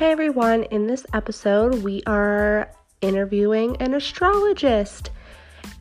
Hey 0.00 0.12
everyone, 0.12 0.62
in 0.62 0.86
this 0.86 1.04
episode, 1.12 1.82
we 1.82 2.02
are 2.06 2.72
interviewing 3.02 3.76
an 3.82 3.92
astrologist 3.92 5.10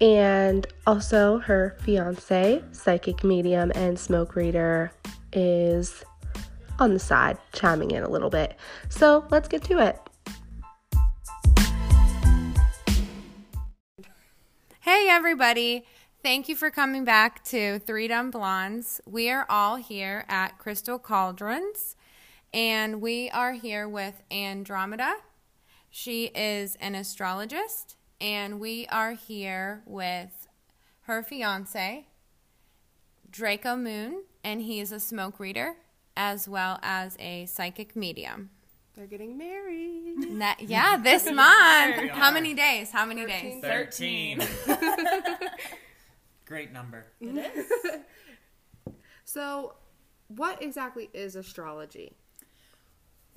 and 0.02 0.68
also 0.86 1.38
her 1.38 1.78
fiance, 1.80 2.62
psychic 2.74 3.24
medium, 3.24 3.72
and 3.76 3.98
smoke 3.98 4.36
reader 4.36 4.92
is 5.32 6.04
on 6.80 6.94
the 6.94 7.00
side, 7.00 7.38
chiming 7.54 7.92
in 7.92 8.04
a 8.04 8.10
little 8.10 8.30
bit. 8.30 8.58
So 8.90 9.26
let's 9.30 9.48
get 9.48 9.64
to 9.64 9.80
it. 9.80 9.98
Hey, 14.82 15.08
everybody. 15.10 15.86
Thank 16.22 16.50
you 16.50 16.58
for 16.58 16.70
coming 16.70 17.06
back 17.06 17.42
to 17.46 17.80
Three 17.80 18.10
Dumb 18.10 18.32
Blondes. 18.32 19.00
We 19.06 19.30
are 19.30 19.46
all 19.48 19.78
here 19.78 20.26
at 20.28 20.58
Crystal 20.58 21.00
Cauldrons, 21.00 21.96
and 22.54 23.02
we 23.02 23.30
are 23.30 23.54
here 23.54 23.88
with 23.88 24.22
Andromeda. 24.32 25.16
She 25.90 26.26
is 26.28 26.76
an 26.80 26.96
astrologist, 26.96 27.96
and 28.22 28.60
we 28.60 28.86
are 28.88 29.14
here 29.14 29.84
with 29.86 30.48
her 31.02 31.24
fiance, 31.24 32.08
Draco 33.30 33.76
Moon, 33.76 34.24
and 34.44 34.62
he 34.62 34.80
is 34.80 34.92
a 34.92 35.00
smoke 35.00 35.40
reader 35.40 35.76
as 36.16 36.48
well 36.48 36.80
as 36.82 37.16
a 37.20 37.46
psychic 37.46 37.96
medium. 37.96 38.50
They're 38.96 39.08
getting 39.08 39.38
married. 39.38 40.06
That, 40.40 40.62
yeah, 40.62 40.98
this 40.98 41.26
month. 41.26 42.12
How 42.12 42.32
many 42.32 42.54
days? 42.54 42.92
How 42.92 43.06
many 43.06 43.26
days? 43.26 43.62
13. 43.62 44.42
Great 46.46 46.72
number. 46.72 47.06
So, 49.26 49.76
what 50.28 50.60
exactly 50.64 51.12
is 51.14 51.36
astrology? 51.36 52.14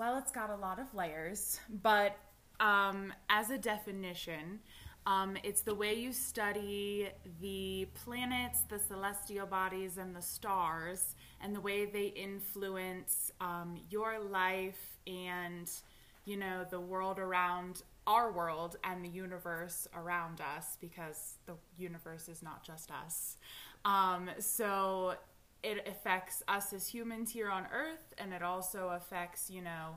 Well, 0.02 0.18
it's 0.18 0.32
got 0.32 0.50
a 0.50 0.56
lot 0.56 0.80
of 0.80 0.92
layers, 0.94 1.60
but 1.80 2.16
um, 2.58 3.12
as 3.30 3.50
a 3.50 3.56
definition, 3.56 4.58
um, 5.06 5.36
it's 5.44 5.60
the 5.60 5.76
way 5.76 5.94
you 5.94 6.12
study 6.12 7.08
the 7.40 7.86
planets, 8.02 8.62
the 8.62 8.80
celestial 8.80 9.46
bodies, 9.46 9.98
and 9.98 10.12
the 10.12 10.20
stars, 10.20 11.14
and 11.40 11.54
the 11.54 11.60
way 11.60 11.84
they 11.84 12.06
influence 12.06 13.30
um, 13.40 13.78
your 13.90 14.18
life 14.18 14.98
and, 15.06 15.70
you 16.24 16.36
know, 16.36 16.66
the 16.68 16.80
world 16.80 17.20
around 17.20 17.84
our 18.08 18.32
world 18.32 18.78
and 18.82 19.04
the 19.04 19.08
universe 19.08 19.86
around 19.96 20.40
us, 20.56 20.78
because 20.80 21.34
the 21.46 21.54
universe 21.78 22.28
is 22.28 22.42
not 22.42 22.64
just 22.64 22.90
us. 22.90 23.36
Um, 23.84 24.30
so 24.40 25.14
it 25.62 25.86
affects 25.86 26.42
us 26.48 26.72
as 26.72 26.88
humans 26.88 27.30
here 27.32 27.50
on 27.50 27.66
Earth, 27.72 28.14
and 28.18 28.32
it 28.32 28.42
also 28.42 28.88
affects, 28.88 29.50
you 29.50 29.62
know, 29.62 29.96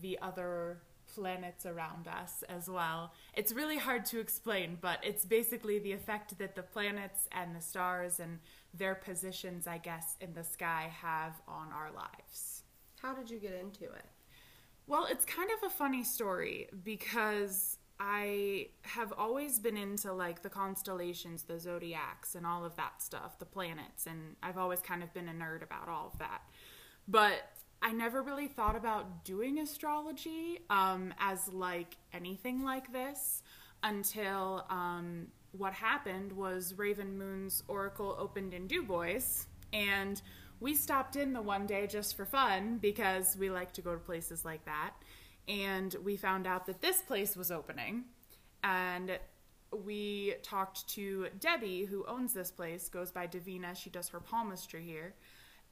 the 0.00 0.18
other 0.22 0.78
planets 1.14 1.66
around 1.66 2.08
us 2.08 2.42
as 2.48 2.68
well. 2.68 3.12
It's 3.34 3.52
really 3.52 3.78
hard 3.78 4.04
to 4.06 4.20
explain, 4.20 4.78
but 4.80 4.98
it's 5.02 5.24
basically 5.24 5.78
the 5.78 5.92
effect 5.92 6.38
that 6.38 6.54
the 6.54 6.62
planets 6.62 7.28
and 7.32 7.54
the 7.54 7.60
stars 7.60 8.20
and 8.20 8.38
their 8.72 8.94
positions, 8.94 9.66
I 9.66 9.78
guess, 9.78 10.16
in 10.20 10.32
the 10.32 10.44
sky 10.44 10.90
have 11.02 11.34
on 11.46 11.68
our 11.72 11.90
lives. 11.94 12.62
How 13.00 13.14
did 13.14 13.30
you 13.30 13.38
get 13.38 13.52
into 13.52 13.84
it? 13.84 14.06
Well, 14.86 15.06
it's 15.10 15.24
kind 15.24 15.50
of 15.50 15.66
a 15.66 15.70
funny 15.70 16.04
story 16.04 16.68
because 16.82 17.78
I 18.04 18.66
have 18.82 19.12
always 19.16 19.60
been 19.60 19.76
into 19.76 20.12
like 20.12 20.42
the 20.42 20.50
constellations, 20.50 21.44
the 21.44 21.60
zodiacs, 21.60 22.34
and 22.34 22.44
all 22.44 22.64
of 22.64 22.74
that 22.74 23.00
stuff, 23.00 23.38
the 23.38 23.44
planets, 23.44 24.06
and 24.06 24.34
I've 24.42 24.58
always 24.58 24.80
kind 24.80 25.04
of 25.04 25.14
been 25.14 25.28
a 25.28 25.32
nerd 25.32 25.62
about 25.62 25.88
all 25.88 26.10
of 26.12 26.18
that. 26.18 26.42
But 27.06 27.42
I 27.80 27.92
never 27.92 28.20
really 28.20 28.48
thought 28.48 28.74
about 28.74 29.24
doing 29.24 29.60
astrology 29.60 30.58
um, 30.68 31.14
as 31.20 31.46
like 31.52 31.96
anything 32.12 32.64
like 32.64 32.92
this 32.92 33.44
until 33.84 34.66
um, 34.68 35.28
what 35.52 35.72
happened 35.72 36.32
was 36.32 36.74
Raven 36.76 37.16
Moon's 37.16 37.62
Oracle 37.68 38.16
opened 38.18 38.52
in 38.52 38.66
Du 38.66 38.82
Bois, 38.82 39.46
and 39.72 40.20
we 40.58 40.74
stopped 40.74 41.14
in 41.14 41.32
the 41.32 41.42
one 41.42 41.66
day 41.66 41.86
just 41.86 42.16
for 42.16 42.24
fun 42.26 42.78
because 42.78 43.36
we 43.36 43.48
like 43.48 43.72
to 43.74 43.80
go 43.80 43.92
to 43.92 44.00
places 44.00 44.44
like 44.44 44.64
that. 44.64 44.90
And 45.48 45.94
we 46.04 46.16
found 46.16 46.46
out 46.46 46.66
that 46.66 46.80
this 46.80 47.02
place 47.02 47.36
was 47.36 47.50
opening, 47.50 48.04
and 48.62 49.18
we 49.84 50.34
talked 50.42 50.88
to 50.90 51.28
Debbie, 51.40 51.84
who 51.84 52.04
owns 52.06 52.32
this 52.32 52.50
place, 52.50 52.88
goes 52.88 53.10
by 53.10 53.26
Davina. 53.26 53.76
She 53.76 53.90
does 53.90 54.08
her 54.10 54.20
palmistry 54.20 54.84
here, 54.84 55.14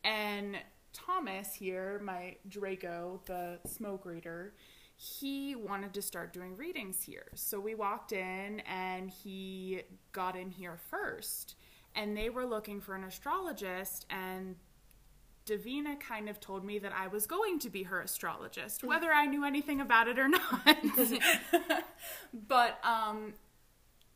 and 0.03 0.56
Thomas 0.92 1.54
here, 1.54 2.00
my 2.03 2.36
Draco, 2.48 3.20
the 3.26 3.60
smoke 3.66 4.04
reader, 4.04 4.54
he 4.97 5.54
wanted 5.54 5.94
to 5.94 6.02
start 6.02 6.32
doing 6.32 6.56
readings 6.56 7.02
here. 7.02 7.28
So 7.34 7.58
we 7.58 7.75
walked 7.75 8.12
in 8.12 8.60
and 8.60 9.08
he 9.08 9.82
got 10.12 10.37
in 10.37 10.50
here 10.50 10.78
first. 10.91 11.54
And 11.94 12.16
they 12.16 12.28
were 12.28 12.44
looking 12.44 12.81
for 12.81 12.94
an 12.94 13.04
astrologist 13.04 14.06
and 14.10 14.56
Davina 15.46 15.98
kind 15.98 16.28
of 16.28 16.38
told 16.40 16.64
me 16.64 16.78
that 16.78 16.92
I 16.92 17.08
was 17.08 17.26
going 17.26 17.58
to 17.60 17.70
be 17.70 17.84
her 17.84 18.00
astrologist, 18.00 18.84
whether 18.84 19.12
I 19.12 19.26
knew 19.26 19.44
anything 19.44 19.80
about 19.80 20.06
it 20.06 20.18
or 20.18 20.28
not. 20.28 20.76
but 22.48 22.78
um 22.84 23.34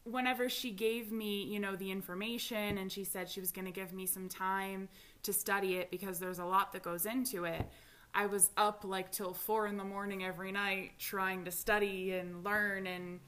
whenever 0.04 0.50
she 0.50 0.70
gave 0.70 1.10
me, 1.10 1.44
you 1.44 1.58
know, 1.58 1.76
the 1.76 1.90
information 1.90 2.78
and 2.78 2.92
she 2.92 3.04
said 3.04 3.28
she 3.28 3.40
was 3.40 3.50
going 3.50 3.64
to 3.64 3.70
give 3.70 3.92
me 3.92 4.06
some 4.06 4.28
time 4.28 4.88
to 5.22 5.32
study 5.32 5.76
it 5.76 5.90
because 5.90 6.18
there's 6.18 6.38
a 6.38 6.44
lot 6.44 6.72
that 6.72 6.82
goes 6.82 7.06
into 7.06 7.44
it. 7.44 7.66
I 8.14 8.26
was 8.26 8.50
up 8.56 8.84
like 8.84 9.10
till 9.10 9.34
four 9.34 9.66
in 9.66 9.76
the 9.76 9.84
morning 9.84 10.22
every 10.22 10.52
night 10.52 10.92
trying 10.98 11.44
to 11.46 11.50
study 11.50 12.12
and 12.12 12.44
learn, 12.44 12.86
and 12.86 13.18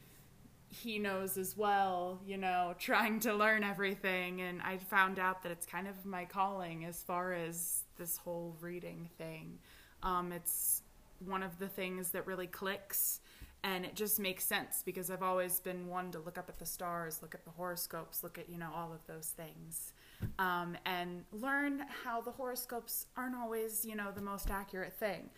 he 0.83 0.99
knows 0.99 1.37
as 1.37 1.57
well, 1.57 2.21
you 2.27 2.37
know, 2.37 2.75
trying 2.79 3.21
to 3.21 3.35
learn 3.35 3.65
everything. 3.65 4.41
And 4.43 4.61
I 4.63 4.79
found 4.79 5.19
out 5.19 5.43
that 5.43 5.53
it's 5.53 5.67
kind 5.67 5.87
of 5.87 6.05
my 6.05 6.25
calling 6.25 6.85
as 6.85 7.03
far 7.03 7.33
as 7.33 7.85
this 7.97 8.17
whole 8.17 8.57
reading 8.61 9.09
thing. 9.19 9.59
Um, 10.03 10.33
it's 10.33 10.83
one 11.25 11.43
of 11.43 11.59
the 11.59 11.69
things 11.69 12.11
that 12.11 12.27
really 12.27 12.47
clicks 12.47 13.21
and 13.67 13.85
it 13.85 13.97
just 13.97 14.21
makes 14.21 14.45
sense 14.45 14.83
because 14.85 15.11
I've 15.11 15.25
always 15.25 15.59
been 15.59 15.89
one 15.89 16.13
to 16.13 16.21
look 16.21 16.39
up 16.39 16.49
at 16.49 16.59
the 16.59 16.67
stars, 16.67 17.21
look 17.21 17.35
at 17.35 17.45
the 17.45 17.51
horoscopes, 17.51 18.23
look 18.23 18.39
at 18.39 18.49
you 18.49 18.59
know 18.59 18.71
all 18.73 18.93
of 18.93 19.05
those 19.09 19.35
things, 19.37 19.93
um, 20.39 20.77
and 20.87 21.25
learn 21.33 21.85
how 22.05 22.21
the 22.21 22.31
horoscopes 22.31 23.07
aren't 23.17 23.35
always 23.35 23.85
you 23.85 23.97
know 23.97 24.13
the 24.15 24.21
most 24.21 24.51
accurate 24.51 24.93
thing. 24.93 25.31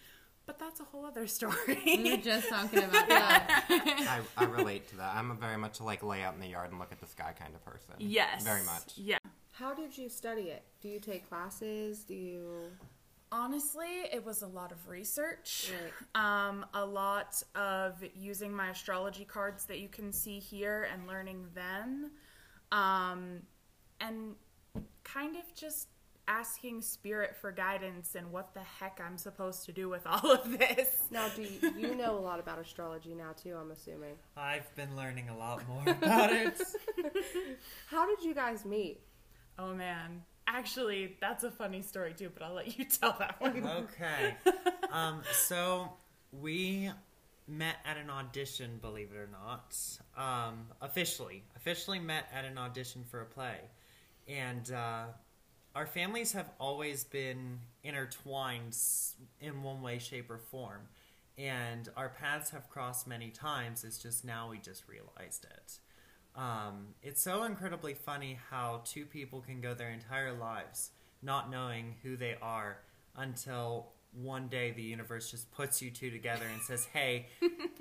But 0.49 0.59
that's 0.59 0.81
a 0.81 0.85
whole 0.85 1.05
other 1.05 1.27
story. 1.39 1.79
We 1.85 2.11
were 2.13 2.17
just 2.17 2.49
talking 2.49 2.79
about 2.79 3.07
that. 3.07 3.65
I, 4.39 4.43
I 4.43 4.47
relate 4.47 4.89
to 4.89 4.97
that. 4.97 5.15
I'm 5.15 5.31
a 5.31 5.35
very 5.35 5.59
much 5.59 5.79
like 5.79 6.03
lay 6.03 6.23
out 6.23 6.33
in 6.33 6.41
the 6.41 6.47
yard 6.49 6.71
and 6.71 6.81
look 6.81 6.91
at 6.91 7.01
the 7.01 7.07
sky 7.07 7.35
kind 7.39 7.55
of 7.55 7.63
person. 7.63 7.95
yes, 7.99 8.43
Very 8.45 8.63
much. 8.65 8.95
Yeah. 8.97 9.19
How 9.53 9.75
did 9.75 9.97
you 9.99 10.09
study 10.09 10.45
it? 10.45 10.63
Do 10.81 10.89
you 10.89 11.01
take 11.01 11.29
classes? 11.29 12.03
Do 12.03 12.15
you. 12.15 12.49
Honestly, 13.31 14.05
it 14.11 14.25
was 14.25 14.41
a 14.41 14.47
lot 14.47 14.73
of 14.73 14.89
research, 14.89 15.71
um, 16.15 16.65
a 16.73 16.83
lot 16.87 17.43
of 17.55 18.03
using 18.17 18.51
my 18.51 18.71
astrology 18.71 19.27
cards 19.27 19.67
that 19.67 19.81
you 19.81 19.89
can 19.89 20.15
see 20.15 20.39
here 20.39 20.89
and 20.91 21.07
learning 21.07 21.45
them, 21.55 22.11
um, 22.73 23.43
and 24.01 24.35
kind 25.05 25.37
of 25.37 25.43
just 25.55 25.89
asking 26.29 26.83
spirit 26.83 27.35
for 27.35 27.51
guidance 27.51 28.15
and 28.15 28.31
what 28.31 28.55
the 28.55 28.61
heck 28.61 29.01
I'm 29.05 29.17
supposed 29.17 29.65
to 29.65 29.73
do 29.73 29.89
with 29.89 30.03
all 30.07 30.31
of 30.31 30.59
this. 30.59 31.05
Now, 31.11 31.29
do 31.35 31.43
you, 31.43 31.73
you 31.77 31.95
know 31.97 32.17
a 32.17 32.21
lot 32.21 32.39
about 32.39 32.61
astrology 32.61 33.15
now, 33.15 33.33
too, 33.33 33.57
I'm 33.61 33.71
assuming. 33.71 34.15
I've 34.37 34.73
been 34.77 34.95
learning 34.95 35.31
a 35.31 35.37
lot 35.37 35.67
more 35.67 35.83
about 35.87 36.33
it. 36.33 36.61
How 37.87 38.07
did 38.07 38.25
you 38.25 38.35
guys 38.35 38.65
meet? 38.65 39.01
Oh 39.59 39.75
man. 39.75 40.23
Actually, 40.47 41.17
that's 41.21 41.45
a 41.45 41.51
funny 41.51 41.83
story 41.83 42.15
too, 42.17 42.31
but 42.33 42.43
I'll 42.43 42.55
let 42.55 42.79
you 42.79 42.85
tell 42.85 43.17
that 43.19 43.41
one. 43.41 43.67
okay. 43.67 44.37
Um, 44.91 45.21
so 45.33 45.93
we 46.33 46.91
met 47.47 47.77
at 47.85 47.99
an 47.99 48.09
audition, 48.09 48.79
believe 48.81 49.11
it 49.13 49.19
or 49.19 49.29
not. 49.31 49.77
Um, 50.17 50.69
officially, 50.81 51.43
officially 51.57 51.99
met 51.99 52.25
at 52.33 52.47
an 52.47 52.57
audition 52.57 53.05
for 53.05 53.21
a 53.21 53.27
play, 53.27 53.59
and 54.27 54.73
uh, 54.73 55.05
our 55.79 55.87
families 55.87 56.33
have 56.33 56.51
always 56.59 57.05
been 57.05 57.61
intertwined 57.85 58.77
in 59.41 59.63
one 59.63 59.81
way, 59.81 60.01
shape, 60.01 60.29
or 60.29 60.39
form, 60.39 60.81
and 61.39 61.89
our 61.97 62.09
paths 62.09 62.51
have 62.51 62.69
crossed 62.69 63.07
many 63.07 63.31
times. 63.31 63.85
It's 63.85 63.97
just 63.97 64.25
now 64.25 64.51
we 64.51 64.59
just 64.59 64.83
realized 64.89 65.45
it. 65.45 65.79
Um, 66.35 66.89
it's 67.01 67.23
so 67.23 67.45
incredibly 67.45 67.95
funny 67.95 68.41
how 68.51 68.81
two 68.85 69.05
people 69.05 69.41
can 69.41 69.61
go 69.61 69.73
their 69.73 69.91
entire 69.91 70.33
lives 70.33 70.91
not 71.23 71.49
knowing 71.49 71.95
who 72.03 72.17
they 72.17 72.35
are 72.43 72.79
until 73.15 73.93
one 74.13 74.49
day 74.49 74.73
the 74.73 74.83
universe 74.83 75.31
just 75.31 75.49
puts 75.53 75.81
you 75.81 75.93
two 75.93 76.11
together 76.11 76.45
and 76.53 76.61
says, 76.61 76.89
"Hey, 76.93 77.27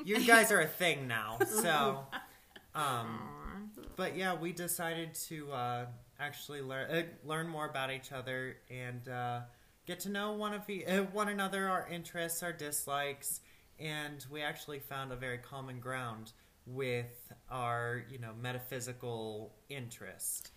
you 0.05 0.23
guys 0.27 0.51
are 0.51 0.61
a 0.61 0.67
thing 0.67 1.07
now." 1.07 1.39
So, 1.47 2.05
um, 2.75 3.71
but 3.95 4.15
yeah, 4.15 4.35
we 4.35 4.51
decided 4.51 5.15
to 5.29 5.51
uh, 5.51 5.85
actually 6.19 6.61
learn 6.61 6.89
uh, 6.89 7.03
learn 7.25 7.47
more 7.47 7.65
about 7.65 7.91
each 7.91 8.11
other 8.11 8.57
and 8.69 9.07
uh, 9.07 9.41
get 9.85 9.99
to 10.01 10.09
know 10.09 10.33
one 10.33 10.53
of 10.53 10.69
e- 10.69 10.85
uh, 10.85 11.03
one 11.13 11.29
another, 11.29 11.67
our 11.69 11.87
interests, 11.89 12.43
our 12.43 12.53
dislikes, 12.53 13.41
and 13.79 14.25
we 14.29 14.41
actually 14.41 14.79
found 14.79 15.11
a 15.11 15.15
very 15.15 15.37
common 15.37 15.79
ground 15.79 16.31
with 16.65 17.31
our, 17.49 18.03
you 18.09 18.19
know, 18.19 18.31
metaphysical 18.41 19.53
interest. 19.69 20.51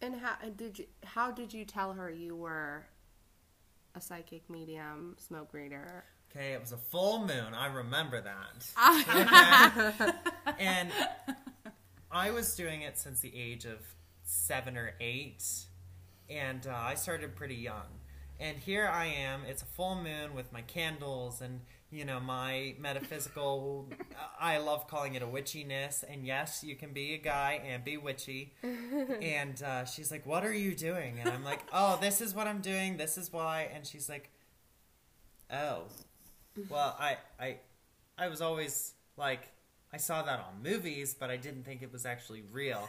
And 0.00 0.16
how 0.16 0.34
did 0.56 0.78
you? 0.78 0.86
How 1.04 1.30
did 1.30 1.52
you 1.52 1.64
tell 1.64 1.92
her 1.92 2.10
you 2.10 2.34
were 2.34 2.86
a 3.94 4.00
psychic 4.00 4.48
medium, 4.50 5.16
smoke 5.18 5.52
reader? 5.54 6.04
Okay, 6.34 6.54
it 6.54 6.60
was 6.60 6.72
a 6.72 6.78
full 6.78 7.20
moon. 7.20 7.54
I 7.54 7.66
remember 7.66 8.20
that. 8.20 8.66
Okay. 9.98 10.12
and 10.58 10.90
I 12.10 12.30
was 12.30 12.54
doing 12.56 12.82
it 12.82 12.98
since 12.98 13.20
the 13.20 13.32
age 13.36 13.64
of 13.64 13.78
seven 14.32 14.76
or 14.76 14.94
eight, 15.00 15.44
and 16.30 16.66
uh, 16.66 16.74
I 16.74 16.94
started 16.94 17.36
pretty 17.36 17.54
young. 17.54 17.86
And 18.40 18.58
here 18.58 18.88
I 18.88 19.06
am. 19.06 19.42
It's 19.46 19.62
a 19.62 19.66
full 19.66 19.94
moon 19.94 20.34
with 20.34 20.52
my 20.52 20.62
candles 20.62 21.40
and 21.40 21.60
you 21.90 22.04
know 22.04 22.18
my 22.18 22.74
metaphysical. 22.80 23.88
I 24.40 24.58
love 24.58 24.88
calling 24.88 25.14
it 25.14 25.22
a 25.22 25.26
witchiness. 25.26 26.02
And 26.08 26.26
yes, 26.26 26.64
you 26.64 26.74
can 26.74 26.92
be 26.92 27.14
a 27.14 27.18
guy 27.18 27.62
and 27.64 27.84
be 27.84 27.98
witchy. 27.98 28.54
and 29.22 29.62
uh, 29.62 29.84
she's 29.84 30.10
like, 30.10 30.26
"What 30.26 30.44
are 30.44 30.54
you 30.54 30.74
doing?" 30.74 31.20
And 31.20 31.28
I'm 31.28 31.44
like, 31.44 31.60
"Oh, 31.72 31.98
this 32.00 32.20
is 32.20 32.34
what 32.34 32.46
I'm 32.46 32.60
doing. 32.60 32.96
This 32.96 33.18
is 33.18 33.32
why." 33.32 33.70
And 33.72 33.86
she's 33.86 34.08
like, 34.08 34.30
"Oh, 35.52 35.84
well, 36.68 36.96
I 36.98 37.18
I 37.38 37.56
I 38.18 38.28
was 38.28 38.40
always 38.40 38.94
like." 39.16 39.52
I 39.94 39.98
saw 39.98 40.22
that 40.22 40.38
on 40.38 40.62
movies, 40.62 41.14
but 41.14 41.28
I 41.28 41.36
didn't 41.36 41.64
think 41.64 41.82
it 41.82 41.92
was 41.92 42.06
actually 42.06 42.42
real. 42.50 42.88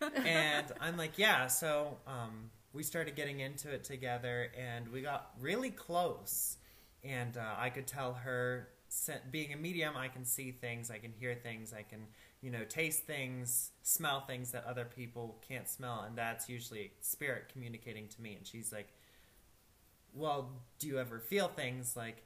And 0.00 0.66
I'm 0.80 0.96
like, 0.96 1.18
yeah. 1.18 1.46
So 1.46 1.96
um, 2.06 2.50
we 2.72 2.82
started 2.82 3.16
getting 3.16 3.40
into 3.40 3.70
it 3.70 3.84
together, 3.84 4.50
and 4.58 4.88
we 4.88 5.02
got 5.02 5.30
really 5.40 5.70
close. 5.70 6.56
And 7.02 7.36
uh, 7.36 7.54
I 7.58 7.70
could 7.70 7.86
tell 7.86 8.14
her, 8.14 8.68
being 9.30 9.52
a 9.52 9.56
medium, 9.56 9.96
I 9.96 10.08
can 10.08 10.24
see 10.24 10.52
things, 10.52 10.90
I 10.90 10.98
can 10.98 11.12
hear 11.12 11.34
things, 11.34 11.72
I 11.72 11.82
can, 11.82 12.06
you 12.40 12.50
know, 12.50 12.64
taste 12.64 13.04
things, 13.04 13.72
smell 13.82 14.20
things 14.20 14.52
that 14.52 14.64
other 14.66 14.84
people 14.84 15.42
can't 15.46 15.68
smell, 15.68 16.04
and 16.06 16.16
that's 16.16 16.48
usually 16.48 16.92
spirit 17.00 17.50
communicating 17.52 18.08
to 18.08 18.22
me. 18.22 18.34
And 18.36 18.46
she's 18.46 18.72
like, 18.72 18.88
well, 20.14 20.50
do 20.78 20.86
you 20.86 20.98
ever 20.98 21.18
feel 21.18 21.48
things 21.48 21.96
like? 21.96 22.22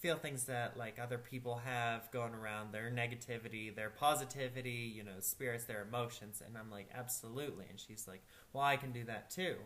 Feel 0.00 0.16
things 0.16 0.44
that 0.44 0.76
like 0.76 0.98
other 0.98 1.18
people 1.18 1.60
have 1.64 2.10
going 2.10 2.34
around 2.34 2.72
their 2.72 2.90
negativity 2.90 3.74
their 3.74 3.90
positivity 3.90 4.92
you 4.94 5.04
know 5.04 5.12
spirits 5.20 5.64
their 5.64 5.82
emotions 5.82 6.42
and 6.44 6.56
i'm 6.56 6.70
like 6.70 6.88
absolutely. 6.94 7.66
And 7.68 7.78
she's 7.78 8.08
like 8.08 8.22
well 8.52 8.64
i 8.64 8.76
can 8.76 8.92
do 8.92 9.04
that 9.04 9.30
too. 9.30 9.56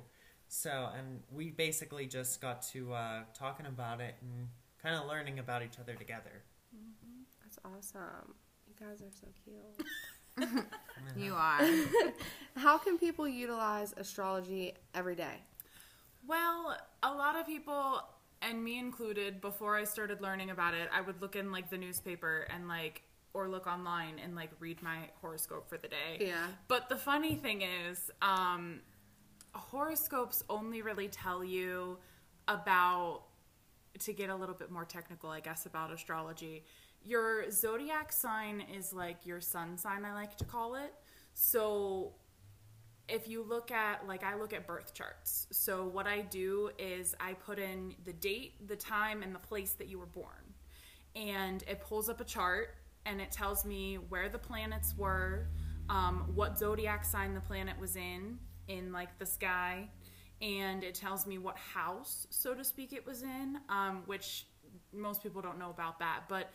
So 0.48 0.90
and 0.96 1.20
we 1.32 1.50
basically 1.50 2.06
just 2.06 2.40
got 2.40 2.62
to 2.72 2.92
uh, 2.92 3.20
talking 3.32 3.66
about 3.66 4.00
it 4.00 4.14
and 4.20 4.48
kind 4.82 4.94
of 4.96 5.06
learning 5.06 5.38
about 5.38 5.62
each 5.62 5.78
other 5.80 5.94
together. 5.94 6.42
Mm-hmm. 6.74 7.22
that's 7.42 7.58
awesome. 7.64 8.34
You 8.66 8.74
guys 8.78 9.00
are 9.00 9.10
so 9.10 9.28
cute. 9.44 9.88
You 11.16 11.34
are. 11.34 11.60
How 12.56 12.78
can 12.78 12.98
people 12.98 13.28
utilize 13.28 13.94
astrology 13.96 14.74
every 14.94 15.14
day? 15.14 15.42
Well 16.26 16.76
a 17.02 17.14
lot 17.14 17.38
of 17.38 17.46
people 17.46 18.00
and 18.48 18.62
me 18.62 18.78
included, 18.78 19.40
before 19.40 19.76
I 19.76 19.84
started 19.84 20.20
learning 20.20 20.50
about 20.50 20.74
it, 20.74 20.88
I 20.92 21.00
would 21.00 21.20
look 21.20 21.36
in 21.36 21.50
like 21.50 21.70
the 21.70 21.78
newspaper 21.78 22.46
and 22.50 22.68
like 22.68 23.02
or 23.32 23.48
look 23.48 23.66
online 23.66 24.20
and 24.22 24.36
like 24.36 24.50
read 24.60 24.80
my 24.82 24.98
horoscope 25.20 25.68
for 25.68 25.76
the 25.76 25.88
day. 25.88 26.18
Yeah. 26.20 26.46
But 26.68 26.88
the 26.88 26.96
funny 26.96 27.34
thing 27.34 27.62
is, 27.62 28.10
um, 28.22 28.80
horoscopes 29.52 30.44
only 30.48 30.82
really 30.82 31.08
tell 31.08 31.42
you 31.42 31.98
about 32.46 33.22
to 34.00 34.12
get 34.12 34.30
a 34.30 34.36
little 34.36 34.54
bit 34.54 34.70
more 34.70 34.84
technical, 34.84 35.30
I 35.30 35.40
guess, 35.40 35.66
about 35.66 35.92
astrology. 35.92 36.64
Your 37.04 37.50
zodiac 37.50 38.12
sign 38.12 38.64
is 38.74 38.92
like 38.92 39.26
your 39.26 39.40
sun 39.40 39.78
sign, 39.78 40.04
I 40.04 40.14
like 40.14 40.36
to 40.38 40.44
call 40.44 40.76
it. 40.76 40.94
So 41.34 42.12
if 43.08 43.28
you 43.28 43.42
look 43.42 43.70
at 43.70 44.06
like 44.06 44.24
I 44.24 44.36
look 44.36 44.52
at 44.52 44.66
birth 44.66 44.94
charts. 44.94 45.46
So 45.50 45.86
what 45.86 46.06
I 46.06 46.22
do 46.22 46.70
is 46.78 47.14
I 47.20 47.34
put 47.34 47.58
in 47.58 47.94
the 48.04 48.12
date, 48.12 48.66
the 48.66 48.76
time 48.76 49.22
and 49.22 49.34
the 49.34 49.38
place 49.38 49.72
that 49.72 49.88
you 49.88 49.98
were 49.98 50.06
born. 50.06 50.54
And 51.14 51.62
it 51.68 51.80
pulls 51.80 52.08
up 52.08 52.20
a 52.20 52.24
chart 52.24 52.76
and 53.06 53.20
it 53.20 53.30
tells 53.30 53.64
me 53.64 53.96
where 54.08 54.28
the 54.28 54.38
planets 54.38 54.94
were, 54.96 55.46
um, 55.88 56.30
what 56.34 56.58
zodiac 56.58 57.04
sign 57.04 57.34
the 57.34 57.40
planet 57.40 57.78
was 57.78 57.96
in 57.96 58.38
in 58.68 58.92
like 58.92 59.18
the 59.18 59.26
sky, 59.26 59.88
and 60.40 60.82
it 60.82 60.94
tells 60.94 61.26
me 61.26 61.38
what 61.38 61.56
house, 61.56 62.26
so 62.30 62.54
to 62.54 62.64
speak, 62.64 62.92
it 62.92 63.06
was 63.06 63.22
in, 63.22 63.58
um, 63.68 64.02
which 64.06 64.46
most 64.92 65.22
people 65.22 65.42
don't 65.42 65.58
know 65.58 65.70
about 65.70 65.98
that, 65.98 66.22
but 66.28 66.50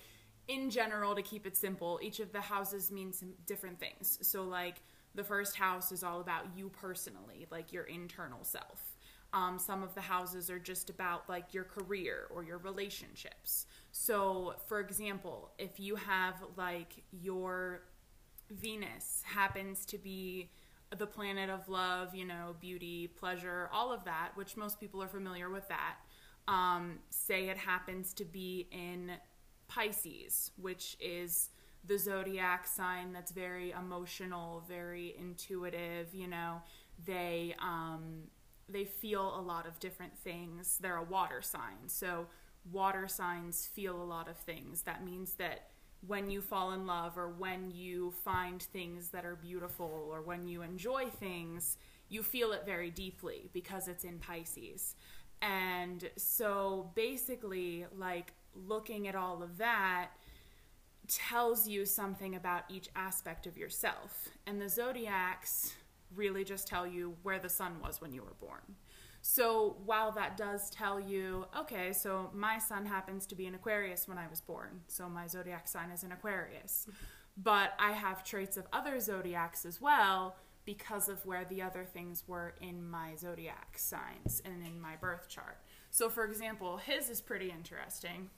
in 0.47 0.71
general, 0.71 1.13
to 1.13 1.21
keep 1.21 1.45
it 1.45 1.55
simple, 1.55 1.99
each 2.01 2.19
of 2.19 2.31
the 2.31 2.41
houses 2.41 2.91
means 2.91 3.23
different 3.45 3.79
things. 3.79 4.17
So 4.23 4.43
like 4.43 4.81
the 5.15 5.23
first 5.23 5.55
house 5.55 5.91
is 5.91 6.03
all 6.03 6.21
about 6.21 6.45
you 6.55 6.69
personally, 6.69 7.47
like 7.49 7.73
your 7.73 7.83
internal 7.83 8.43
self. 8.43 8.95
Um, 9.31 9.59
some 9.59 9.83
of 9.83 9.93
the 9.93 10.01
houses 10.01 10.49
are 10.49 10.57
just 10.59 10.89
about 10.89 11.29
like 11.29 11.53
your 11.53 11.63
career 11.63 12.27
or 12.33 12.43
your 12.43 12.57
relationships. 12.57 13.67
So, 13.91 14.55
for 14.67 14.79
example, 14.79 15.51
if 15.59 15.79
you 15.79 15.95
have 15.95 16.35
like 16.57 17.03
your 17.11 17.81
Venus 18.49 19.21
happens 19.25 19.85
to 19.85 19.97
be 19.99 20.49
the 20.97 21.05
planet 21.05 21.49
of 21.49 21.69
love, 21.69 22.15
you 22.15 22.25
know, 22.25 22.55
beauty, 22.59 23.07
pleasure, 23.07 23.69
all 23.71 23.93
of 23.93 24.03
that, 24.05 24.31
which 24.33 24.57
most 24.57 24.79
people 24.79 25.03
are 25.03 25.07
familiar 25.07 25.49
with 25.49 25.67
that. 25.67 25.97
Um, 26.47 26.99
say 27.11 27.49
it 27.49 27.57
happens 27.57 28.13
to 28.15 28.25
be 28.25 28.67
in 28.71 29.11
Pisces, 29.67 30.49
which 30.59 30.97
is 30.99 31.49
the 31.85 31.97
zodiac 31.97 32.67
sign 32.67 33.13
that's 33.13 33.31
very 33.31 33.71
emotional, 33.71 34.63
very 34.67 35.15
intuitive, 35.17 36.13
you 36.13 36.27
know, 36.27 36.61
they 37.05 37.55
um 37.61 38.23
they 38.67 38.85
feel 38.85 39.35
a 39.39 39.41
lot 39.41 39.65
of 39.65 39.79
different 39.79 40.17
things. 40.17 40.77
They're 40.79 40.97
a 40.97 41.03
water 41.03 41.41
sign. 41.41 41.87
So 41.87 42.27
water 42.71 43.07
signs 43.07 43.65
feel 43.65 44.01
a 44.01 44.03
lot 44.03 44.27
of 44.27 44.37
things. 44.37 44.83
That 44.83 45.03
means 45.03 45.33
that 45.35 45.69
when 46.05 46.29
you 46.29 46.41
fall 46.41 46.71
in 46.71 46.85
love 46.85 47.17
or 47.17 47.29
when 47.29 47.71
you 47.71 48.11
find 48.23 48.61
things 48.61 49.09
that 49.09 49.25
are 49.25 49.35
beautiful 49.35 50.07
or 50.11 50.21
when 50.21 50.47
you 50.47 50.61
enjoy 50.61 51.09
things, 51.09 51.77
you 52.09 52.23
feel 52.23 52.51
it 52.53 52.63
very 52.65 52.89
deeply 52.89 53.49
because 53.53 53.87
it's 53.87 54.03
in 54.03 54.19
Pisces. 54.19 54.95
And 55.41 56.09
so 56.15 56.91
basically, 56.95 57.85
like 57.97 58.33
looking 58.53 59.07
at 59.07 59.15
all 59.15 59.43
of 59.43 59.57
that, 59.57 60.09
tells 61.09 61.67
you 61.67 61.85
something 61.85 62.35
about 62.35 62.63
each 62.69 62.89
aspect 62.95 63.47
of 63.47 63.57
yourself. 63.57 64.29
And 64.45 64.61
the 64.61 64.69
zodiacs 64.69 65.73
really 66.15 66.43
just 66.43 66.67
tell 66.67 66.87
you 66.87 67.15
where 67.23 67.39
the 67.39 67.49
sun 67.49 67.81
was 67.81 67.99
when 67.99 68.13
you 68.13 68.21
were 68.21 68.35
born. 68.39 68.75
So 69.21 69.77
while 69.85 70.11
that 70.13 70.37
does 70.37 70.69
tell 70.69 70.99
you, 70.99 71.45
okay, 71.57 71.91
so 71.91 72.29
my 72.33 72.57
sun 72.57 72.85
happens 72.85 73.25
to 73.27 73.35
be 73.35 73.47
an 73.47 73.55
Aquarius 73.55 74.07
when 74.07 74.17
I 74.17 74.27
was 74.27 74.39
born, 74.39 74.81
so 74.87 75.09
my 75.09 75.27
zodiac 75.27 75.67
sign 75.67 75.91
is 75.91 76.03
an 76.03 76.13
Aquarius. 76.13 76.87
But 77.35 77.73
I 77.79 77.91
have 77.91 78.23
traits 78.23 78.55
of 78.55 78.67
other 78.71 78.99
zodiacs 78.99 79.65
as 79.65 79.81
well 79.81 80.35
because 80.65 81.09
of 81.09 81.25
where 81.25 81.45
the 81.45 81.61
other 81.61 81.83
things 81.83 82.23
were 82.27 82.53
in 82.61 82.87
my 82.87 83.15
zodiac 83.15 83.77
signs 83.77 84.41
and 84.45 84.65
in 84.65 84.79
my 84.79 84.95
birth 84.95 85.27
chart. 85.27 85.57
So, 85.89 86.09
for 86.09 86.25
example, 86.25 86.77
his 86.77 87.09
is 87.09 87.21
pretty 87.21 87.49
interesting 87.49 88.29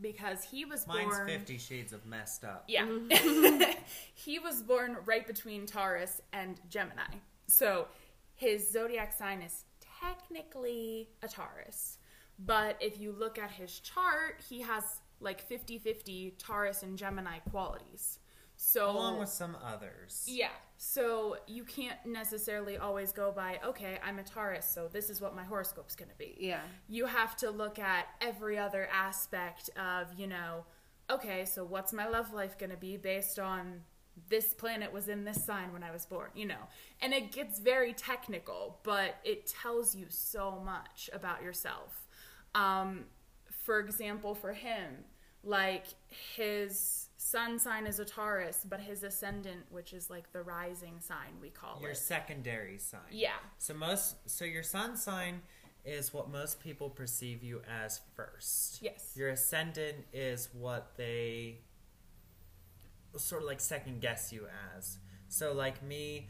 because 0.00 0.44
he 0.44 0.64
was 0.64 0.86
Mine's 0.86 1.14
born. 1.14 1.28
Fifty 1.28 1.58
Shades 1.58 1.92
of 1.92 2.04
messed 2.06 2.44
up. 2.44 2.64
Yeah. 2.68 2.86
Mm-hmm. 2.86 3.72
he 4.14 4.38
was 4.38 4.62
born 4.62 4.96
right 5.04 5.26
between 5.26 5.66
Taurus 5.66 6.20
and 6.32 6.60
Gemini. 6.68 7.02
So 7.46 7.88
his 8.34 8.70
zodiac 8.70 9.12
sign 9.12 9.42
is 9.42 9.64
technically 10.00 11.10
a 11.22 11.28
Taurus. 11.28 11.98
But 12.38 12.76
if 12.80 13.00
you 13.00 13.12
look 13.12 13.38
at 13.38 13.50
his 13.50 13.78
chart, 13.80 14.42
he 14.48 14.60
has 14.62 14.82
like 15.20 15.40
50 15.40 15.78
50 15.78 16.34
Taurus 16.38 16.82
and 16.82 16.98
Gemini 16.98 17.38
qualities. 17.50 18.18
So 18.56 18.90
along 18.90 19.18
with 19.18 19.28
some 19.28 19.56
others. 19.64 20.24
Yeah. 20.26 20.48
So 20.76 21.36
you 21.46 21.64
can't 21.64 21.98
necessarily 22.04 22.76
always 22.76 23.12
go 23.12 23.30
by, 23.30 23.60
okay, 23.64 23.98
I'm 24.04 24.18
a 24.18 24.24
Taurus, 24.24 24.66
so 24.66 24.88
this 24.88 25.08
is 25.08 25.20
what 25.20 25.34
my 25.34 25.44
horoscope's 25.44 25.94
going 25.94 26.10
to 26.10 26.16
be. 26.16 26.36
Yeah. 26.38 26.60
You 26.88 27.06
have 27.06 27.36
to 27.38 27.50
look 27.50 27.78
at 27.78 28.06
every 28.20 28.58
other 28.58 28.88
aspect 28.92 29.70
of, 29.78 30.08
you 30.18 30.26
know, 30.26 30.64
okay, 31.08 31.44
so 31.44 31.64
what's 31.64 31.92
my 31.92 32.08
love 32.08 32.32
life 32.32 32.58
going 32.58 32.70
to 32.70 32.76
be 32.76 32.96
based 32.96 33.38
on 33.38 33.82
this 34.28 34.54
planet 34.54 34.92
was 34.92 35.08
in 35.08 35.24
this 35.24 35.44
sign 35.44 35.72
when 35.72 35.82
I 35.82 35.90
was 35.90 36.06
born, 36.06 36.30
you 36.34 36.46
know. 36.46 36.68
And 37.00 37.12
it 37.12 37.32
gets 37.32 37.58
very 37.58 37.92
technical, 37.92 38.78
but 38.82 39.16
it 39.24 39.46
tells 39.46 39.94
you 39.94 40.06
so 40.08 40.60
much 40.64 41.10
about 41.12 41.42
yourself. 41.42 42.06
Um, 42.54 43.04
for 43.64 43.80
example, 43.80 44.34
for 44.34 44.52
him, 44.52 45.04
like 45.42 45.86
his 46.36 47.08
sun 47.24 47.58
sign 47.58 47.86
is 47.86 47.98
a 47.98 48.04
Taurus, 48.04 48.66
but 48.68 48.80
his 48.80 49.02
ascendant, 49.02 49.64
which 49.70 49.94
is 49.94 50.10
like 50.10 50.30
the 50.32 50.42
rising 50.42 51.00
sign, 51.00 51.40
we 51.40 51.48
call 51.48 51.78
your 51.80 51.92
it. 51.92 51.96
secondary 51.96 52.76
sign. 52.76 53.00
Yeah. 53.10 53.30
So 53.56 53.72
most, 53.72 54.16
so 54.28 54.44
your 54.44 54.62
sun 54.62 54.98
sign 54.98 55.40
is 55.86 56.12
what 56.12 56.30
most 56.30 56.60
people 56.60 56.90
perceive 56.90 57.42
you 57.42 57.62
as 57.82 58.02
first. 58.14 58.82
Yes. 58.82 59.12
Your 59.16 59.30
ascendant 59.30 60.04
is 60.12 60.50
what 60.52 60.92
they 60.98 61.60
sort 63.16 63.40
of 63.40 63.48
like 63.48 63.60
second 63.60 64.02
guess 64.02 64.30
you 64.30 64.46
as. 64.76 64.98
So, 65.28 65.54
like 65.54 65.82
me, 65.82 66.28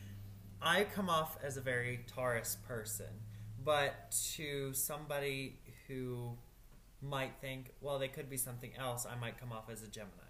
I 0.62 0.84
come 0.84 1.10
off 1.10 1.36
as 1.42 1.56
a 1.56 1.60
very 1.60 2.04
Taurus 2.06 2.56
person, 2.68 3.10
but 3.64 4.16
to 4.34 4.72
somebody 4.72 5.58
who 5.88 6.36
might 7.02 7.32
think, 7.40 7.72
well, 7.80 7.98
they 7.98 8.08
could 8.08 8.30
be 8.30 8.36
something 8.36 8.70
else, 8.78 9.06
I 9.10 9.18
might 9.18 9.38
come 9.38 9.50
off 9.52 9.68
as 9.70 9.82
a 9.82 9.88
Gemini. 9.88 10.23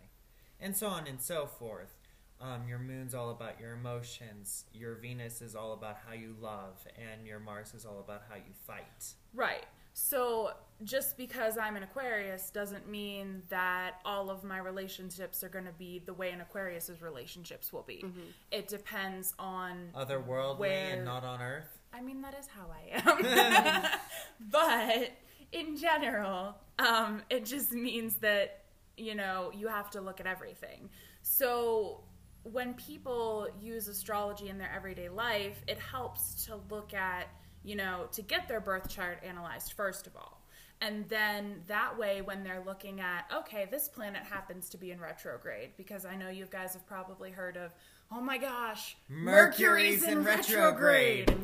And 0.60 0.76
so 0.76 0.88
on 0.88 1.06
and 1.06 1.20
so 1.20 1.46
forth. 1.46 1.94
Um, 2.40 2.68
your 2.68 2.78
moon's 2.78 3.14
all 3.14 3.30
about 3.30 3.60
your 3.60 3.72
emotions, 3.72 4.64
your 4.74 4.96
Venus 4.96 5.40
is 5.40 5.54
all 5.54 5.72
about 5.72 5.98
how 6.06 6.12
you 6.12 6.34
love, 6.40 6.84
and 6.98 7.26
your 7.26 7.38
Mars 7.38 7.72
is 7.74 7.86
all 7.86 8.00
about 8.00 8.22
how 8.28 8.34
you 8.34 8.52
fight. 8.66 9.14
Right. 9.32 9.64
So 9.94 10.50
just 10.82 11.16
because 11.16 11.56
I'm 11.56 11.76
an 11.76 11.84
Aquarius 11.84 12.50
doesn't 12.50 12.88
mean 12.88 13.42
that 13.48 14.00
all 14.04 14.28
of 14.28 14.42
my 14.42 14.58
relationships 14.58 15.44
are 15.44 15.48
going 15.48 15.66
to 15.66 15.72
be 15.72 16.02
the 16.04 16.12
way 16.12 16.32
an 16.32 16.40
Aquarius's 16.40 17.00
relationships 17.00 17.72
will 17.72 17.84
be. 17.84 18.04
It 18.50 18.66
depends 18.66 19.32
on 19.38 19.90
Otherworldly 19.94 20.58
Where- 20.58 20.94
and 20.96 21.04
not 21.04 21.24
on 21.24 21.40
Earth. 21.40 21.78
I 21.92 22.00
mean, 22.02 22.22
that 22.22 22.34
is 22.36 22.48
how 22.48 22.66
I 22.72 23.00
am. 23.08 23.90
but 24.50 25.12
in 25.52 25.76
general, 25.76 26.56
um, 26.80 27.22
it 27.30 27.44
just 27.46 27.70
means 27.70 28.16
that, 28.16 28.63
you 28.96 29.14
know, 29.14 29.50
you 29.54 29.68
have 29.68 29.90
to 29.90 30.00
look 30.00 30.20
at 30.20 30.26
everything. 30.26 30.88
So 31.22 32.04
when 32.42 32.74
people 32.74 33.48
use 33.60 33.88
astrology 33.88 34.48
in 34.48 34.58
their 34.58 34.72
everyday 34.74 35.08
life, 35.08 35.62
it 35.66 35.78
helps 35.78 36.44
to 36.46 36.60
look 36.70 36.92
at, 36.94 37.28
you 37.62 37.74
know, 37.76 38.06
to 38.12 38.22
get 38.22 38.48
their 38.48 38.60
birth 38.60 38.88
chart 38.88 39.22
analyzed, 39.26 39.72
first 39.72 40.06
of 40.06 40.14
all. 40.16 40.42
And 40.80 41.08
then 41.08 41.62
that 41.68 41.96
way, 41.96 42.20
when 42.20 42.44
they're 42.44 42.62
looking 42.66 43.00
at, 43.00 43.30
okay, 43.34 43.66
this 43.70 43.88
planet 43.88 44.22
happens 44.24 44.68
to 44.70 44.76
be 44.76 44.90
in 44.90 45.00
retrograde, 45.00 45.70
because 45.78 46.04
I 46.04 46.16
know 46.16 46.28
you 46.28 46.46
guys 46.50 46.74
have 46.74 46.86
probably 46.86 47.30
heard 47.30 47.56
of, 47.56 47.72
oh 48.14 48.20
my 48.20 48.38
gosh, 48.38 48.96
Mercury's 49.08 50.04
in 50.04 50.24
retrograde. 50.24 51.34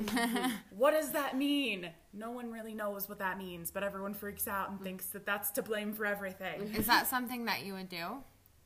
what 0.71 0.93
does 0.93 1.12
that 1.12 1.37
mean? 1.37 1.91
No 2.12 2.31
one 2.31 2.50
really 2.50 2.75
knows 2.75 3.09
what 3.09 3.19
that 3.19 3.39
means, 3.39 3.71
but 3.71 3.83
everyone 3.83 4.15
freaks 4.15 4.47
out 4.47 4.71
and 4.71 4.81
thinks 4.81 5.07
that 5.07 5.27
that's 5.27 5.50
to 5.53 5.62
blame 5.62 5.93
for 5.93 6.07
everything. 6.07 6.73
Is 6.75 6.87
that 6.87 7.07
something 7.07 7.45
that 7.47 7.65
you 7.65 7.75
would 7.75 7.89
do? 7.89 8.19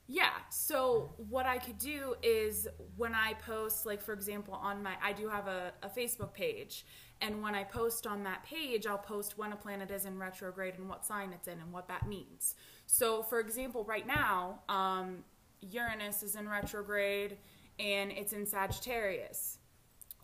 Yeah. 0.07 0.33
So 0.51 1.15
what 1.17 1.47
I 1.47 1.57
could 1.57 1.79
do 1.79 2.15
is 2.23 2.69
when 2.97 3.15
I 3.15 3.35
post, 3.35 3.87
like 3.87 4.03
for 4.03 4.13
example, 4.13 4.55
on 4.55 4.83
my, 4.83 4.95
I 5.03 5.13
do 5.13 5.29
have 5.29 5.47
a, 5.47 5.73
a 5.83 5.89
Facebook 5.89 6.35
page, 6.35 6.85
and 7.23 7.43
when 7.43 7.55
I 7.55 7.65
post 7.65 8.07
on 8.07 8.23
that 8.25 8.45
page, 8.45 8.87
I'll 8.87 8.99
post 8.99 9.39
when 9.39 9.53
a 9.53 9.57
planet 9.57 9.91
is 9.91 10.05
in 10.05 10.19
retrograde 10.19 10.75
and 10.75 10.89
what 10.89 11.07
sign 11.07 11.33
it's 11.33 11.49
in 11.49 11.59
and 11.59 11.73
what 11.73 11.89
that 11.89 12.07
means. 12.07 12.55
So 12.87 13.23
for 13.23 13.41
example, 13.41 13.85
right 13.85 14.07
now, 14.07 14.61
um, 14.69 15.25
Uranus 15.63 16.23
is 16.23 16.35
in 16.35 16.49
retrograde 16.49 17.39
and 17.79 18.13
it's 18.13 18.33
in 18.33 18.47
Sagittarius, 18.47 19.59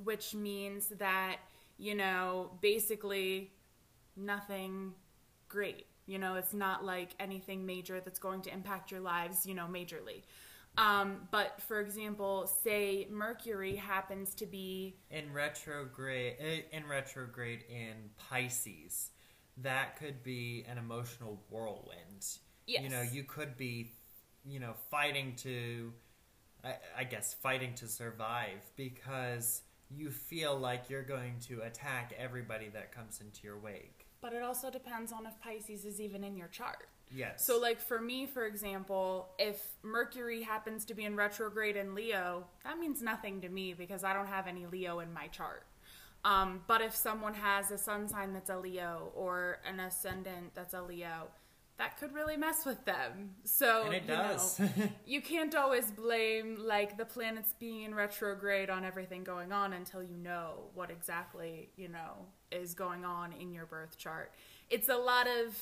which 0.02 0.35
means 0.35 0.88
that 0.99 1.37
you 1.78 1.95
know 1.95 2.52
basically 2.61 3.52
nothing 4.16 4.92
great. 5.49 5.87
You 6.07 6.19
know, 6.19 6.35
it's 6.35 6.54
not 6.54 6.85
like 6.85 7.11
anything 7.21 7.64
major 7.66 8.00
that's 8.00 8.19
going 8.19 8.42
to 8.42 8.52
impact 8.52 8.90
your 8.90 9.00
lives, 9.00 9.47
you 9.47 9.54
know, 9.54 9.66
majorly. 9.66 10.23
Um, 10.78 11.28
but 11.30 11.61
for 11.62 11.80
example, 11.80 12.47
say 12.62 13.07
Mercury 13.11 13.76
happens 13.76 14.35
to 14.37 14.47
be 14.47 14.97
in 15.11 15.33
retrograde 15.33 16.37
eh, 16.38 16.61
in 16.73 16.87
retrograde 16.88 17.64
in 17.69 18.11
Pisces, 18.16 19.11
that 19.59 19.99
could 19.99 20.23
be 20.23 20.64
an 20.69 20.78
emotional 20.78 21.42
whirlwind. 21.50 22.26
Yes. 22.66 22.83
You 22.83 22.88
know, 22.88 23.02
you 23.02 23.25
could 23.25 23.57
be, 23.57 23.92
you 24.45 24.61
know, 24.61 24.75
fighting 24.90 25.35
to, 25.38 25.92
I, 26.64 26.74
I 26.98 27.04
guess, 27.04 27.34
fighting 27.34 27.74
to 27.76 27.86
survive 27.88 28.60
because 28.76 29.62
you 29.90 30.10
feel 30.10 30.56
like 30.56 30.88
you're 30.88 31.02
going 31.02 31.34
to 31.48 31.62
attack 31.62 32.14
everybody 32.18 32.68
that 32.68 32.92
comes 32.92 33.20
into 33.20 33.44
your 33.44 33.58
wake. 33.58 34.06
but 34.20 34.32
it 34.32 34.42
also 34.42 34.70
depends 34.70 35.12
on 35.12 35.26
if 35.26 35.32
Pisces 35.40 35.84
is 35.84 36.00
even 36.00 36.22
in 36.22 36.36
your 36.36 36.48
chart. 36.48 36.88
Yes. 37.10 37.44
So 37.44 37.58
like 37.58 37.80
for 37.80 38.00
me, 38.00 38.26
for 38.26 38.46
example, 38.46 39.30
if 39.38 39.60
Mercury 39.82 40.42
happens 40.42 40.84
to 40.84 40.94
be 40.94 41.04
in 41.04 41.16
retrograde 41.16 41.74
in 41.76 41.94
Leo, 41.94 42.44
that 42.64 42.78
means 42.78 43.02
nothing 43.02 43.40
to 43.40 43.48
me 43.48 43.74
because 43.74 44.04
I 44.04 44.12
don't 44.12 44.28
have 44.28 44.46
any 44.46 44.66
Leo 44.66 45.00
in 45.00 45.12
my 45.12 45.26
chart. 45.28 45.64
Um, 46.24 46.60
but 46.68 46.82
if 46.82 46.94
someone 46.94 47.34
has 47.34 47.70
a 47.70 47.78
sun 47.78 48.06
sign 48.08 48.32
that's 48.34 48.50
a 48.50 48.58
Leo 48.58 49.10
or 49.16 49.58
an 49.66 49.80
ascendant 49.80 50.54
that's 50.54 50.74
a 50.74 50.82
Leo, 50.82 51.28
that 51.80 51.99
could 51.99 52.12
really 52.12 52.37
mess 52.37 52.66
with 52.66 52.84
them. 52.84 53.30
So 53.44 53.84
and 53.87 53.94
it 53.94 54.02
you 54.06 54.14
know, 54.14 54.38
you 55.06 55.22
can't 55.22 55.54
always 55.54 55.90
blame 55.90 56.58
like 56.60 56.99
the 56.99 57.06
planets 57.06 57.54
being 57.58 57.84
in 57.84 57.94
retrograde 57.94 58.68
on 58.68 58.84
everything 58.84 59.25
going 59.25 59.50
on 59.50 59.72
until 59.72 60.02
you 60.02 60.18
know 60.18 60.64
what 60.75 60.90
exactly 60.90 61.70
you 61.76 61.88
know 61.88 62.26
is 62.52 62.75
going 62.75 63.06
on 63.06 63.32
in 63.32 63.50
your 63.50 63.64
birth 63.64 63.96
chart. 63.96 64.32
It's 64.68 64.90
a 64.90 64.96
lot 64.96 65.26
of 65.26 65.56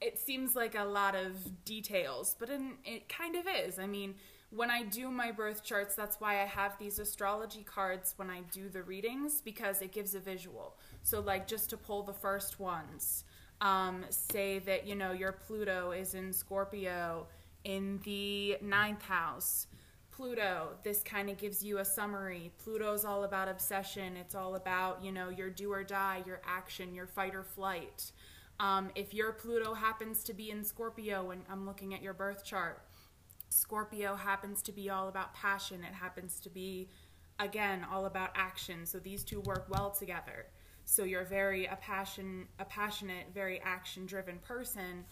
it 0.00 0.18
seems 0.18 0.56
like 0.56 0.74
a 0.74 0.84
lot 0.84 1.14
of 1.14 1.64
details 1.66 2.34
but 2.38 2.48
in, 2.48 2.78
it 2.86 3.10
kind 3.10 3.36
of 3.36 3.44
is. 3.46 3.78
I 3.78 3.86
mean 3.86 4.14
when 4.52 4.68
i 4.68 4.82
do 4.82 5.10
my 5.12 5.30
birth 5.30 5.62
charts 5.62 5.94
that's 5.94 6.20
why 6.20 6.42
i 6.42 6.44
have 6.44 6.76
these 6.80 6.98
astrology 6.98 7.62
cards 7.62 8.14
when 8.16 8.28
i 8.28 8.40
do 8.50 8.68
the 8.68 8.82
readings 8.82 9.40
because 9.40 9.80
it 9.82 9.92
gives 9.92 10.14
a 10.14 10.20
visual. 10.20 10.78
So 11.02 11.20
like 11.20 11.46
just 11.46 11.68
to 11.70 11.76
pull 11.76 12.02
the 12.02 12.14
first 12.14 12.58
ones 12.58 13.24
um, 13.60 14.04
say 14.10 14.58
that 14.60 14.86
you 14.86 14.94
know 14.94 15.12
your 15.12 15.32
Pluto 15.32 15.92
is 15.92 16.14
in 16.14 16.32
Scorpio 16.32 17.26
in 17.64 18.00
the 18.04 18.56
ninth 18.62 19.02
house. 19.02 19.66
Pluto, 20.10 20.68
this 20.82 21.02
kind 21.02 21.30
of 21.30 21.38
gives 21.38 21.62
you 21.62 21.78
a 21.78 21.84
summary. 21.84 22.52
Pluto's 22.62 23.04
all 23.04 23.24
about 23.24 23.48
obsession. 23.48 24.16
It's 24.16 24.34
all 24.34 24.54
about 24.56 25.02
you 25.04 25.12
know 25.12 25.28
your 25.28 25.50
do 25.50 25.72
or 25.72 25.84
die, 25.84 26.22
your 26.26 26.40
action, 26.46 26.94
your 26.94 27.06
fight 27.06 27.34
or 27.34 27.42
flight. 27.42 28.12
Um, 28.58 28.90
if 28.94 29.14
your 29.14 29.32
Pluto 29.32 29.72
happens 29.72 30.22
to 30.24 30.34
be 30.34 30.50
in 30.50 30.64
Scorpio, 30.64 31.30
and 31.30 31.42
I'm 31.50 31.64
looking 31.64 31.94
at 31.94 32.02
your 32.02 32.12
birth 32.12 32.44
chart, 32.44 32.82
Scorpio 33.48 34.14
happens 34.14 34.60
to 34.62 34.72
be 34.72 34.90
all 34.90 35.08
about 35.08 35.34
passion. 35.34 35.82
It 35.82 35.94
happens 35.94 36.40
to 36.40 36.50
be, 36.50 36.90
again, 37.38 37.86
all 37.90 38.04
about 38.04 38.30
action. 38.34 38.84
So 38.84 38.98
these 38.98 39.24
two 39.24 39.40
work 39.40 39.66
well 39.70 39.90
together. 39.90 40.46
So 40.84 41.04
you're 41.04 41.24
very 41.24 41.66
a 41.66 41.76
passion, 41.76 42.46
a 42.58 42.64
passionate, 42.64 43.26
very 43.32 43.60
action-driven 43.60 44.38
person. 44.38 45.04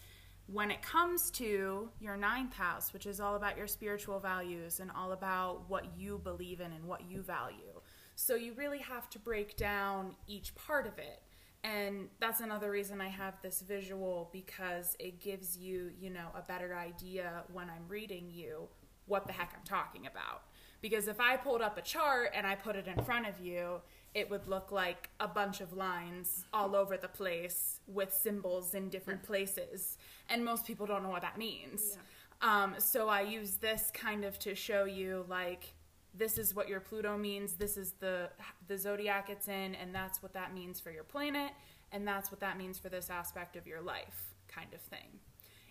When 0.47 0.71
it 0.71 0.81
comes 0.81 1.31
to 1.33 1.91
your 2.01 2.17
ninth 2.17 2.55
house, 2.55 2.93
which 2.93 3.07
is 3.07 3.21
all 3.21 3.37
about 3.37 3.57
your 3.59 3.67
spiritual 3.67 4.19
values 4.19 4.81
and 4.81 4.91
all 4.91 5.13
about 5.13 5.69
what 5.69 5.85
you 5.97 6.21
believe 6.25 6.61
in 6.61 6.73
and 6.73 6.85
what 6.85 7.03
you 7.09 7.23
value, 7.23 7.81
so 8.17 8.35
you 8.35 8.55
really 8.55 8.79
have 8.79 9.09
to 9.11 9.19
break 9.19 9.57
down 9.57 10.17
each 10.27 10.55
part 10.55 10.87
of 10.87 10.99
it. 10.99 11.23
And 11.65 12.09
that's 12.21 12.41
another 12.41 12.71
reason 12.71 13.01
I 13.01 13.09
have 13.09 13.35
this 13.43 13.61
visual 13.63 14.31
because 14.33 14.97
it 14.99 15.21
gives 15.21 15.57
you, 15.59 15.91
you 16.01 16.11
know, 16.11 16.29
a 16.35 16.43
better 16.43 16.75
idea 16.75 17.43
when 17.53 17.69
I'm 17.69 17.87
reading 17.89 18.31
you 18.31 18.69
what 19.07 19.27
the 19.27 19.33
heck 19.33 19.53
I'm 19.57 19.65
talking 19.65 20.07
about. 20.07 20.43
Because 20.81 21.09
if 21.09 21.21
I 21.21 21.37
pulled 21.37 21.61
up 21.61 21.77
a 21.77 21.83
chart 21.83 22.31
and 22.35 22.47
I 22.47 22.55
put 22.55 22.77
it 22.77 22.87
in 22.87 23.03
front 23.05 23.27
of 23.27 23.41
you, 23.41 23.81
it 24.15 24.31
would 24.31 24.47
look 24.47 24.73
like 24.73 25.11
a 25.21 25.29
bunch 25.29 25.61
of 25.61 25.73
lines 25.73 26.45
all 26.53 26.75
over 26.75 26.97
the 26.97 27.09
place 27.09 27.81
with 27.87 28.13
symbols 28.13 28.75
in 28.75 28.89
different 28.89 29.23
places. 29.23 29.99
And 30.29 30.45
most 30.45 30.67
people 30.67 30.87
don't 30.87 31.03
know 31.03 31.11
what 31.11 31.23
that 31.23 31.39
means. 31.39 31.99
Um, 32.41 32.75
so 32.79 33.09
I 33.09 33.23
use 33.23 33.57
this 33.57 33.91
kind 33.93 34.25
of 34.25 34.39
to 34.41 34.55
show 34.55 34.85
you, 34.85 35.25
like, 35.29 35.75
this 36.15 36.39
is 36.39 36.55
what 36.55 36.69
your 36.69 36.81
Pluto 36.81 37.17
means. 37.19 37.55
This 37.55 37.77
is 37.77 37.93
the 38.01 38.31
the 38.67 38.79
zodiac 38.79 39.29
it's 39.31 39.49
in, 39.49 39.75
and 39.75 39.95
that's 39.95 40.23
what 40.23 40.33
that 40.33 40.55
means 40.55 40.81
for 40.81 40.91
your 40.91 41.05
planet, 41.05 41.53
and 41.93 42.07
that's 42.07 42.31
what 42.31 42.41
that 42.41 42.57
means 42.57 42.79
for 42.79 42.89
this 42.89 43.11
aspect 43.11 43.57
of 43.57 43.67
your 43.67 43.81
life, 43.81 44.35
kind 44.49 44.73
of 44.73 44.81
thing. 44.81 45.21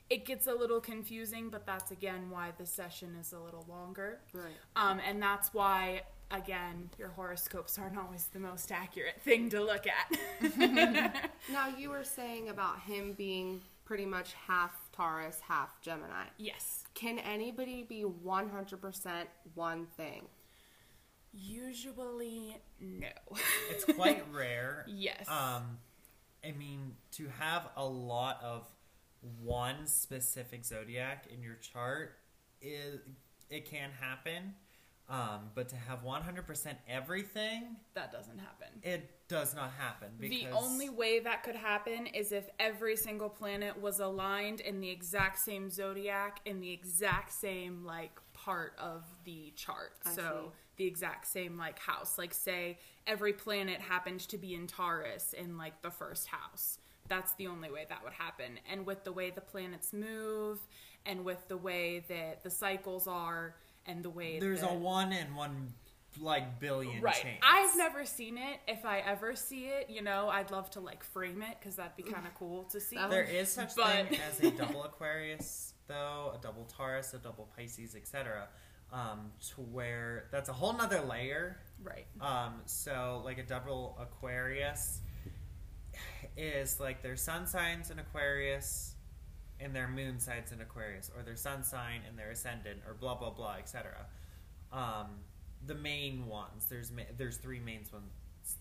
It 0.10 0.26
gets 0.26 0.48
a 0.48 0.54
little 0.54 0.80
confusing, 0.80 1.50
but 1.50 1.66
that's 1.66 1.92
again 1.92 2.30
why 2.30 2.54
the 2.58 2.66
session 2.66 3.16
is 3.20 3.34
a 3.34 3.40
little 3.40 3.66
longer. 3.68 4.20
Right. 4.32 4.54
Um, 4.76 5.02
and 5.06 5.22
that's 5.22 5.54
why, 5.54 6.04
again, 6.32 6.90
your 6.98 7.10
horoscopes 7.10 7.78
aren't 7.78 7.98
always 7.98 8.26
the 8.34 8.40
most 8.40 8.72
accurate 8.72 9.22
thing 9.22 9.50
to 9.52 9.62
look 9.64 9.86
at. 9.88 11.32
Now 11.52 11.70
you 11.78 11.90
were 11.90 12.04
saying 12.04 12.50
about 12.50 12.82
him 12.82 13.14
being 13.14 13.62
pretty 13.86 14.06
much 14.06 14.34
half 14.48 14.90
Taurus, 14.92 15.40
half 15.48 15.80
Gemini. 15.82 16.26
yes. 16.38 16.84
Can 16.94 17.20
anybody 17.20 17.84
be 17.84 18.04
100% 18.04 19.12
one 19.54 19.86
thing? 19.96 20.28
Usually, 21.32 22.58
no. 22.80 23.08
it's 23.70 23.86
quite 23.86 24.24
rare. 24.34 24.86
Yes. 24.88 25.28
Um, 25.30 25.78
I 26.44 26.52
mean, 26.58 26.96
to 27.14 27.28
have 27.40 27.70
a 27.78 27.86
lot 27.86 28.40
of 28.44 28.66
one 29.44 29.86
specific 29.86 30.66
zodiac 30.66 31.28
in 31.34 31.42
your 31.44 31.56
chart 31.56 32.16
is 32.62 33.00
it 33.50 33.70
can 33.70 33.90
happen. 34.00 34.56
Um, 35.10 35.52
but 35.56 35.70
to 35.70 35.76
have 35.78 36.04
100% 36.04 36.76
everything, 36.90 37.78
That 37.94 38.12
doesn't 38.12 38.40
happen. 38.40 38.68
it 38.84 39.10
does 39.30 39.56
not 39.56 39.72
happen. 39.80 40.10
Because 40.20 40.38
The 40.38 40.50
only 40.52 40.90
way 40.90 41.20
that 41.20 41.44
could 41.44 41.56
happen 41.56 42.08
is 42.08 42.34
if 42.34 42.50
every 42.60 42.98
single 42.98 43.30
planet 43.30 43.80
was 43.82 44.02
aligned 44.02 44.60
in 44.60 44.82
the 44.82 44.90
exact 44.90 45.40
same 45.40 45.70
zodiac 45.70 46.42
in 46.46 46.60
the 46.60 46.72
exact 46.74 47.32
same 47.32 47.86
like 47.86 48.20
part 48.34 48.74
of 48.78 49.04
the 49.24 49.54
chart. 49.56 49.94
I 50.06 50.12
so 50.14 50.52
see. 50.52 50.56
the 50.78 50.86
exact 50.88 51.28
same 51.28 51.58
like 51.58 51.80
house. 51.80 52.18
Like 52.18 52.34
say 52.34 52.78
every 53.06 53.32
planet 53.34 53.80
happened 53.80 54.20
to 54.28 54.38
be 54.38 54.56
in 54.56 54.68
Taurus 54.68 55.32
in 55.32 55.58
like 55.58 55.82
the 55.82 55.92
first 55.92 56.28
house. 56.28 56.80
That's 57.08 57.34
the 57.36 57.48
only 57.48 57.72
way 57.72 57.86
that 57.88 58.04
would 58.04 58.12
happen. 58.14 58.60
And 58.70 58.86
with 58.86 59.06
the 59.06 59.14
way 59.14 59.30
the 59.30 59.40
planets 59.40 59.94
move 59.94 60.60
and 61.06 61.24
with 61.24 61.48
the 61.48 61.56
way 61.56 62.04
that 62.10 62.44
the 62.44 62.50
cycles 62.50 63.08
are 63.08 63.56
and 63.88 64.04
the 64.04 64.10
way 64.10 64.40
there's 64.40 64.62
that, 64.62 64.72
a 64.72 64.74
one 64.74 65.12
and 65.14 65.36
one 65.36 65.74
like 66.20 66.60
billion 66.60 67.02
Right. 67.02 67.14
chance. 67.16 67.40
I've 67.44 67.78
never 67.78 68.04
seen 68.06 68.38
it. 68.40 68.60
If 68.68 68.86
I 68.86 69.00
ever 69.00 69.36
see 69.36 69.66
it, 69.66 69.90
you 69.90 70.02
know, 70.02 70.30
I'd 70.30 70.50
love 70.50 70.70
to 70.72 70.80
like 70.80 71.04
frame 71.04 71.44
it 71.44 71.58
because 71.60 71.76
that'd 71.76 71.96
be 71.96 72.04
kind 72.04 72.26
of 72.26 72.34
cool 72.36 72.64
to 72.72 72.80
see. 72.80 72.96
There 73.10 73.24
is 73.24 73.52
such 73.52 73.76
But- 73.76 74.10
thing 74.10 74.20
as 74.22 74.40
a 74.40 74.50
double 74.52 74.84
Aquarius, 74.84 75.74
though, 75.88 76.34
a 76.36 76.40
double 76.42 76.66
Taurus, 76.66 77.14
a 77.14 77.20
double 77.20 77.48
Pisces, 77.56 77.96
etc. 77.96 78.48
Um, 78.92 79.32
to 79.50 79.62
where 79.62 80.28
that's 80.32 80.50
a 80.50 80.54
whole 80.54 80.74
nother 80.74 81.02
layer. 81.02 81.60
Right. 81.84 82.08
Um, 82.20 82.62
so 82.66 83.22
like 83.24 83.38
a 83.38 83.44
double 83.44 83.96
Aquarius 84.00 85.02
is 86.36 86.80
like 86.80 87.02
their 87.02 87.16
sun 87.16 87.48
signs 87.48 87.90
in 87.92 88.00
Aquarius 88.00 88.96
and 89.60 89.76
their 89.76 89.88
moon 89.88 90.20
signs 90.20 90.52
in 90.52 90.62
Aquarius, 90.62 91.12
or 91.16 91.24
their 91.24 91.36
sun 91.36 91.64
sign 91.64 92.02
and 92.08 92.18
their 92.18 92.32
ascendant, 92.32 92.82
or 92.88 92.94
blah 92.94 93.16
blah 93.16 93.32
blah, 93.32 93.56
etc. 93.60 94.06
Um, 94.72 95.08
the 95.66 95.76
main 95.76 96.28
ones. 96.28 96.66
There's 96.70 96.92
ma- 96.92 97.04
there's 97.18 97.38
three 97.38 97.60
main 97.60 97.84
ones: 97.92 98.12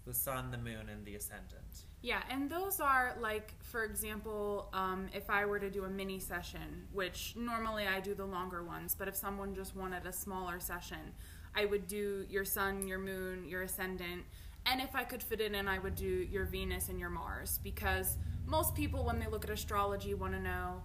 the 0.05 0.15
sun, 0.15 0.51
the 0.51 0.59
moon, 0.59 0.89
and 0.91 1.05
the 1.05 1.15
ascendant. 1.15 1.85
Yeah, 2.03 2.23
and 2.31 2.49
those 2.49 2.79
are 2.79 3.17
like, 3.21 3.53
for 3.63 3.85
example, 3.85 4.69
um, 4.73 5.09
if 5.13 5.29
I 5.29 5.45
were 5.45 5.59
to 5.59 5.71
do 5.71 5.85
a 5.85 5.91
mini 5.91 6.21
session, 6.21 6.87
which 6.93 7.35
normally 7.37 7.87
I 7.87 8.01
do 8.01 8.15
the 8.15 8.25
longer 8.25 8.63
ones, 8.63 8.95
but 8.97 9.09
if 9.09 9.17
someone 9.17 9.55
just 9.55 9.75
wanted 9.75 10.07
a 10.07 10.13
smaller 10.13 10.61
session, 10.61 11.15
I 11.55 11.65
would 11.65 11.89
do 11.89 12.27
your 12.29 12.45
sun, 12.45 12.87
your 12.87 12.99
moon, 12.99 13.49
your 13.49 13.63
ascendant, 13.63 14.25
and 14.67 14.81
if 14.81 14.95
I 14.95 15.05
could 15.05 15.23
fit 15.23 15.41
it 15.41 15.53
in, 15.55 15.69
I 15.69 15.79
would 15.79 15.95
do 15.95 16.07
your 16.07 16.45
Venus 16.45 16.89
and 16.89 16.99
your 16.99 17.11
Mars 17.11 17.61
because 17.63 18.19
most 18.47 18.75
people, 18.75 19.05
when 19.05 19.19
they 19.19 19.27
look 19.27 19.45
at 19.45 19.51
astrology, 19.51 20.15
want 20.15 20.33
to 20.35 20.41
know, 20.41 20.83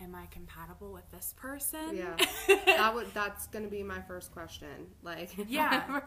am 0.00 0.14
I 0.14 0.26
compatible 0.26 0.92
with 0.92 1.10
this 1.10 1.34
person? 1.36 1.94
Yeah, 1.96 2.16
that 2.66 2.94
would 2.94 3.12
that's 3.14 3.46
gonna 3.48 3.68
be 3.68 3.82
my 3.82 4.00
first 4.02 4.32
question. 4.32 4.88
Like, 5.02 5.30
Yeah. 5.48 6.00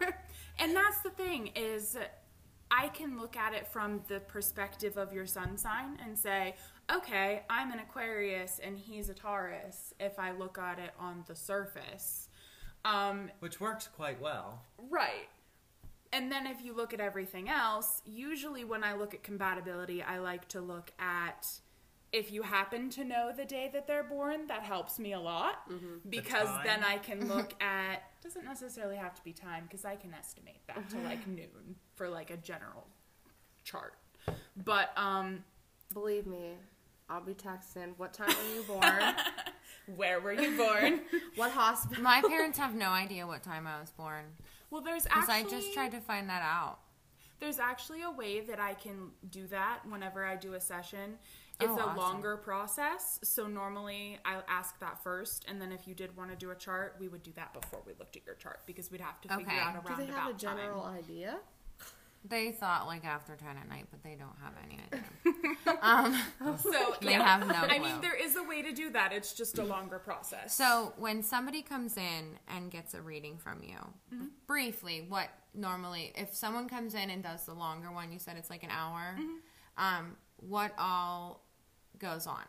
And 0.58 0.74
that's 0.74 1.00
the 1.02 1.10
thing 1.10 1.50
is 1.54 1.96
I 2.70 2.88
can 2.88 3.18
look 3.18 3.36
at 3.36 3.54
it 3.54 3.66
from 3.66 4.02
the 4.08 4.20
perspective 4.20 4.96
of 4.98 5.12
your 5.12 5.26
sun 5.26 5.56
sign 5.56 5.98
and 6.04 6.18
say, 6.18 6.54
okay, 6.92 7.42
I'm 7.48 7.72
an 7.72 7.78
Aquarius 7.78 8.60
and 8.62 8.78
he's 8.78 9.08
a 9.08 9.14
Taurus 9.14 9.94
if 9.98 10.18
I 10.18 10.32
look 10.32 10.58
at 10.58 10.78
it 10.78 10.90
on 10.98 11.24
the 11.26 11.34
surface. 11.34 12.28
Um, 12.84 13.30
Which 13.40 13.60
works 13.60 13.88
quite 13.88 14.20
well. 14.20 14.62
right. 14.90 15.28
And 16.12 16.32
then 16.32 16.46
if 16.46 16.64
you 16.64 16.74
look 16.74 16.94
at 16.94 17.00
everything 17.00 17.48
else, 17.48 18.02
usually 18.06 18.64
when 18.64 18.82
I 18.82 18.94
look 18.94 19.14
at 19.14 19.22
compatibility, 19.22 20.02
I 20.02 20.18
like 20.18 20.48
to 20.48 20.60
look 20.60 20.92
at 20.98 21.46
if 22.12 22.32
you 22.32 22.42
happen 22.42 22.88
to 22.90 23.04
know 23.04 23.32
the 23.36 23.44
day 23.44 23.68
that 23.72 23.86
they're 23.86 24.04
born, 24.04 24.46
that 24.46 24.62
helps 24.62 24.98
me 24.98 25.12
a 25.12 25.20
lot 25.20 25.70
because 26.08 26.48
time. 26.48 26.62
then 26.64 26.82
I 26.82 26.96
can 27.08 27.28
look 27.28 27.52
at 27.62 28.02
doesn't 28.22 28.44
necessarily 28.44 28.96
have 28.96 29.14
to 29.14 29.22
be 29.22 29.32
time 29.32 29.64
because 29.64 29.84
I 29.84 29.96
can 29.96 30.14
estimate 30.14 30.66
that 30.66 30.88
to 30.90 30.98
like 31.00 31.26
noon 31.26 31.76
for 31.94 32.08
like 32.08 32.30
a 32.30 32.36
general 32.38 32.86
chart. 33.64 33.94
But 34.64 34.92
um 34.96 35.44
believe 35.92 36.26
me, 36.26 36.54
I'll 37.10 37.20
be 37.20 37.34
texting. 37.34 37.92
What 37.98 38.14
time 38.14 38.28
were 38.28 38.54
you 38.54 38.62
born? 38.62 39.14
where 39.96 40.20
were 40.20 40.32
you 40.32 40.56
born? 40.56 41.00
what 41.36 41.50
hospital? 41.50 42.02
My 42.02 42.22
parents 42.26 42.58
have 42.58 42.74
no 42.74 42.88
idea 42.88 43.26
what 43.26 43.42
time 43.42 43.66
I 43.66 43.80
was 43.80 43.90
born 43.90 44.24
well, 44.70 44.80
there's 44.82 45.04
because 45.04 45.28
actually 45.28 45.56
I 45.56 45.60
just 45.60 45.72
tried 45.74 45.90
to 45.92 46.00
find 46.00 46.28
that 46.28 46.42
out. 46.42 46.78
There's 47.40 47.58
actually 47.60 48.02
a 48.02 48.10
way 48.10 48.40
that 48.40 48.58
I 48.58 48.74
can 48.74 49.10
do 49.30 49.46
that 49.48 49.80
whenever 49.88 50.24
I 50.24 50.34
do 50.36 50.54
a 50.54 50.60
session. 50.60 51.18
It's 51.60 51.70
Oh, 51.70 51.76
a 51.78 51.82
awesome. 51.82 51.96
longer 51.96 52.36
process. 52.36 53.20
So 53.22 53.46
normally 53.46 54.18
I'll 54.24 54.44
ask 54.48 54.78
that 54.80 55.02
first, 55.02 55.44
and 55.48 55.60
then 55.60 55.70
if 55.72 55.86
you 55.86 55.94
did 55.94 56.16
want 56.16 56.30
to 56.30 56.36
do 56.36 56.50
a 56.50 56.54
chart, 56.56 56.96
we 56.98 57.06
would 57.08 57.22
do 57.22 57.32
that 57.36 57.52
before 57.52 57.80
we 57.86 57.92
looked 57.98 58.16
at 58.16 58.24
your 58.26 58.34
chart 58.36 58.60
because 58.66 58.90
we'd 58.90 59.00
have 59.00 59.20
to 59.22 59.28
figure 59.28 59.42
Okay. 59.52 59.58
out 59.58 59.74
a 59.76 59.78
Do 59.78 59.94
they 59.96 60.02
roundabout 60.12 60.20
have 60.20 60.34
a 60.34 60.38
general 60.38 60.82
time. 60.82 60.98
idea? 60.98 61.38
They 62.24 62.52
thought 62.52 62.86
like 62.86 63.04
after 63.04 63.36
ten 63.36 63.56
at 63.56 63.68
night, 63.68 63.86
but 63.90 64.02
they 64.02 64.14
don't 64.16 64.36
have 64.42 64.52
any 64.62 64.80
idea. 64.86 65.78
um, 65.82 66.56
So 66.58 66.96
They 67.00 67.12
yeah. 67.12 67.22
have 67.38 67.46
no 67.46 67.54
I 67.54 67.78
mean, 67.78 68.00
there 68.02 68.14
is 68.16 68.36
a 68.36 68.42
way 68.42 68.60
to 68.62 68.72
do 68.72 68.90
that. 68.90 69.12
It's 69.12 69.32
just 69.32 69.58
a 69.58 69.64
longer 69.64 69.98
process. 69.98 70.54
so 70.54 70.92
when 70.98 71.22
somebody 71.22 71.62
comes 71.62 71.96
in 71.96 72.38
and 72.48 72.70
gets 72.70 72.94
a 72.94 73.00
reading 73.00 73.38
from 73.38 73.62
you, 73.62 73.76
Mm-hmm. 74.14 74.26
briefly, 74.46 75.06
what 75.08 75.28
normally 75.54 76.12
if 76.16 76.34
someone 76.34 76.68
comes 76.68 76.94
in 76.94 77.08
and 77.10 77.22
does 77.22 77.46
the 77.46 77.54
longer 77.54 77.90
one, 77.90 78.12
you 78.12 78.18
said 78.18 78.36
it's 78.36 78.50
like 78.50 78.62
an 78.64 78.70
hour. 78.70 79.16
Mm-hmm. 79.18 79.84
Um, 79.84 80.16
what 80.36 80.72
all 80.78 81.46
goes 81.98 82.26
on? 82.26 82.44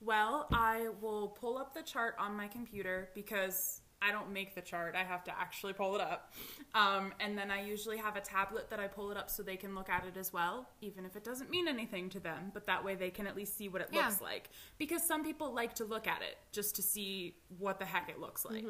Well, 0.00 0.48
I 0.52 0.88
will 1.00 1.28
pull 1.28 1.58
up 1.58 1.74
the 1.74 1.82
chart 1.82 2.16
on 2.18 2.34
my 2.36 2.48
computer 2.48 3.10
because 3.14 3.81
I 4.04 4.10
don't 4.10 4.32
make 4.32 4.54
the 4.54 4.60
chart. 4.60 4.94
I 4.96 5.04
have 5.04 5.22
to 5.24 5.38
actually 5.38 5.72
pull 5.72 5.94
it 5.94 6.00
up. 6.00 6.32
Um, 6.74 7.12
and 7.20 7.36
then 7.38 7.50
I 7.50 7.62
usually 7.62 7.98
have 7.98 8.16
a 8.16 8.20
tablet 8.20 8.68
that 8.70 8.80
I 8.80 8.88
pull 8.88 9.10
it 9.10 9.16
up 9.16 9.30
so 9.30 9.42
they 9.42 9.56
can 9.56 9.74
look 9.74 9.88
at 9.88 10.04
it 10.06 10.16
as 10.16 10.32
well, 10.32 10.68
even 10.80 11.04
if 11.04 11.16
it 11.16 11.24
doesn't 11.24 11.50
mean 11.50 11.68
anything 11.68 12.08
to 12.10 12.20
them. 12.20 12.50
But 12.52 12.66
that 12.66 12.84
way 12.84 12.94
they 12.94 13.10
can 13.10 13.26
at 13.26 13.36
least 13.36 13.56
see 13.56 13.68
what 13.68 13.82
it 13.82 13.88
Yeah. 13.92 14.06
looks 14.08 14.20
like. 14.20 14.50
Because 14.78 15.02
some 15.06 15.22
people 15.22 15.52
like 15.52 15.74
to 15.76 15.84
look 15.84 16.06
at 16.06 16.22
it 16.22 16.38
just 16.50 16.74
to 16.76 16.82
see 16.82 17.36
what 17.58 17.78
the 17.78 17.84
heck 17.84 18.08
it 18.08 18.18
looks 18.18 18.44
like. 18.44 18.64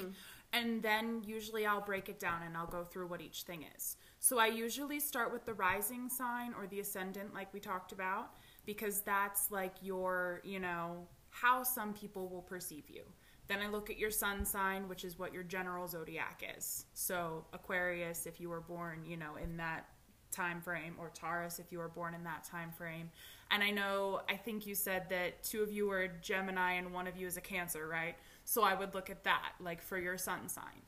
And 0.52 0.82
then 0.82 1.22
usually 1.24 1.64
I'll 1.64 1.80
break 1.80 2.10
it 2.10 2.20
down 2.20 2.42
and 2.42 2.54
I'll 2.56 2.66
go 2.66 2.84
through 2.84 3.06
what 3.06 3.22
each 3.22 3.44
thing 3.44 3.64
is. 3.74 3.96
So 4.18 4.38
I 4.38 4.48
usually 4.48 5.00
start 5.00 5.32
with 5.32 5.46
the 5.46 5.54
rising 5.54 6.10
sign 6.10 6.52
or 6.58 6.66
the 6.66 6.80
ascendant, 6.80 7.32
like 7.32 7.52
we 7.54 7.60
talked 7.60 7.92
about, 7.92 8.34
because 8.66 9.00
that's 9.00 9.50
like 9.50 9.72
your, 9.80 10.42
you 10.44 10.60
know, 10.60 11.08
how 11.30 11.62
some 11.62 11.94
people 11.94 12.28
will 12.28 12.42
perceive 12.42 12.90
you. 12.90 13.02
Then 13.48 13.60
I 13.60 13.68
look 13.68 13.90
at 13.90 13.98
your 13.98 14.10
sun 14.10 14.44
sign, 14.44 14.88
which 14.88 15.04
is 15.04 15.18
what 15.18 15.32
your 15.32 15.42
general 15.42 15.86
zodiac 15.88 16.42
is. 16.56 16.86
So 16.94 17.44
Aquarius, 17.52 18.26
if 18.26 18.40
you 18.40 18.48
were 18.48 18.60
born, 18.60 19.04
you 19.04 19.16
know, 19.16 19.36
in 19.42 19.56
that 19.56 19.86
time 20.30 20.60
frame, 20.60 20.94
or 20.98 21.10
Taurus, 21.14 21.58
if 21.58 21.70
you 21.70 21.78
were 21.78 21.88
born 21.88 22.14
in 22.14 22.24
that 22.24 22.44
time 22.44 22.70
frame. 22.70 23.10
And 23.50 23.62
I 23.62 23.70
know, 23.70 24.22
I 24.30 24.36
think 24.36 24.66
you 24.66 24.74
said 24.74 25.08
that 25.10 25.42
two 25.42 25.62
of 25.62 25.70
you 25.70 25.90
are 25.90 26.08
Gemini 26.22 26.72
and 26.72 26.92
one 26.92 27.06
of 27.06 27.16
you 27.18 27.26
is 27.26 27.36
a 27.36 27.42
Cancer, 27.42 27.86
right? 27.86 28.16
So 28.44 28.62
I 28.62 28.74
would 28.74 28.94
look 28.94 29.10
at 29.10 29.24
that, 29.24 29.52
like 29.60 29.82
for 29.82 29.98
your 29.98 30.16
sun 30.16 30.48
sign. 30.48 30.82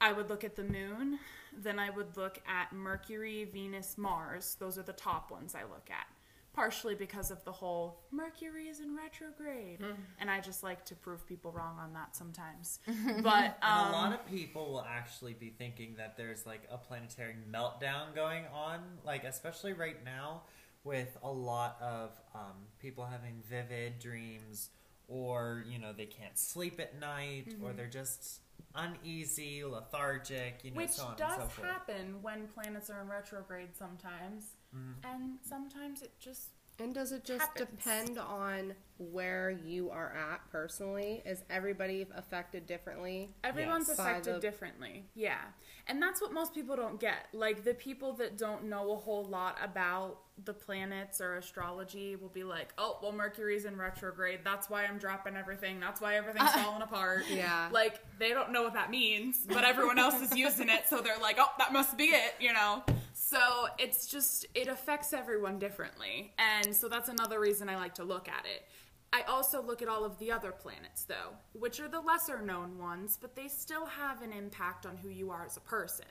I 0.00 0.12
would 0.12 0.28
look 0.28 0.44
at 0.44 0.54
the 0.54 0.64
moon, 0.64 1.18
then 1.56 1.78
I 1.78 1.90
would 1.90 2.16
look 2.16 2.40
at 2.46 2.72
Mercury, 2.72 3.44
Venus, 3.44 3.96
Mars. 3.98 4.56
Those 4.60 4.78
are 4.78 4.82
the 4.82 4.92
top 4.92 5.30
ones 5.30 5.54
I 5.54 5.62
look 5.62 5.88
at. 5.90 6.06
Partially 6.54 6.94
because 6.96 7.30
of 7.30 7.44
the 7.44 7.52
whole 7.52 8.00
Mercury 8.10 8.66
is 8.66 8.80
in 8.80 8.96
retrograde. 8.96 9.78
And 10.18 10.28
I 10.30 10.40
just 10.40 10.62
like 10.64 10.84
to 10.86 10.96
prove 10.96 11.24
people 11.26 11.52
wrong 11.52 11.78
on 11.78 11.92
that 11.92 12.16
sometimes. 12.16 12.80
But 13.22 13.58
um, 13.62 13.88
a 13.88 13.92
lot 13.92 14.12
of 14.12 14.26
people 14.26 14.72
will 14.72 14.86
actually 14.88 15.34
be 15.34 15.50
thinking 15.50 15.94
that 15.98 16.16
there's 16.16 16.46
like 16.46 16.62
a 16.70 16.76
planetary 16.76 17.36
meltdown 17.52 18.14
going 18.14 18.44
on, 18.52 18.80
like 19.04 19.22
especially 19.24 19.72
right 19.72 20.04
now 20.04 20.42
with 20.84 21.16
a 21.22 21.30
lot 21.30 21.76
of 21.80 22.10
um, 22.34 22.66
people 22.80 23.04
having 23.04 23.42
vivid 23.48 23.98
dreams, 23.98 24.70
or 25.06 25.64
you 25.68 25.78
know 25.78 25.92
they 25.92 26.06
can't 26.06 26.36
sleep 26.38 26.80
at 26.80 26.98
night, 26.98 27.54
or 27.62 27.72
they're 27.72 27.86
just 27.86 28.40
uneasy, 28.74 29.64
lethargic, 29.64 30.60
you 30.62 30.70
know, 30.70 30.76
which 30.76 30.90
so 30.90 31.04
on 31.04 31.16
does 31.16 31.32
and 31.34 31.42
so 31.42 31.48
forth. 31.48 31.68
happen 31.68 32.22
when 32.22 32.46
planets 32.48 32.90
are 32.90 33.00
in 33.02 33.08
retrograde 33.08 33.70
sometimes. 33.76 34.56
Mm-hmm. 34.76 35.06
And 35.14 35.38
sometimes 35.42 36.02
it 36.02 36.12
just 36.20 36.50
And 36.80 36.94
does 36.94 37.10
it 37.10 37.24
just 37.24 37.40
Happens. 37.40 37.68
depend 37.70 38.18
on 38.18 38.74
where 38.98 39.50
you 39.50 39.90
are 39.90 40.12
at 40.12 40.40
personally? 40.52 41.22
Is 41.26 41.42
everybody 41.50 42.06
affected 42.14 42.66
differently? 42.66 43.34
Everyone's 43.42 43.88
Yes. 43.88 43.98
Affected 43.98 44.34
the- 44.36 44.40
differently. 44.40 45.06
Yeah. 45.14 45.40
And 45.88 46.00
that's 46.02 46.20
what 46.20 46.32
most 46.32 46.54
people 46.54 46.76
don't 46.76 47.00
get. 47.00 47.26
Like 47.32 47.64
the 47.64 47.74
people 47.74 48.12
that 48.14 48.36
don't 48.38 48.64
know 48.64 48.92
a 48.92 48.96
whole 48.96 49.24
lot 49.24 49.56
about 49.62 50.18
the 50.44 50.52
planets 50.52 51.20
or 51.20 51.36
astrology 51.38 52.14
will 52.14 52.28
be 52.28 52.44
like, 52.44 52.72
"Oh, 52.78 52.98
well 53.02 53.10
Mercury's 53.10 53.64
in 53.64 53.76
retrograde. 53.76 54.40
That's 54.44 54.68
why 54.70 54.84
I'm 54.84 54.98
dropping 54.98 55.34
everything. 55.34 55.80
That's 55.80 56.00
why 56.00 56.14
everything's 56.16 56.50
falling 56.62 56.82
apart." 56.82 57.24
Yeah. 57.30 57.70
Like 57.72 57.98
they 58.18 58.28
don't 58.30 58.52
know 58.52 58.62
what 58.62 58.74
that 58.74 58.90
means, 58.90 59.38
but 59.48 59.64
everyone 59.64 59.98
else 59.98 60.20
is 60.20 60.36
using 60.36 60.68
it, 60.68 60.86
so 60.88 61.00
they're 61.00 61.18
like, 61.18 61.36
"Oh, 61.40 61.50
that 61.58 61.72
must 61.72 61.96
be 61.96 62.04
it," 62.04 62.34
you 62.38 62.52
know. 62.52 62.84
So 63.28 63.66
it's 63.78 64.06
just 64.06 64.46
it 64.54 64.68
affects 64.68 65.12
everyone 65.12 65.58
differently. 65.58 66.32
And 66.38 66.74
so 66.74 66.88
that's 66.88 67.10
another 67.10 67.38
reason 67.38 67.68
I 67.68 67.76
like 67.76 67.94
to 67.96 68.04
look 68.04 68.26
at 68.26 68.46
it. 68.46 68.64
I 69.12 69.20
also 69.28 69.60
look 69.60 69.82
at 69.82 69.88
all 69.88 70.02
of 70.04 70.18
the 70.18 70.32
other 70.32 70.50
planets, 70.50 71.04
though, 71.04 71.34
which 71.52 71.78
are 71.78 71.88
the 71.88 72.00
lesser 72.00 72.40
known 72.40 72.78
ones, 72.78 73.18
but 73.20 73.36
they 73.36 73.48
still 73.48 73.84
have 73.84 74.22
an 74.22 74.32
impact 74.32 74.86
on 74.86 74.96
who 74.96 75.10
you 75.10 75.30
are 75.30 75.44
as 75.44 75.58
a 75.58 75.60
person. 75.60 76.06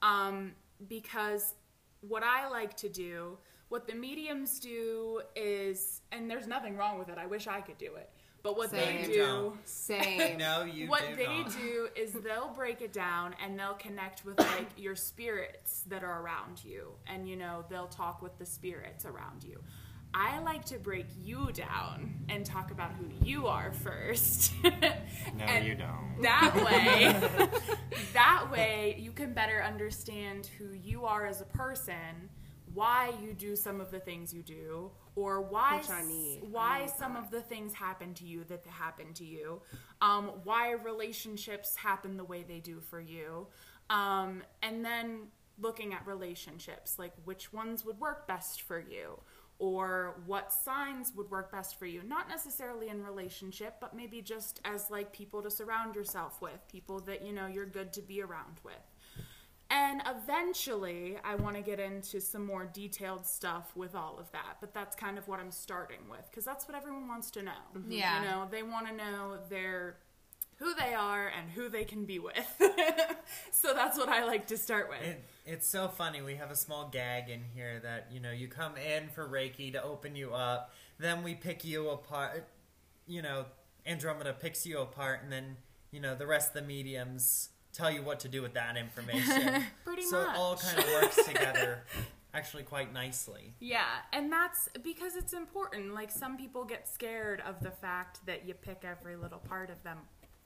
Um, 0.00 0.52
because 0.88 1.54
what 2.00 2.22
I 2.22 2.48
like 2.48 2.74
to 2.78 2.88
do, 2.88 3.36
what 3.68 3.86
the 3.86 3.94
mediums 3.94 4.58
do 4.58 5.20
is, 5.34 6.00
and 6.10 6.30
there's 6.30 6.46
nothing 6.46 6.76
wrong 6.76 6.98
with 6.98 7.10
it, 7.10 7.18
I 7.18 7.26
wish 7.26 7.46
I 7.46 7.60
could 7.60 7.78
do 7.78 7.96
it, 7.96 8.10
but 8.46 8.56
what 8.56 8.70
Same. 8.70 9.02
they 9.02 9.08
do. 9.12 9.18
don't. 9.26 9.68
Same. 9.68 10.38
No, 10.38 10.62
you 10.62 10.86
what 10.88 11.02
do 11.08 11.16
they 11.16 11.26
not. 11.38 11.50
do 11.50 11.88
is 11.96 12.12
they'll 12.12 12.52
break 12.54 12.80
it 12.80 12.92
down 12.92 13.34
and 13.44 13.58
they'll 13.58 13.74
connect 13.74 14.24
with 14.24 14.38
like 14.38 14.66
your 14.76 14.94
spirits 14.94 15.82
that 15.88 16.04
are 16.04 16.22
around 16.22 16.64
you 16.64 16.92
and 17.08 17.28
you 17.28 17.34
know 17.34 17.64
they'll 17.68 17.88
talk 17.88 18.22
with 18.22 18.38
the 18.38 18.46
spirits 18.46 19.04
around 19.04 19.42
you 19.42 19.60
i 20.14 20.38
like 20.38 20.64
to 20.64 20.78
break 20.78 21.06
you 21.20 21.50
down 21.52 22.14
and 22.28 22.46
talk 22.46 22.70
about 22.70 22.92
who 22.92 23.06
you 23.26 23.48
are 23.48 23.72
first 23.72 24.52
No, 24.62 25.44
And 25.44 25.66
you 25.66 25.74
don't. 25.74 26.22
that 26.22 26.54
way 26.64 27.48
that 28.12 28.46
way 28.52 28.96
you 29.00 29.10
can 29.10 29.32
better 29.32 29.60
understand 29.62 30.48
who 30.58 30.68
you 30.72 31.04
are 31.04 31.26
as 31.26 31.40
a 31.40 31.46
person 31.46 32.30
why 32.74 33.12
you 33.22 33.32
do 33.32 33.56
some 33.56 33.80
of 33.80 33.90
the 33.90 33.98
things 34.00 34.32
you 34.32 34.42
do 34.42 34.90
or 35.16 35.40
why 35.40 35.78
Which 35.78 35.90
I 35.90 36.02
need. 36.02 36.42
Why 36.50 36.80
need 36.82 36.90
some 36.90 37.14
that. 37.14 37.24
of 37.24 37.30
the 37.30 37.40
things 37.40 37.72
happen 37.74 38.14
to 38.14 38.24
you 38.24 38.44
that 38.44 38.64
happen 38.66 39.12
to 39.14 39.24
you 39.24 39.62
um, 40.00 40.30
why 40.44 40.72
relationships 40.72 41.74
happen 41.74 42.16
the 42.16 42.24
way 42.24 42.44
they 42.46 42.60
do 42.60 42.80
for 42.80 43.00
you 43.00 43.48
um, 43.90 44.42
and 44.62 44.84
then 44.84 45.22
looking 45.58 45.94
at 45.94 46.06
relationships 46.06 46.98
like 46.98 47.12
which 47.24 47.52
ones 47.52 47.84
would 47.84 47.98
work 47.98 48.28
best 48.28 48.62
for 48.62 48.78
you 48.78 49.18
or 49.58 50.20
what 50.26 50.52
signs 50.52 51.12
would 51.16 51.30
work 51.30 51.50
best 51.50 51.78
for 51.78 51.86
you 51.86 52.02
not 52.02 52.28
necessarily 52.28 52.88
in 52.90 53.02
relationship 53.02 53.76
but 53.80 53.96
maybe 53.96 54.20
just 54.20 54.60
as 54.66 54.90
like 54.90 55.12
people 55.12 55.42
to 55.42 55.50
surround 55.50 55.94
yourself 55.94 56.42
with 56.42 56.60
people 56.68 57.00
that 57.00 57.24
you 57.24 57.32
know 57.32 57.46
you're 57.46 57.64
good 57.64 57.90
to 57.90 58.02
be 58.02 58.20
around 58.20 58.60
with 58.62 58.74
and 59.68 60.00
eventually, 60.06 61.18
I 61.24 61.34
want 61.34 61.56
to 61.56 61.62
get 61.62 61.80
into 61.80 62.20
some 62.20 62.46
more 62.46 62.66
detailed 62.66 63.26
stuff 63.26 63.74
with 63.74 63.94
all 63.94 64.16
of 64.18 64.30
that. 64.32 64.58
But 64.60 64.72
that's 64.72 64.94
kind 64.94 65.18
of 65.18 65.26
what 65.26 65.40
I'm 65.40 65.50
starting 65.50 66.08
with 66.08 66.28
because 66.30 66.44
that's 66.44 66.68
what 66.68 66.76
everyone 66.76 67.08
wants 67.08 67.30
to 67.32 67.42
know. 67.42 67.52
Mm-hmm. 67.76 67.92
Yeah. 67.92 68.20
You 68.20 68.28
know, 68.28 68.48
they 68.50 68.62
want 68.62 68.86
to 68.86 68.94
know 68.94 69.38
their 69.48 69.96
who 70.58 70.72
they 70.74 70.94
are 70.94 71.28
and 71.28 71.50
who 71.50 71.68
they 71.68 71.84
can 71.84 72.04
be 72.04 72.18
with. 72.18 72.34
so 73.50 73.74
that's 73.74 73.98
what 73.98 74.08
I 74.08 74.24
like 74.24 74.46
to 74.48 74.56
start 74.56 74.88
with. 74.88 75.02
It, 75.02 75.24
it's 75.44 75.66
so 75.66 75.88
funny. 75.88 76.22
We 76.22 76.36
have 76.36 76.50
a 76.50 76.56
small 76.56 76.88
gag 76.88 77.28
in 77.28 77.42
here 77.54 77.80
that 77.82 78.08
you 78.12 78.20
know 78.20 78.30
you 78.30 78.48
come 78.48 78.76
in 78.76 79.08
for 79.08 79.28
Reiki 79.28 79.72
to 79.72 79.82
open 79.82 80.14
you 80.14 80.32
up, 80.32 80.72
then 80.98 81.22
we 81.22 81.34
pick 81.34 81.64
you 81.64 81.90
apart. 81.90 82.48
You 83.08 83.22
know, 83.22 83.46
Andromeda 83.84 84.32
picks 84.32 84.64
you 84.64 84.78
apart, 84.78 85.20
and 85.24 85.32
then 85.32 85.56
you 85.90 86.00
know 86.00 86.14
the 86.14 86.26
rest 86.26 86.48
of 86.48 86.54
the 86.54 86.62
mediums 86.62 87.50
tell 87.76 87.90
you 87.90 88.02
what 88.02 88.20
to 88.20 88.28
do 88.28 88.42
with 88.42 88.54
that 88.54 88.76
information. 88.76 89.62
Pretty 89.84 90.02
so 90.02 90.22
it 90.22 90.28
all 90.34 90.56
kind 90.56 90.78
of 90.78 90.86
works 90.86 91.24
together, 91.24 91.84
actually 92.34 92.62
quite 92.62 92.92
nicely. 92.92 93.54
Yeah, 93.60 93.84
and 94.12 94.32
that's 94.32 94.68
because 94.82 95.14
it's 95.14 95.34
important. 95.34 95.94
Like 95.94 96.10
some 96.10 96.36
people 96.36 96.64
get 96.64 96.88
scared 96.88 97.42
of 97.46 97.60
the 97.60 97.70
fact 97.70 98.24
that 98.26 98.46
you 98.46 98.54
pick 98.54 98.84
every 98.84 99.16
little 99.16 99.38
part 99.38 99.70
of 99.70 99.82
them 99.82 99.98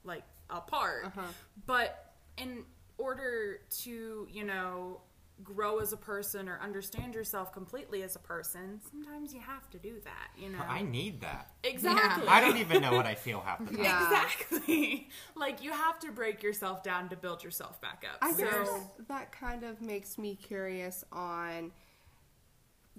like 0.03 0.23
apart. 0.49 1.05
Uh-huh. 1.05 1.21
But 1.65 2.13
in 2.37 2.63
order 2.97 3.61
to, 3.81 4.27
you 4.29 4.43
know, 4.43 5.01
grow 5.43 5.79
as 5.79 5.91
a 5.93 5.97
person 5.97 6.47
or 6.47 6.59
understand 6.61 7.15
yourself 7.15 7.51
completely 7.51 8.03
as 8.03 8.15
a 8.15 8.19
person, 8.19 8.79
sometimes 8.89 9.33
you 9.33 9.39
have 9.39 9.69
to 9.71 9.79
do 9.79 9.99
that, 10.03 10.29
you 10.37 10.49
know. 10.49 10.59
I 10.67 10.81
need 10.81 11.21
that. 11.21 11.51
exactly. 11.63 12.27
I 12.27 12.41
don't 12.41 12.57
even 12.57 12.81
know 12.81 12.93
what 12.93 13.05
I 13.05 13.15
feel 13.15 13.41
half 13.41 13.59
the 13.59 13.77
time. 13.77 13.83
Yeah. 13.83 14.23
Exactly. 14.23 15.09
Like 15.35 15.63
you 15.63 15.71
have 15.71 15.99
to 15.99 16.11
break 16.11 16.43
yourself 16.43 16.83
down 16.83 17.09
to 17.09 17.15
build 17.15 17.43
yourself 17.43 17.81
back 17.81 18.03
up. 18.09 18.17
I 18.21 18.31
so 18.31 18.43
guess 18.43 18.69
that 19.07 19.31
kind 19.31 19.63
of 19.63 19.81
makes 19.81 20.17
me 20.17 20.35
curious 20.35 21.03
on 21.11 21.71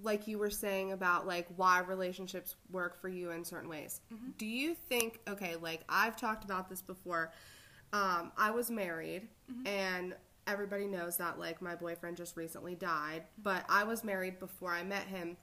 like 0.02 0.26
you 0.26 0.38
were 0.38 0.50
saying 0.50 0.92
about 0.92 1.26
like 1.26 1.46
why 1.56 1.80
relationships 1.80 2.56
work 2.70 3.00
for 3.00 3.08
you 3.08 3.30
in 3.30 3.44
certain 3.44 3.68
ways. 3.68 4.00
Do 4.38 4.46
you 4.46 4.74
think 4.74 5.20
okay, 5.28 5.56
like 5.56 5.82
I've 5.88 6.16
talked 6.16 6.44
about 6.44 6.68
this 6.68 6.82
before. 6.82 7.32
Um, 7.92 8.32
I 8.38 8.52
was 8.52 8.70
married 8.70 9.28
and 9.66 10.14
everybody 10.46 10.86
knows 10.86 11.16
that 11.18 11.38
like 11.38 11.62
my 11.62 11.74
boyfriend 11.74 12.16
just 12.16 12.36
recently 12.36 12.74
died, 12.74 13.24
but 13.42 13.64
I 13.68 13.84
was 13.84 14.04
married 14.04 14.38
before 14.38 14.72
I 14.72 14.82
met 14.82 15.04
him. 15.06 15.36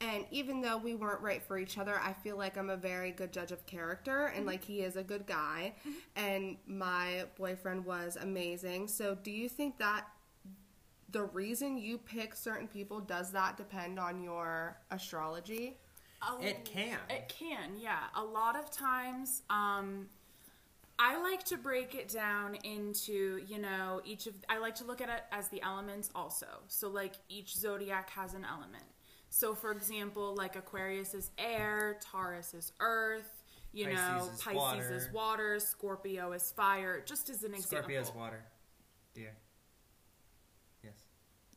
And 0.00 0.24
even 0.32 0.60
though 0.60 0.78
we 0.78 0.96
weren't 0.96 1.20
right 1.20 1.42
for 1.42 1.58
each 1.58 1.78
other, 1.78 1.98
I 2.00 2.12
feel 2.12 2.36
like 2.36 2.56
I'm 2.56 2.70
a 2.70 2.76
very 2.76 3.12
good 3.12 3.32
judge 3.32 3.52
of 3.52 3.64
character 3.66 4.26
and 4.26 4.44
like 4.44 4.64
he 4.64 4.80
is 4.80 4.96
a 4.96 5.02
good 5.02 5.26
guy. 5.26 5.74
And 6.16 6.56
my 6.66 7.26
boyfriend 7.36 7.84
was 7.84 8.16
amazing. 8.20 8.88
So, 8.88 9.14
do 9.14 9.30
you 9.30 9.48
think 9.48 9.78
that 9.78 10.06
the 11.10 11.24
reason 11.24 11.78
you 11.78 11.98
pick 11.98 12.34
certain 12.34 12.66
people 12.66 12.98
does 12.98 13.30
that 13.32 13.56
depend 13.56 14.00
on 14.00 14.22
your 14.22 14.76
astrology? 14.90 15.76
It 16.40 16.64
can. 16.64 16.98
It 17.10 17.28
can, 17.28 17.78
yeah. 17.78 18.04
A 18.16 18.22
lot 18.22 18.56
of 18.56 18.70
times, 18.70 19.42
um, 19.50 20.08
I 20.98 21.20
like 21.22 21.42
to 21.44 21.56
break 21.56 21.94
it 21.94 22.08
down 22.08 22.54
into, 22.64 23.40
you 23.46 23.58
know, 23.58 24.00
each 24.04 24.26
of, 24.26 24.34
I 24.48 24.58
like 24.58 24.76
to 24.76 24.84
look 24.84 25.00
at 25.00 25.08
it 25.08 25.22
as 25.32 25.48
the 25.48 25.60
elements 25.62 26.10
also. 26.14 26.46
So, 26.68 26.88
like, 26.88 27.14
each 27.28 27.56
zodiac 27.56 28.10
has 28.10 28.34
an 28.34 28.44
element. 28.44 28.84
So, 29.30 29.54
for 29.54 29.72
example, 29.72 30.34
like 30.36 30.56
Aquarius 30.56 31.14
is 31.14 31.30
air, 31.38 31.98
Taurus 32.12 32.52
is 32.54 32.72
earth, 32.80 33.42
you 33.72 33.86
Pisces 33.86 33.98
know, 33.98 34.16
is 34.34 34.42
Pisces 34.42 34.54
water. 34.56 34.94
is 34.94 35.12
water, 35.12 35.58
Scorpio 35.60 36.32
is 36.32 36.52
fire, 36.52 37.02
just 37.06 37.30
as 37.30 37.42
an 37.42 37.54
example. 37.54 37.78
Scorpio 37.78 38.00
is 38.02 38.10
water, 38.14 38.44
dear. 39.14 39.34
Yes. 40.84 40.92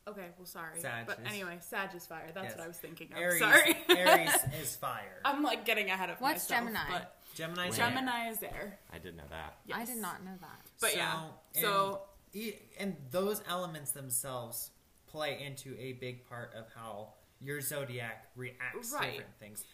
Okay, 0.08 0.28
well, 0.38 0.46
sorry. 0.46 0.80
Sag 0.80 1.06
but 1.06 1.20
is- 1.20 1.28
anyway, 1.32 1.58
Sag 1.60 1.94
is 1.94 2.06
fire. 2.06 2.32
That's 2.34 2.48
Yes. 2.48 2.56
what 2.58 2.64
I 2.64 2.68
was 2.68 2.78
thinking 2.78 3.12
of. 3.12 3.18
Aries. 3.20 3.40
Sorry. 3.42 3.78
Aries 3.90 4.34
is 4.62 4.76
fire. 4.78 5.20
I'm 5.26 5.44
like 5.44 5.66
getting 5.66 5.90
ahead 5.90 6.10
of 6.10 6.22
What's 6.22 6.50
myself. 6.50 6.66
What's 6.66 6.78
Gemini? 6.78 7.00
But 7.00 7.15
Gemini. 7.36 7.68
is 7.68 7.72
Wait. 7.72 7.82
air. 7.84 7.90
Gemini 7.90 8.30
is 8.30 8.44
air. 8.44 8.80
I 8.92 8.98
didn't 8.98 9.18
know 9.18 9.24
that. 9.30 9.58
I 9.74 9.86
did 9.86 9.98
not 9.98 10.24
know 10.24 10.32
that. 10.42 10.62
But 10.82 10.92
So, 10.92 10.98
yeah, 10.98 11.20
and 11.56 11.64
so 11.64 12.02
e- 12.34 12.54
and 12.80 12.96
those 13.12 13.42
elements 13.48 13.92
themselves 13.92 14.72
play 15.08 15.42
into 15.46 15.78
a 15.80 15.94
big 15.94 16.28
part 16.28 16.54
of 16.56 16.66
how 16.76 17.14
your 17.42 17.62
zodiac 17.62 18.30
reacts 18.36 18.92
to 18.92 19.00
different 19.00 19.38
things. 19.40 19.66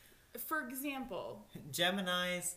for 0.47 0.67
example, 0.67 1.45
Gemini's 1.71 2.55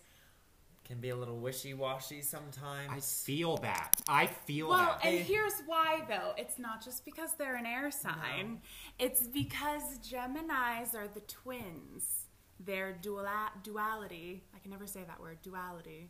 can 0.85 1.01
be 1.01 1.09
a 1.09 1.17
little 1.17 1.39
wishy-washy 1.39 2.21
sometimes. 2.21 2.91
I 2.91 3.01
feel 3.01 3.57
that. 3.59 4.03
I 4.07 4.27
feel 4.27 4.69
well, 4.69 4.79
that. 4.79 5.05
Well, 5.05 5.15
and 5.15 5.25
here's 5.25 5.55
why 5.67 6.03
though. 6.09 6.35
It's 6.37 6.59
not 6.59 6.85
just 6.85 7.05
because 7.05 7.31
they're 7.39 7.57
an 7.57 7.67
air 7.67 7.91
sign. 7.91 8.61
It's 8.99 9.27
because 9.27 9.99
Geminis 9.99 10.95
are 10.95 11.09
the 11.09 11.21
twins. 11.21 12.27
Their 12.61 12.93
dual 12.93 13.27
duality. 13.63 14.45
I 14.65 14.67
can 14.67 14.71
never 14.71 14.87
say 14.87 15.05
that 15.07 15.21
word. 15.21 15.43
Duality. 15.43 16.09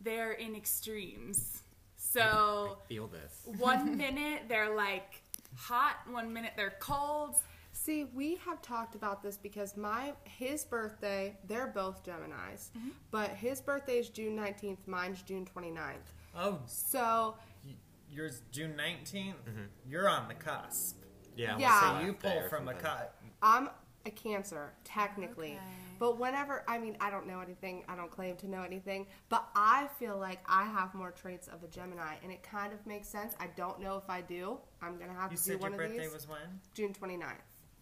They're 0.00 0.32
in 0.32 0.56
extremes. 0.56 1.62
So 1.96 2.76
I 2.82 2.88
feel 2.88 3.06
this. 3.06 3.42
one 3.58 3.96
minute 3.96 4.42
they're 4.48 4.74
like 4.74 5.22
hot, 5.56 5.98
one 6.10 6.32
minute 6.32 6.52
they're 6.56 6.74
cold. 6.80 7.36
See, 7.72 8.04
we 8.12 8.36
have 8.44 8.60
talked 8.60 8.96
about 8.96 9.22
this 9.22 9.36
because 9.36 9.76
my 9.76 10.14
his 10.24 10.64
birthday, 10.64 11.36
they're 11.46 11.68
both 11.68 12.02
Geminis, 12.04 12.70
but 13.12 13.30
his 13.30 13.60
birthday 13.60 13.98
is 13.98 14.08
June 14.08 14.36
19th, 14.36 14.78
mine's 14.86 15.22
June 15.22 15.46
29th. 15.56 15.92
oh, 16.36 16.58
So, 16.66 17.36
y- 17.64 17.76
yours 18.10 18.42
June 18.50 18.72
19th. 18.76 19.12
Mm-hmm. 19.34 19.60
You're 19.88 20.08
on 20.08 20.26
the 20.26 20.34
cusp. 20.34 20.96
Yeah. 21.36 21.56
Yeah. 21.56 22.00
So 22.00 22.04
you 22.06 22.12
pull 22.14 22.32
or 22.32 22.48
from 22.48 22.66
a 22.68 22.72
something. 22.72 22.84
cut. 22.84 23.14
I'm 23.40 23.70
a 24.04 24.10
Cancer, 24.10 24.72
technically. 24.84 25.52
Okay. 25.52 25.60
But 25.98 26.18
whenever, 26.18 26.64
I 26.68 26.78
mean, 26.78 26.96
I 27.00 27.10
don't 27.10 27.26
know 27.26 27.40
anything, 27.40 27.84
I 27.88 27.96
don't 27.96 28.10
claim 28.10 28.36
to 28.36 28.48
know 28.48 28.62
anything, 28.62 29.06
but 29.28 29.48
I 29.54 29.88
feel 29.98 30.18
like 30.18 30.40
I 30.46 30.64
have 30.64 30.94
more 30.94 31.10
traits 31.10 31.48
of 31.48 31.62
a 31.62 31.68
Gemini, 31.68 32.14
and 32.22 32.32
it 32.32 32.42
kind 32.42 32.72
of 32.72 32.84
makes 32.86 33.08
sense. 33.08 33.34
I 33.40 33.48
don't 33.56 33.80
know 33.80 33.96
if 33.96 34.08
I 34.08 34.20
do. 34.20 34.58
I'm 34.80 34.96
going 34.96 35.10
to 35.10 35.16
have 35.16 35.30
You 35.32 35.38
to 35.38 35.44
do 35.44 35.52
one 35.52 35.60
said 35.60 35.62
one 35.62 35.72
your 35.72 35.82
of 35.82 35.88
birthday 35.90 36.04
these. 36.04 36.14
was 36.14 36.28
when? 36.28 36.60
June 36.74 36.92
29th. 36.92 37.32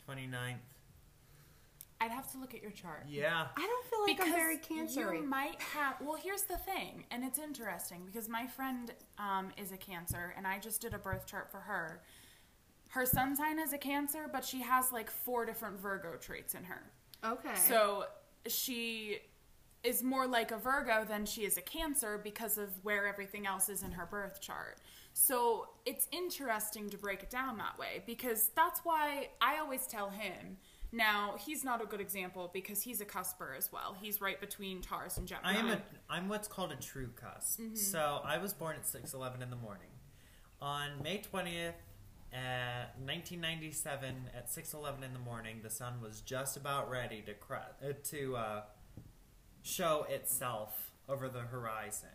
29th. 0.09 0.57
I'd 2.03 2.11
have 2.11 2.31
to 2.33 2.39
look 2.39 2.55
at 2.55 2.63
your 2.63 2.71
chart. 2.71 3.05
Yeah. 3.09 3.47
I 3.57 3.61
don't 3.61 3.87
feel 3.87 4.03
like 4.03 4.27
I'm 4.27 4.35
very 4.35 4.57
cancery. 4.57 5.19
You 5.19 5.27
might 5.27 5.61
have. 5.61 5.97
Well, 6.01 6.17
here's 6.17 6.43
the 6.45 6.57
thing, 6.57 7.05
and 7.11 7.23
it's 7.23 7.39
interesting 7.39 8.03
because 8.07 8.27
my 8.27 8.47
friend 8.47 8.91
um, 9.19 9.51
is 9.59 9.71
a 9.73 9.77
Cancer, 9.77 10.33
and 10.37 10.47
I 10.47 10.59
just 10.59 10.81
did 10.81 10.95
a 10.95 10.99
birth 10.99 11.27
chart 11.27 11.51
for 11.51 11.59
her. 11.61 12.01
Her 12.89 13.05
sun 13.05 13.37
sign 13.37 13.59
is 13.59 13.75
a 13.75 13.79
Cancer, 13.79 14.31
but 14.33 14.45
she 14.47 14.63
has 14.63 14.91
like 14.93 15.11
four 15.11 15.45
different 15.45 15.79
Virgo 15.79 16.17
traits 16.17 16.55
in 16.55 16.65
her. 16.65 16.90
Okay. 17.25 17.55
So 17.55 18.05
she 18.47 19.19
is 19.83 20.03
more 20.03 20.27
like 20.27 20.51
a 20.51 20.59
Virgo 20.59 21.05
than 21.05 21.25
she 21.25 21.43
is 21.45 21.57
a 21.57 21.63
Cancer 21.63 22.21
because 22.23 22.59
of 22.59 22.69
where 22.83 23.07
everything 23.07 23.47
else 23.47 23.69
is 23.69 23.83
in 23.83 23.93
her 23.93 24.07
birth 24.07 24.41
chart. 24.41 24.79
So 25.13 25.69
it's 25.87 26.07
interesting 26.13 26.91
to 26.91 26.99
break 26.99 27.23
it 27.23 27.31
down 27.31 27.59
that 27.59 27.79
way 27.79 28.03
because 28.07 28.51
that's 28.55 28.81
why 28.85 29.31
I 29.41 29.59
always 29.59 29.87
tell 29.87 30.11
him 30.11 30.59
Now, 30.93 31.37
he's 31.39 31.65
not 31.65 31.83
a 31.83 31.87
good 31.87 32.01
example 32.01 32.51
because 32.53 32.83
he's 32.83 33.01
a 33.01 33.05
cusper 33.05 33.55
as 33.57 33.73
well. 33.73 33.97
He's 34.01 34.21
right 34.21 34.41
between 34.41 34.81
Taurus 34.81 35.19
and 35.19 35.27
Gemini. 35.27 35.53
I 35.53 35.57
am 35.57 35.69
a 35.69 35.81
I'm 36.09 36.29
what's 36.29 36.49
called 36.49 36.73
a 36.73 36.77
true 36.77 37.11
cusp. 37.15 37.61
Mm-hmm. 37.61 37.77
So 37.77 38.21
I 38.25 38.39
was 38.39 38.53
born 38.53 38.77
at 38.77 38.87
six 38.87 39.15
eleven 39.15 39.43
in 39.43 39.51
the 39.51 39.57
morning. 39.57 39.87
On 40.61 40.89
May 41.03 41.19
twentieth, 41.19 41.75
uh, 42.33 42.87
nineteen 43.05 43.41
ninety 43.41 43.71
seven, 43.73 44.31
at 44.37 44.51
six 44.51 44.73
eleven 44.75 45.03
in 45.03 45.13
the 45.13 45.19
morning, 45.19 45.61
the 45.63 45.71
sun 45.71 46.01
was 46.03 46.21
just 46.21 46.57
about 46.57 46.91
ready 46.91 47.23
to 47.23 47.35
cru- 47.35 47.57
uh, 47.57 47.93
to 48.11 48.37
uh, 48.37 48.63
show 49.63 50.07
itself 50.09 50.93
over 51.09 51.29
the 51.29 51.41
horizon. 51.41 52.09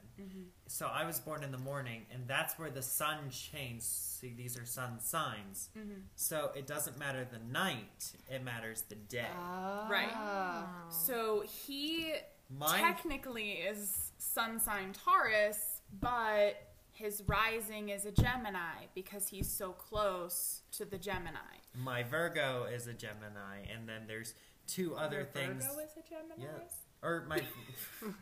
So 0.68 0.86
I 0.88 1.06
was 1.06 1.20
born 1.20 1.44
in 1.44 1.52
the 1.52 1.58
morning, 1.58 2.06
and 2.14 2.26
that's 2.28 2.58
where 2.58 2.70
the 2.70 2.82
sun 2.82 3.30
changed. 3.30 3.84
See, 3.84 4.34
these 4.34 4.58
are 4.58 4.66
sun 4.66 5.00
signs. 5.02 5.68
So 6.16 6.52
it 6.56 6.66
doesn't 6.66 6.98
matter 6.98 7.28
the 7.30 7.40
night; 7.52 8.14
it 8.30 8.42
matters 8.44 8.84
the 8.88 8.96
day. 8.96 9.28
Right. 9.36 10.08
Ah. 10.14 10.68
So 10.90 11.44
he 11.66 12.14
Mine- 12.50 12.80
technically 12.80 13.52
is 13.54 14.12
sun 14.18 14.60
sign 14.62 14.94
Taurus, 14.94 15.82
but 16.00 16.56
his 16.96 17.22
rising 17.28 17.90
is 17.90 18.06
a 18.06 18.12
Gemini 18.12 18.88
because 18.96 19.28
he's 19.28 19.50
so 19.50 19.74
close 19.74 20.62
to 20.72 20.86
the 20.86 20.98
Gemini. 20.98 21.60
My 21.78 22.04
Virgo 22.04 22.66
is 22.74 22.88
a 22.88 22.94
Gemini, 22.94 23.66
and 23.72 23.88
then 23.88 24.04
there's 24.08 24.34
two 24.66 24.96
other 24.96 25.18
Your 25.18 25.26
things. 25.26 25.66
Virgo 25.66 25.80
is 25.82 25.92
a 25.98 26.10
Gemini. 26.10 26.40
Yeah. 26.40 26.64
Or 27.04 27.26
my, 27.28 27.42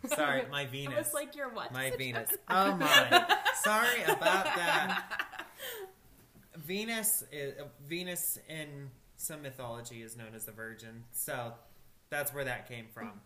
sorry, 0.16 0.44
my 0.50 0.66
Venus. 0.66 0.96
I 0.96 0.98
was 0.98 1.14
like, 1.14 1.36
you're 1.36 1.50
what? 1.50 1.72
my 1.72 1.92
Venus. 1.92 2.32
Gemini? 2.50 2.74
Oh 2.74 2.76
my. 2.76 3.38
sorry 3.64 4.04
about 4.06 4.46
that. 4.46 5.38
Venus 6.58 7.24
is 7.32 7.54
Venus 7.88 8.40
in 8.50 8.90
some 9.18 9.44
mythology 9.44 10.02
is 10.02 10.18
known 10.18 10.34
as 10.36 10.46
the 10.46 10.52
Virgin, 10.52 11.04
so 11.12 11.54
that's 12.10 12.34
where 12.34 12.44
that 12.44 12.68
came 12.68 12.88
from. 12.92 13.22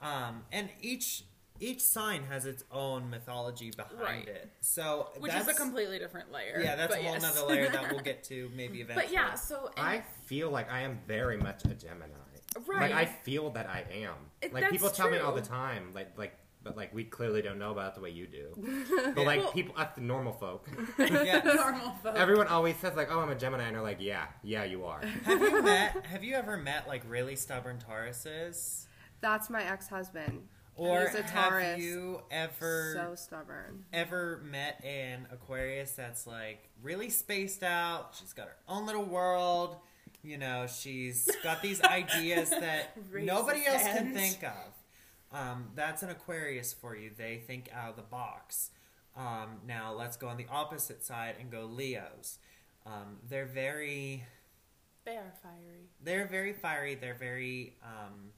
Um, 0.00 0.42
and 0.52 0.68
each 0.80 1.24
each 1.60 1.80
sign 1.80 2.24
has 2.24 2.46
its 2.46 2.64
own 2.72 3.08
mythology 3.10 3.70
behind 3.70 4.00
Right. 4.00 4.28
it. 4.28 4.50
So 4.60 5.10
Which 5.18 5.32
that's, 5.32 5.48
is 5.48 5.54
a 5.54 5.58
completely 5.60 5.98
different 5.98 6.32
layer. 6.32 6.60
yeah, 6.62 6.74
that's 6.76 6.92
but 6.94 7.00
a 7.00 7.04
whole 7.04 7.12
yes. 7.14 7.22
nother 7.22 7.42
layer 7.46 7.68
that 7.70 7.90
we'll 7.90 8.00
get 8.04 8.24
to 8.24 8.50
maybe 8.56 8.80
eventually. 8.80 9.06
but 9.06 9.12
yeah, 9.14 9.34
so 9.34 9.70
I 9.76 10.02
feel 10.26 10.50
like 10.50 10.70
I 10.70 10.80
am 10.80 10.98
very 11.06 11.36
much 11.36 11.64
a 11.64 11.68
Gemini. 11.74 12.06
Right. 12.66 12.90
Like 12.90 12.92
I 12.92 13.04
feel 13.04 13.50
that 13.50 13.68
I 13.68 13.84
am. 13.92 14.14
It- 14.42 14.52
like 14.52 14.62
that's 14.62 14.72
people 14.72 14.90
tell 14.90 15.10
me 15.10 15.18
all 15.18 15.32
the 15.32 15.40
time, 15.40 15.92
like 15.94 16.16
like 16.18 16.36
but 16.62 16.76
like 16.76 16.94
we 16.94 17.04
clearly 17.04 17.42
don't 17.42 17.58
know 17.58 17.72
about 17.72 17.88
it 17.90 17.94
the 17.96 18.00
way 18.00 18.10
you 18.10 18.26
do. 18.26 19.12
But 19.14 19.26
like 19.26 19.40
Well- 19.40 19.52
people, 19.52 19.74
us 19.76 19.90
the 19.94 20.00
normal 20.00 20.32
folk, 20.32 20.68
Yes. 20.98 21.44
normal 21.44 21.90
folk. 22.02 22.16
everyone 22.16 22.46
always 22.48 22.76
says 22.76 22.94
like, 22.96 23.08
"Oh, 23.12 23.20
I'm 23.20 23.28
a 23.30 23.34
Gemini," 23.34 23.64
and 23.64 23.74
they're 23.76 23.82
like, 23.82 23.98
"Yeah, 24.00 24.26
yeah, 24.42 24.64
you 24.64 24.84
are." 24.86 25.00
Have 25.24 25.40
you 25.40 25.62
met? 25.62 26.06
Have 26.06 26.24
you 26.24 26.34
ever 26.34 26.56
met 26.56 26.86
like 26.88 27.02
really 27.08 27.36
stubborn 27.36 27.78
Tauruses? 27.78 28.86
That's 29.20 29.50
my 29.50 29.62
ex-husband. 29.64 30.42
Or 30.76 31.06
have 31.08 31.78
you 31.78 32.20
ever 32.30 32.92
So 32.94 33.14
stubborn. 33.14 33.84
ever 33.92 34.42
met 34.50 34.82
an 34.84 35.26
Aquarius 35.30 35.92
that's 35.92 36.26
like 36.26 36.68
really 36.82 37.10
spaced 37.10 37.62
out? 37.62 38.14
She's 38.18 38.32
got 38.32 38.46
her 38.46 38.56
own 38.68 38.86
little 38.86 39.04
world. 39.04 39.76
You 40.22 40.38
know, 40.38 40.66
she's 40.66 41.28
got 41.42 41.62
these 41.62 41.80
ideas 41.84 42.50
that 42.50 42.96
nobody 43.12 43.66
else 43.66 43.82
can 43.82 44.12
think 44.14 44.42
of. 44.42 45.38
Um, 45.38 45.66
that's 45.74 46.02
an 46.02 46.10
Aquarius 46.10 46.72
for 46.72 46.96
you. 46.96 47.10
They 47.16 47.38
think 47.46 47.68
out 47.72 47.90
of 47.90 47.96
the 47.96 48.02
box. 48.02 48.70
Um, 49.16 49.60
now 49.66 49.92
let's 49.92 50.16
go 50.16 50.28
on 50.28 50.36
the 50.36 50.46
opposite 50.50 51.04
side 51.04 51.36
and 51.38 51.50
go 51.50 51.66
Leos. 51.66 52.38
Um, 52.86 53.18
they're 53.28 53.46
very 53.46 54.24
They 55.04 55.16
are 55.16 55.32
fiery. 55.42 55.88
they're 56.02 56.26
very 56.26 56.52
fiery. 56.52 56.94
They're 56.96 57.14
very 57.14 57.74
um, 57.82 58.30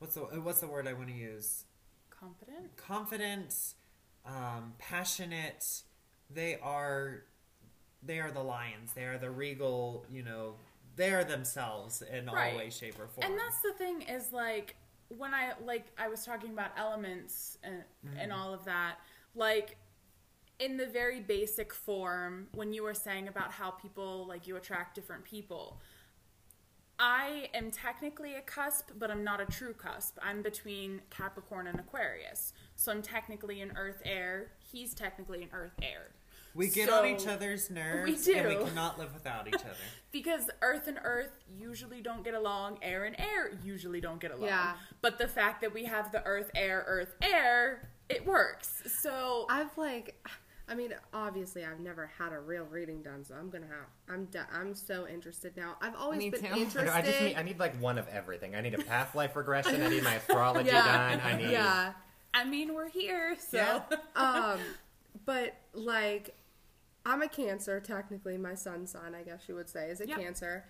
what's 0.00 0.14
the 0.14 0.20
what's 0.22 0.60
the 0.60 0.66
word 0.66 0.88
I 0.88 0.94
want 0.94 1.08
to 1.08 1.14
use? 1.14 1.64
Confident. 2.10 2.76
Confident, 2.76 3.54
um, 4.26 4.72
passionate. 4.78 5.82
They 6.28 6.58
are 6.60 7.22
they 8.02 8.18
are 8.18 8.30
the 8.32 8.42
lions. 8.42 8.92
They 8.94 9.04
are 9.04 9.18
the 9.18 9.30
regal. 9.30 10.04
You 10.10 10.24
know, 10.24 10.54
they 10.96 11.12
are 11.12 11.24
themselves 11.24 12.02
in 12.02 12.26
Right. 12.26 12.52
all 12.52 12.58
way, 12.58 12.70
shape, 12.70 12.98
or 12.98 13.06
form. 13.06 13.30
And 13.30 13.38
that's 13.38 13.60
the 13.62 13.72
thing 13.78 14.02
is 14.02 14.32
like 14.32 14.74
when 15.16 15.32
I 15.34 15.52
like 15.64 15.86
I 15.98 16.08
was 16.08 16.24
talking 16.24 16.50
about 16.50 16.70
elements 16.76 17.58
and, 17.62 17.82
and 18.18 18.32
all 18.32 18.52
of 18.52 18.64
that, 18.64 18.96
like 19.34 19.76
in 20.58 20.76
the 20.76 20.86
very 20.86 21.20
basic 21.20 21.72
form 21.72 22.46
when 22.54 22.72
you 22.72 22.82
were 22.82 22.92
saying 22.94 23.28
about 23.28 23.50
how 23.50 23.70
people 23.70 24.26
like 24.26 24.46
you 24.46 24.56
attract 24.56 24.94
different 24.94 25.24
people. 25.24 25.80
I 27.00 27.48
am 27.54 27.70
technically 27.70 28.34
a 28.34 28.42
cusp, 28.42 28.90
but 28.98 29.10
I'm 29.10 29.24
not 29.24 29.40
a 29.40 29.46
true 29.46 29.72
cusp. 29.72 30.18
I'm 30.22 30.42
between 30.42 31.00
Capricorn 31.08 31.66
and 31.66 31.80
Aquarius. 31.80 32.52
So 32.76 32.92
I'm 32.92 33.00
technically 33.00 33.62
an 33.62 33.72
earth 33.74 34.02
air. 34.04 34.52
He's 34.70 34.92
technically 34.92 35.42
an 35.42 35.48
earth 35.54 35.72
air. 35.82 36.10
we 36.54 36.68
get 36.68 36.90
so- 36.90 37.00
on 37.00 37.06
each 37.06 37.26
other's 37.26 37.70
nerves, 37.70 38.28
and 38.28 38.48
we 38.48 38.56
cannot 38.56 38.98
live 38.98 39.14
without 39.14 39.48
each 39.48 39.54
other. 39.54 39.70
Because 40.12 40.50
earth 40.60 40.88
and 40.88 40.98
earth 41.04 41.30
usually 41.56 42.00
don't 42.02 42.24
get 42.24 42.34
along, 42.34 42.78
air 42.82 43.04
and 43.04 43.14
air 43.18 43.52
usually 43.64 44.00
don't 44.00 44.20
get 44.20 44.32
along. 44.32 44.48
Yeah. 44.48 44.72
But 45.00 45.18
the 45.18 45.28
fact 45.28 45.60
that 45.60 45.72
we 45.72 45.84
have 45.84 46.10
the 46.10 46.22
earth, 46.24 46.50
air, 46.52 46.84
earth, 46.88 47.14
air, 47.22 47.88
it 48.08 48.26
works. 48.26 48.82
So 49.00 49.46
I've 49.48 49.78
like, 49.78 50.16
I 50.70 50.74
mean, 50.76 50.94
obviously, 51.12 51.64
I've 51.64 51.80
never 51.80 52.06
had 52.16 52.32
a 52.32 52.38
real 52.38 52.64
reading 52.64 53.02
done, 53.02 53.24
so 53.24 53.34
I'm 53.34 53.50
gonna 53.50 53.66
have. 53.66 53.86
I'm 54.08 54.26
de- 54.26 54.46
I'm 54.52 54.74
so 54.74 55.06
interested 55.08 55.56
now. 55.56 55.76
I've 55.82 55.96
always 55.96 56.18
Me 56.20 56.30
been 56.30 56.40
too. 56.42 56.46
I, 56.46 56.56
interested. 56.58 56.84
know, 56.86 56.92
I 56.92 57.02
just 57.02 57.20
need 57.20 57.34
I 57.34 57.42
need 57.42 57.58
like 57.58 57.74
one 57.80 57.98
of 57.98 58.06
everything. 58.08 58.54
I 58.54 58.60
need 58.60 58.74
a 58.74 58.82
past 58.84 59.14
life 59.16 59.34
regression. 59.34 59.82
I 59.82 59.88
need 59.88 60.04
my 60.04 60.14
astrology 60.26 60.68
yeah, 60.68 61.16
done. 61.16 61.20
I 61.24 61.36
need 61.36 61.50
yeah. 61.50 61.92
I 62.32 62.44
mean, 62.44 62.72
we're 62.74 62.88
here. 62.88 63.36
So 63.38 63.56
Yeah. 63.58 63.82
Um, 64.16 64.60
but 65.26 65.56
like, 65.74 66.36
I'm 67.04 67.22
a 67.22 67.28
Cancer. 67.28 67.80
Technically, 67.80 68.38
my 68.38 68.54
sun 68.54 68.86
sign, 68.86 69.14
I 69.16 69.22
guess 69.22 69.42
you 69.48 69.56
would 69.56 69.68
say, 69.68 69.88
is 69.90 70.00
a 70.00 70.06
Yep. 70.06 70.18
Cancer. 70.20 70.64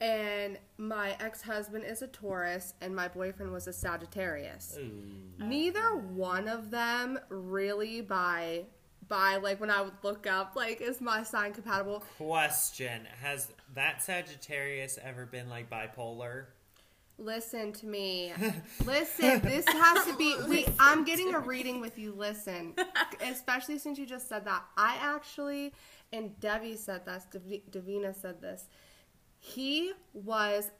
And 0.00 0.58
my 0.78 1.10
ex 1.20 1.42
husband 1.42 1.84
is 1.84 2.00
a 2.02 2.06
Taurus, 2.08 2.72
and 2.80 2.96
my 2.96 3.06
boyfriend 3.06 3.52
was 3.52 3.66
a 3.68 3.72
Sagittarius. 3.72 4.78
Neither 5.38 5.94
one 5.96 6.48
of 6.48 6.70
them 6.70 7.20
really 7.28 8.00
by 8.00 8.64
by 9.12 9.36
like 9.36 9.60
when 9.60 9.68
I 9.68 9.82
would 9.82 9.92
look 10.02 10.26
up 10.26 10.56
like 10.56 10.80
is 10.80 11.02
my 11.02 11.22
sign 11.22 11.52
compatible. 11.52 12.02
Question: 12.16 13.06
Has 13.20 13.52
that 13.74 14.02
Sagittarius 14.02 14.98
ever 15.02 15.26
been 15.26 15.50
like 15.50 15.68
bipolar? 15.68 16.46
Listen 17.18 17.72
to 17.74 17.86
me. 17.86 18.32
Listen, 18.86 19.40
this 19.40 19.68
has 19.68 20.06
to 20.06 20.16
be. 20.16 20.34
We, 20.48 20.66
I'm 20.78 21.04
getting 21.04 21.34
a 21.34 21.40
reading 21.40 21.82
with 21.82 21.98
you. 21.98 22.14
Listen, 22.16 22.74
especially 23.20 23.76
since 23.76 23.98
you 23.98 24.06
just 24.06 24.30
said 24.30 24.46
that. 24.46 24.64
I 24.78 24.96
actually, 24.98 25.74
and 26.10 26.40
Debbie 26.40 26.76
said 26.76 27.04
this. 27.04 27.26
Davi- 27.30 27.70
Davina 27.70 28.18
said 28.18 28.40
this. 28.40 28.64
He 29.38 29.92
was 30.14 30.70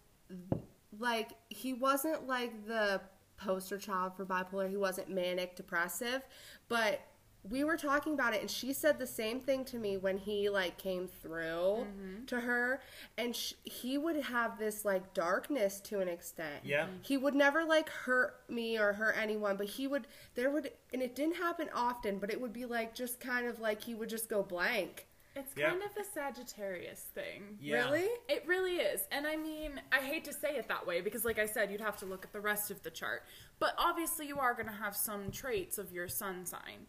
like 0.99 1.33
he 1.51 1.75
wasn't 1.75 2.27
like 2.27 2.67
the 2.67 3.03
poster 3.37 3.77
child 3.77 4.17
for 4.17 4.25
bipolar. 4.25 4.71
He 4.71 4.79
wasn't 4.79 5.11
manic 5.11 5.55
depressive, 5.55 6.23
but 6.71 7.03
we 7.49 7.65
were 7.65 7.77
talking 7.77 8.15
about 8.15 8.35
it 8.35 8.41
and 8.41 8.51
she 8.51 8.73
said 8.73 8.99
the 8.99 9.07
same 9.07 9.41
thing 9.41 9.65
to 9.65 9.77
me 9.79 9.97
when 9.97 10.17
he 10.17 10.49
like 10.49 10.79
came 10.79 11.09
through 11.09 11.85
mm-hmm. 11.87 12.25
to 12.27 12.41
her 12.41 12.81
and 13.19 13.35
sh- 13.35 13.55
he 13.65 13.99
would 13.99 14.17
have 14.17 14.59
this 14.59 14.85
like 14.85 15.13
darkness 15.13 15.81
to 15.81 16.01
an 16.01 16.09
extent 16.09 16.61
Yeah. 16.65 16.87
he 17.03 17.17
would 17.17 17.35
never 17.35 17.65
like 17.65 17.89
hurt 17.89 18.37
me 18.49 18.79
or 18.79 18.93
hurt 18.93 19.17
anyone 19.21 19.57
but 19.57 19.67
he 19.67 19.87
would 19.87 20.07
there 20.35 20.51
would 20.51 20.71
and 20.93 21.03
it 21.03 21.17
didn't 21.17 21.37
happen 21.37 21.69
often 21.75 22.19
but 22.19 22.31
it 22.31 22.41
would 22.41 22.53
be 22.53 22.65
like 22.65 22.95
just 22.95 23.19
kind 23.19 23.47
of 23.47 23.59
like 23.61 23.83
he 23.83 23.95
would 23.95 24.09
just 24.09 24.29
go 24.29 24.43
blank 24.43 25.07
it's 25.35 25.55
Yeah. 25.57 25.71
kind 25.71 25.83
of 25.83 25.97
a 25.97 26.05
Sagittarius 26.05 27.07
thing. 27.15 27.57
Yeah. 27.61 27.85
really 27.91 28.09
It 28.29 28.45
really 28.47 28.77
is. 28.77 29.07
And 29.11 29.27
I 29.27 29.37
mean, 29.37 29.81
I 29.91 30.01
hate 30.01 30.25
to 30.25 30.33
say 30.33 30.57
it 30.57 30.69
that 30.69 30.87
way 30.87 31.01
because, 31.01 31.25
like 31.25 31.39
I 31.39 31.47
said, 31.47 31.71
you'd 31.71 31.81
have 31.81 31.97
to 31.99 32.07
look 32.07 32.25
at 32.25 32.33
the 32.33 32.41
rest 32.41 32.71
of 32.71 32.83
the 32.83 32.91
chart. 32.91 33.23
But 33.59 33.75
obviously, 33.79 34.27
you 34.27 34.39
are 34.39 34.53
going 34.55 34.67
to 34.67 34.73
have 34.73 34.95
some 34.97 35.31
traits 35.31 35.79
of 35.79 35.93
your 35.93 36.09
sun 36.09 36.45
sign. 36.45 36.87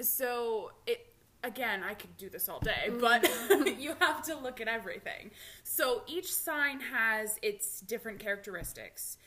So, 0.00 0.72
it. 0.86 1.04
Again, 1.44 1.84
I 1.88 1.94
could 1.94 2.16
do 2.16 2.28
this 2.28 2.48
all 2.48 2.58
day, 2.58 2.88
mm. 2.88 3.00
but 3.00 3.78
you 3.78 3.94
have 4.00 4.24
to 4.24 4.36
look 4.36 4.60
at 4.60 4.66
everything. 4.66 5.30
So 5.62 6.02
each 6.08 6.34
sign 6.34 6.80
has 6.80 7.38
its 7.42 7.80
different 7.80 8.18
characteristics. 8.18 9.18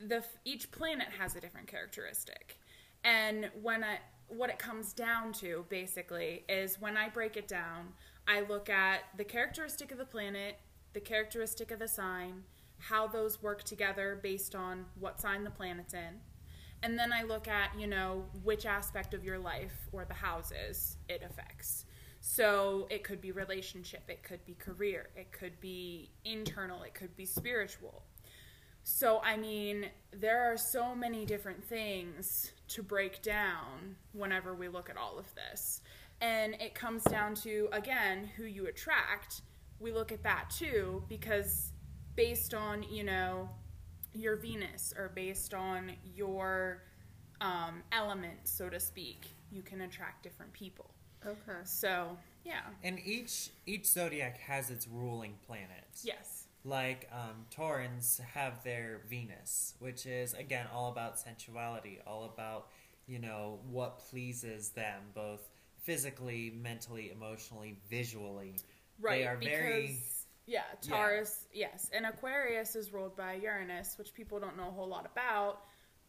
The 0.00 0.24
each 0.44 0.72
planet 0.72 1.06
has 1.20 1.36
a 1.36 1.40
different 1.40 1.68
characteristic. 1.68 2.58
And 3.04 3.48
when 3.62 3.84
I 3.84 4.00
what 4.28 4.50
it 4.50 4.58
comes 4.58 4.92
down 4.92 5.32
to 5.34 5.64
basically 5.68 6.44
is 6.48 6.80
when 6.80 6.96
I 6.96 7.08
break 7.08 7.36
it 7.36 7.48
down, 7.48 7.92
I 8.26 8.40
look 8.40 8.68
at 8.68 9.02
the 9.16 9.24
characteristic 9.24 9.92
of 9.92 9.98
the 9.98 10.04
planet, 10.04 10.58
the 10.92 11.00
characteristic 11.00 11.70
of 11.70 11.78
the 11.78 11.88
sign, 11.88 12.42
how 12.78 13.06
those 13.06 13.42
work 13.42 13.62
together 13.62 14.18
based 14.20 14.54
on 14.54 14.86
what 14.98 15.20
sign 15.20 15.44
the 15.44 15.50
planet's 15.50 15.94
in. 15.94 16.20
And 16.82 16.98
then 16.98 17.12
I 17.12 17.22
look 17.22 17.48
at, 17.48 17.70
you 17.78 17.86
know, 17.86 18.24
which 18.44 18.66
aspect 18.66 19.14
of 19.14 19.24
your 19.24 19.38
life 19.38 19.88
or 19.92 20.04
the 20.04 20.14
houses 20.14 20.96
it 21.08 21.22
affects. 21.28 21.86
So 22.20 22.86
it 22.90 23.04
could 23.04 23.20
be 23.20 23.30
relationship, 23.32 24.02
it 24.08 24.22
could 24.22 24.44
be 24.44 24.54
career, 24.54 25.10
it 25.14 25.30
could 25.30 25.60
be 25.60 26.10
internal, 26.24 26.82
it 26.82 26.92
could 26.94 27.16
be 27.16 27.24
spiritual. 27.24 28.02
So, 28.82 29.20
I 29.22 29.36
mean, 29.36 29.86
there 30.12 30.52
are 30.52 30.56
so 30.56 30.94
many 30.94 31.24
different 31.26 31.64
things 31.64 32.52
to 32.68 32.82
break 32.82 33.22
down 33.22 33.96
whenever 34.12 34.54
we 34.54 34.68
look 34.68 34.88
at 34.88 34.96
all 34.96 35.18
of 35.18 35.26
this. 35.34 35.80
And 36.20 36.54
it 36.54 36.74
comes 36.74 37.02
down 37.04 37.34
to, 37.36 37.68
again, 37.72 38.30
who 38.36 38.44
you 38.44 38.66
attract. 38.66 39.42
We 39.80 39.92
look 39.92 40.12
at 40.12 40.22
that 40.22 40.50
too, 40.50 41.02
because 41.08 41.72
based 42.14 42.54
on, 42.54 42.82
you 42.84 43.04
know, 43.04 43.50
your 44.18 44.36
Venus 44.36 44.92
or 44.96 45.10
based 45.14 45.54
on 45.54 45.92
your 46.14 46.82
um, 47.40 47.82
element, 47.92 48.38
so 48.44 48.68
to 48.68 48.80
speak, 48.80 49.26
you 49.50 49.62
can 49.62 49.82
attract 49.82 50.22
different 50.22 50.52
people. 50.52 50.90
Okay. 51.24 51.60
So, 51.64 52.16
yeah. 52.44 52.60
And 52.82 52.98
each 53.04 53.50
each 53.66 53.86
zodiac 53.86 54.38
has 54.38 54.70
its 54.70 54.86
ruling 54.86 55.34
planet. 55.46 55.84
Yes. 56.02 56.44
Like 56.64 57.08
um, 57.12 57.46
Taurans 57.54 58.20
have 58.20 58.62
their 58.64 59.02
Venus, 59.08 59.74
which 59.78 60.06
is 60.06 60.34
again 60.34 60.66
all 60.72 60.90
about 60.90 61.18
sensuality, 61.18 61.98
all 62.06 62.24
about 62.24 62.68
you 63.06 63.18
know 63.18 63.58
what 63.70 63.98
pleases 64.10 64.70
them, 64.70 65.00
both 65.14 65.48
physically, 65.82 66.52
mentally, 66.60 67.12
emotionally, 67.14 67.76
visually. 67.88 68.56
Right. 69.00 69.20
They 69.20 69.26
are 69.26 69.36
because, 69.36 69.58
very 69.58 69.98
Yeah, 70.46 70.62
Taurus, 70.80 71.48
yes. 71.52 71.90
And 71.92 72.06
Aquarius 72.06 72.76
is 72.76 72.92
ruled 72.92 73.16
by 73.16 73.34
Uranus, 73.34 73.98
which 73.98 74.14
people 74.14 74.38
don't 74.38 74.56
know 74.56 74.68
a 74.68 74.70
whole 74.70 74.88
lot 74.88 75.04
about. 75.04 75.62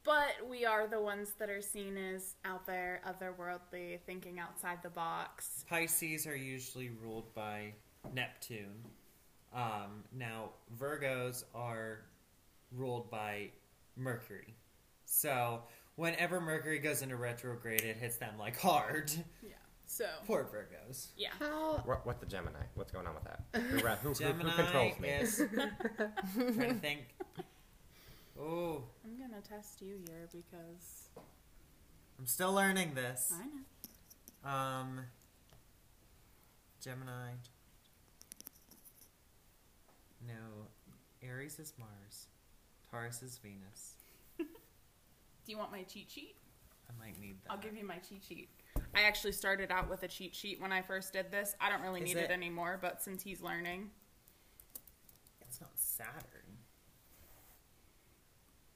But 0.04 0.47
we 0.47 0.63
are 0.63 0.88
the 0.88 1.02
ones 1.02 1.34
that 1.39 1.50
are 1.50 1.62
seen 1.62 1.97
as 1.97 2.36
out 2.45 2.65
there, 2.65 3.02
otherworldly, 3.06 4.00
thinking 4.06 4.39
outside 4.39 4.78
the 4.84 4.89
box. 4.89 5.65
Pisces 5.67 6.26
are 6.28 6.36
usually 6.36 6.89
ruled 6.89 7.34
by 7.34 7.73
Neptune. 8.13 8.86
Um, 9.54 10.04
now 10.15 10.52
Virgos 10.80 11.43
are 11.54 12.06
ruled 12.71 13.10
by 13.10 13.50
Mercury. 13.95 14.56
So 15.06 15.63
whenever 15.95 16.39
Mercury 16.39 16.80
goes 16.80 17.02
into 17.02 17.15
retrograde, 17.15 17.82
it 17.82 17.97
hits 17.97 18.17
them 18.17 18.36
like 18.38 18.58
hard. 18.58 19.12
Yeah. 19.41 19.56
So, 19.89 20.06
Poor 20.26 20.43
Virgos. 20.43 21.08
yeah. 21.15 21.30
How 21.39 21.82
What, 21.86 22.06
what 22.06 22.19
the 22.19 22.26
Gemini? 22.26 22.60
What's 22.76 22.91
going 22.91 23.08
on 23.08 23.15
with 23.15 23.23
that? 23.23 23.41
Who, 23.54 23.78
who, 23.88 24.10
who, 24.10 24.13
Gemini 24.13 24.50
who 24.52 24.63
controls 24.63 25.00
me? 25.00 25.08
is 25.10 25.38
trying 26.36 26.56
to 26.58 26.73
think. 26.76 27.00
Oh, 28.39 28.84
I'm 29.06 29.17
going 29.17 29.41
to 29.41 29.50
test 29.50 29.82
you 29.82 29.95
here 30.06 30.28
because 30.32 31.08
I'm 32.19 32.28
still 32.28 32.52
learning 32.54 32.93
this. 32.95 33.34
I 33.34 33.45
know. 33.45 34.52
Um, 34.58 35.00
Gemini. 36.84 37.32
No, 40.28 40.34
Aries 41.23 41.60
is 41.60 41.73
Mars. 41.80 42.28
Taurus 42.91 43.23
is 43.23 43.38
Venus. 43.38 43.93
Do 44.38 44.45
you 45.47 45.58
want 45.58 45.71
my 45.71 45.84
cheat 45.84 46.12
sheet? 46.12 46.36
I 46.89 46.93
might 47.04 47.19
need 47.21 47.38
that. 47.43 47.52
I'll 47.54 47.58
give 47.58 47.76
you 47.76 47.86
my 47.86 47.97
cheat 47.97 48.23
sheet. 48.28 48.50
I 48.96 49.04
actually 49.04 49.32
started 49.34 49.72
out 49.72 49.90
with 49.90 50.04
a 50.04 50.08
cheat 50.08 50.36
sheet 50.36 50.60
when 50.62 50.72
I 50.72 50.82
first 50.82 51.13
did 51.13 51.32
this. 51.32 51.56
I 51.62 51.70
don't 51.70 51.82
really 51.82 52.02
Is 52.02 52.08
need 52.13 52.18
it? 52.18 52.26
it- 52.26 52.32
anymore, 52.32 52.78
but 52.82 53.02
since 53.02 53.22
he's 53.24 53.42
learning, 53.42 53.92
It's 55.42 55.62
not 55.62 55.72
Saturn. 55.76 56.58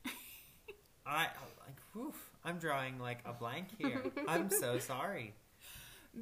I 1.06 1.24
like. 1.60 1.78
Whew, 1.94 2.14
I'm 2.46 2.58
drawing 2.58 3.00
like 3.00 3.20
a 3.26 3.34
blank 3.34 3.68
here. 3.78 4.04
I'm 4.28 4.50
so 4.50 4.80
sorry. 4.94 5.34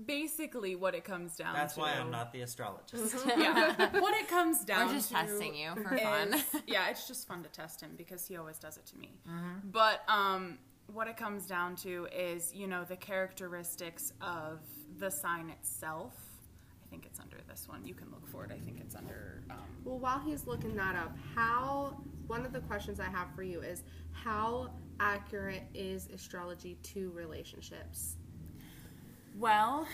basically 0.06 0.76
what 0.76 0.96
it 0.96 1.04
comes 1.04 1.36
down 1.36 1.54
to 1.54 1.60
That's 1.60 1.74
to. 1.76 1.80
why 1.82 1.92
I'm 1.94 2.12
not 2.12 2.32
the 2.34 2.42
astrologist. 2.42 3.15
yeah. 3.28 4.00
what 4.00 4.13
it 4.15 4.28
comes 4.28 4.63
down 4.65 4.80
to. 4.82 4.86
We're 4.88 4.94
just 4.94 5.10
to 5.10 5.15
testing 5.15 5.56
you 5.56 5.72
for 5.76 5.98
fun. 5.98 6.34
is- 6.34 6.46
yeah, 6.68 6.89
it's 6.89 7.08
just 7.08 7.28
fun 7.28 7.44
to 7.44 7.50
test 7.50 7.82
him 7.82 7.92
because 7.98 8.26
he 8.28 8.38
always 8.38 8.58
does 8.58 8.78
it 8.78 8.86
to 8.88 8.98
me. 8.98 9.12
But 9.63 10.04
um, 10.08 10.58
what 10.93 11.08
it 11.08 11.17
comes 11.17 11.45
down 11.45 11.75
to 11.78 12.08
is, 12.15 12.54
you 12.54 12.67
know, 12.67 12.84
the 12.84 12.95
characteristics 12.95 14.13
of 14.21 14.60
the 14.97 15.10
sign 15.10 15.49
itself. 15.49 16.13
I 16.86 16.89
think 16.89 17.06
it's 17.06 17.19
under 17.19 17.38
this 17.47 17.67
one. 17.67 17.86
You 17.86 17.93
can 17.93 18.10
look 18.10 18.28
for 18.28 18.43
it. 18.45 18.52
I 18.52 18.58
think 18.60 18.80
it's 18.82 18.95
under. 18.95 19.43
Um, 19.52 19.58
Well, 19.84 19.99
while 19.99 20.19
he's 20.19 20.47
looking 20.47 20.75
that 20.75 20.95
up, 20.95 21.15
how 21.36 22.02
one 22.28 22.45
of 22.45 22.52
the 22.54 22.62
questions 22.62 22.99
I 22.99 23.06
have 23.06 23.28
for 23.36 23.43
you 23.43 23.62
is 23.62 23.84
how 24.12 24.71
accurate 24.99 25.63
is 25.73 26.08
astrology 26.13 26.78
to 26.84 27.12
relationships? 27.12 28.15
well, 29.38 29.88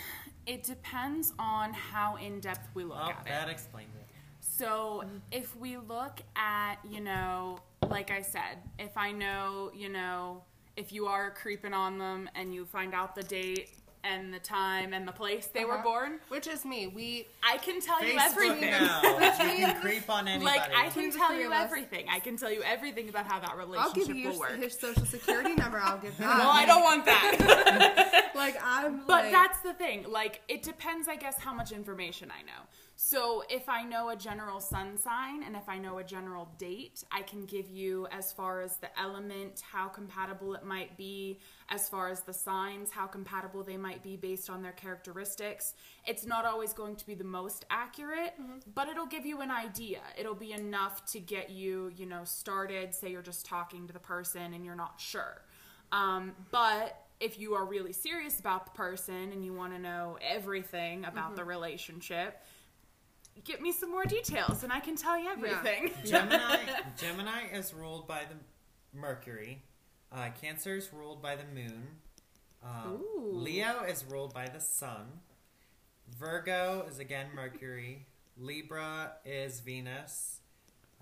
it 0.47 0.63
depends 0.63 1.31
on 1.37 1.71
how 1.71 2.15
in 2.15 2.39
depth 2.39 2.67
we 2.73 2.83
look 2.83 2.97
Oh, 2.99 3.09
at 3.11 3.19
it. 3.19 3.25
that 3.29 3.49
explains 3.49 3.93
it. 3.95 4.07
So 4.39 5.03
if 5.31 5.55
we 5.55 5.77
look 5.77 6.21
at, 6.35 6.77
you 6.89 6.99
know, 7.01 7.59
like 7.87 8.09
I 8.09 8.21
said, 8.21 8.57
if 8.79 8.97
I 8.97 9.11
know, 9.11 9.71
you 9.75 9.89
know, 9.89 10.43
if 10.77 10.91
you 10.91 11.07
are 11.07 11.31
creeping 11.31 11.73
on 11.73 11.97
them 11.97 12.29
and 12.35 12.53
you 12.53 12.65
find 12.65 12.93
out 12.93 13.15
the 13.15 13.23
date 13.23 13.69
and 14.03 14.31
the 14.31 14.37
time 14.39 14.93
and 14.93 15.07
the 15.07 15.11
place 15.11 15.47
they 15.47 15.65
were 15.65 15.73
Uh-huh. 15.73 15.83
born, 15.83 16.19
Which 16.27 16.45
is 16.45 16.63
me. 16.63 16.85
We 16.85 17.27
I 17.41 17.57
can 17.57 17.81
tell 17.81 18.03
you 18.05 18.13
Facebook 18.19 18.31
everything. 18.51 18.69
now. 18.71 19.01
you 19.01 19.31
can 19.65 19.81
creep 19.81 20.07
on 20.11 20.27
anybody. 20.27 20.59
Like 20.59 20.69
I 20.75 20.89
can 20.89 21.11
tell 21.11 21.33
you 21.33 21.51
everything. 21.51 22.05
I 22.07 22.19
can 22.19 22.37
tell 22.37 22.51
you 22.51 22.61
everything 22.61 23.09
about 23.09 23.25
how 23.25 23.39
that 23.39 23.51
I'll 23.51 23.57
relationship 23.57 24.07
give 24.07 24.15
you 24.15 24.25
will 24.27 24.33
your, 24.33 24.39
work. 24.41 24.57
his 24.61 24.77
social 24.77 25.05
security 25.05 25.55
number. 25.55 25.79
I'll 25.79 25.97
give 25.97 26.15
that. 26.19 26.37
well, 26.37 26.51
I 26.51 26.65
don't 26.67 26.83
want 26.83 27.05
that. 27.05 28.31
like 28.35 28.57
I'm. 28.63 28.99
But 29.07 29.23
like, 29.23 29.31
that's 29.31 29.59
the 29.61 29.73
thing. 29.73 30.05
Like, 30.07 30.41
it 30.47 30.61
depends, 30.61 31.07
I 31.07 31.15
guess, 31.15 31.39
how 31.39 31.53
much 31.55 31.71
information 31.71 32.29
I 32.31 32.43
know. 32.43 32.61
So, 32.97 33.43
if 33.49 33.67
I 33.67 33.83
know 33.83 34.09
a 34.09 34.15
general 34.15 34.61
sun 34.61 34.97
sign 34.97 35.43
and 35.43 35.57
if 35.57 35.67
I 35.67 35.77
know 35.77 35.97
a 35.97 36.03
general 36.03 36.49
date, 36.57 37.03
I 37.11 37.23
can 37.23 37.45
give 37.45 37.69
you 37.69 38.07
as 38.09 38.31
far 38.31 38.61
as 38.61 38.77
the 38.77 38.87
element, 38.97 39.61
how 39.69 39.89
compatible 39.89 40.53
it 40.55 40.63
might 40.63 40.95
be, 40.97 41.39
as 41.67 41.89
far 41.89 42.07
as 42.09 42.21
the 42.21 42.31
signs, 42.31 42.91
how 42.91 43.05
compatible 43.05 43.63
they 43.63 43.75
might 43.75 44.01
be 44.01 44.15
based 44.15 44.49
on 44.49 44.61
their 44.61 44.71
characteristics. 44.71 45.73
It's 46.07 46.25
not 46.25 46.45
always 46.45 46.71
going 46.71 46.95
to 46.95 47.05
be 47.05 47.15
the 47.15 47.25
most 47.25 47.65
accurate, 47.69 48.33
but 48.73 48.87
it'll 48.87 49.07
give 49.07 49.25
you 49.25 49.41
an 49.41 49.51
idea. 49.51 49.99
It'll 50.17 50.33
be 50.33 50.53
enough 50.53 51.05
to 51.11 51.19
get 51.19 51.49
you, 51.49 51.91
you 51.97 52.05
know, 52.05 52.23
started. 52.23 52.95
Say 52.95 53.11
you're 53.11 53.21
just 53.21 53.45
talking 53.45 53.87
to 53.87 53.93
the 53.93 53.99
person 53.99 54.53
and 54.53 54.63
you're 54.63 54.73
not 54.73 55.01
sure. 55.01 55.41
Um, 55.91 56.31
but 56.49 57.05
if 57.19 57.39
you 57.39 57.55
are 57.55 57.65
really 57.65 57.93
serious 57.93 58.39
about 58.39 58.65
the 58.65 58.71
person 58.71 59.31
and 59.31 59.43
you 59.43 59.53
want 59.53 59.73
to 59.73 59.79
know 59.79 60.17
everything 60.21 61.05
about 61.05 61.35
the 61.35 61.43
relationship, 61.43 62.41
get 63.43 63.61
me 63.61 63.71
some 63.71 63.91
more 63.91 64.05
details 64.05 64.63
and 64.63 64.71
I 64.71 64.79
can 64.79 64.95
tell 64.95 65.17
you 65.19 65.29
everything. 65.29 65.91
Gemini, 66.05 66.57
Gemini 66.97 67.47
is 67.53 67.73
ruled 67.73 68.07
by 68.07 68.21
the 68.29 68.35
Mercury. 68.97 69.63
Uh, 70.11 70.29
Cancer 70.41 70.75
is 70.75 70.91
ruled 70.93 71.21
by 71.21 71.35
the 71.35 71.43
Moon. 71.53 71.87
Um, 72.63 73.03
Leo 73.31 73.83
is 73.83 74.05
ruled 74.09 74.33
by 74.33 74.47
the 74.47 74.59
Sun. 74.59 75.05
Virgo 76.17 76.85
is 76.89 76.99
again 76.99 77.27
Mercury. 77.35 78.05
Libra 78.37 79.13
is 79.25 79.59
Venus. 79.59 80.39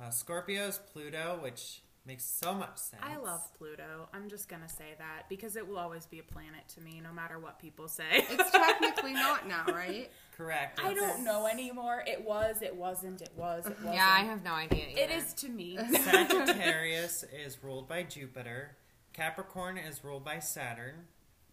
Uh, 0.02 0.10
Scorpio 0.10 0.67
is 0.67 0.80
Pluto, 0.91 1.39
which 1.41 1.82
makes 2.06 2.26
so 2.26 2.54
much 2.54 2.78
sense. 2.78 3.02
I 3.04 3.17
love 3.17 3.41
Pluto. 3.58 4.10
I'm 4.13 4.30
just 4.30 4.50
going 4.50 4.62
to 4.62 4.69
say 4.69 4.96
that 4.98 5.30
because 5.30 5.56
it 5.56 5.67
will 5.67 5.78
always 5.78 6.06
be 6.06 6.19
a 6.19 6.24
planet 6.24 6.67
to 6.76 6.82
me 6.82 7.02
no 7.02 7.13
matter 7.13 7.39
what 7.39 7.60
people 7.60 7.88
say. 7.88 8.04
It's 8.12 8.52
technically 8.52 9.13
not 9.13 9.48
now, 9.48 9.65
right? 9.67 10.12
Correct. 10.38 10.80
I 10.84 10.93
don't 10.93 11.24
know 11.24 11.46
anymore. 11.48 12.04
It 12.08 12.24
was, 12.26 12.62
it 12.62 12.76
wasn't, 12.76 13.22
it 13.22 13.32
was, 13.36 13.65
it 13.67 13.76
wasn't. 13.80 13.96
yeah, 13.96 14.10
I 14.10 14.22
have 14.24 14.43
no 14.43 14.52
idea. 14.54 14.86
It 14.89 15.10
either. 15.10 15.13
is 15.13 15.34
to 15.36 15.50
me. 15.50 15.78
Sagittarius 16.04 17.24
is 17.34 17.58
ruled 17.63 17.88
by 17.88 18.04
Jupiter. 18.04 18.76
Capricorn 19.13 19.78
is 19.78 20.04
ruled 20.04 20.26
by 20.26 20.39
Saturn. 20.39 20.96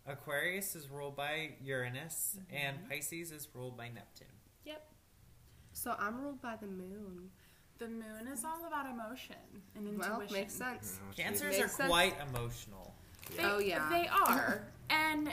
Aquarius 0.06 0.74
is 0.74 0.88
ruled 0.88 1.14
by 1.16 1.50
Uranus. 1.62 2.36
Mm-hmm. 2.38 2.56
And 2.56 2.88
Pisces 2.88 3.32
is 3.32 3.48
ruled 3.54 3.76
by 3.76 3.88
Neptune. 3.88 4.28
yep. 4.64 4.86
So 5.72 5.94
I'm 5.98 6.20
ruled 6.20 6.40
by 6.42 6.56
the 6.60 6.66
moon. 6.66 7.30
The 7.78 7.88
moon 7.88 8.28
is 8.32 8.44
all 8.44 8.66
about 8.66 8.86
emotion 8.86 9.36
and 9.76 9.86
intuition. 9.86 10.10
Well, 10.18 10.26
makes 10.32 10.52
sense. 10.54 10.98
Cancers 11.16 11.56
Makes 11.56 11.58
are 11.64 11.68
sense. 11.68 11.88
quite 11.88 12.14
emotional. 12.28 12.94
They, 13.36 13.44
Oh, 13.44 13.58
yeah. 13.58 13.88
they 13.90 14.08
are, 14.08 14.66
and 14.90 15.30